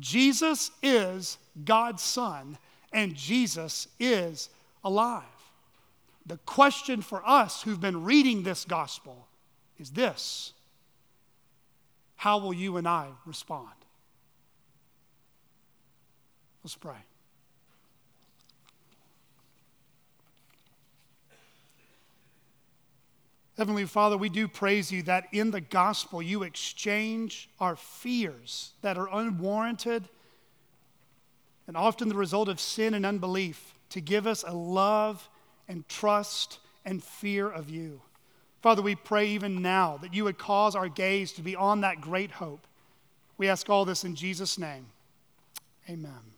Jesus 0.00 0.70
is 0.82 1.36
God's 1.64 2.02
Son, 2.02 2.56
and 2.92 3.14
Jesus 3.14 3.88
is 4.00 4.48
alive. 4.84 5.24
The 6.26 6.38
question 6.38 7.02
for 7.02 7.22
us 7.26 7.62
who've 7.62 7.80
been 7.80 8.04
reading 8.04 8.42
this 8.42 8.64
gospel 8.64 9.26
is 9.78 9.90
this 9.90 10.52
How 12.16 12.38
will 12.38 12.54
you 12.54 12.76
and 12.76 12.88
I 12.88 13.08
respond? 13.26 13.70
Let's 16.64 16.76
pray. 16.76 16.94
Heavenly 23.58 23.84
Father, 23.84 24.16
we 24.16 24.28
do 24.28 24.48
praise 24.48 24.90
you 24.90 25.02
that 25.02 25.26
in 25.32 25.50
the 25.50 25.60
gospel 25.60 26.22
you 26.22 26.42
exchange 26.42 27.50
our 27.60 27.76
fears 27.76 28.72
that 28.80 28.96
are 28.96 29.08
unwarranted 29.12 30.08
and 31.66 31.76
often 31.76 32.08
the 32.08 32.16
result 32.16 32.48
of 32.48 32.58
sin 32.58 32.94
and 32.94 33.04
unbelief 33.04 33.74
to 33.90 34.00
give 34.00 34.26
us 34.26 34.42
a 34.46 34.52
love 34.52 35.28
and 35.68 35.86
trust 35.88 36.58
and 36.84 37.02
fear 37.02 37.48
of 37.48 37.68
you. 37.68 38.00
Father, 38.62 38.82
we 38.82 38.94
pray 38.94 39.28
even 39.28 39.60
now 39.60 39.98
that 39.98 40.14
you 40.14 40.24
would 40.24 40.38
cause 40.38 40.74
our 40.74 40.88
gaze 40.88 41.32
to 41.32 41.42
be 41.42 41.54
on 41.54 41.82
that 41.82 42.00
great 42.00 42.30
hope. 42.30 42.66
We 43.36 43.48
ask 43.48 43.68
all 43.68 43.84
this 43.84 44.04
in 44.04 44.14
Jesus' 44.14 44.58
name. 44.58 44.86
Amen. 45.88 46.32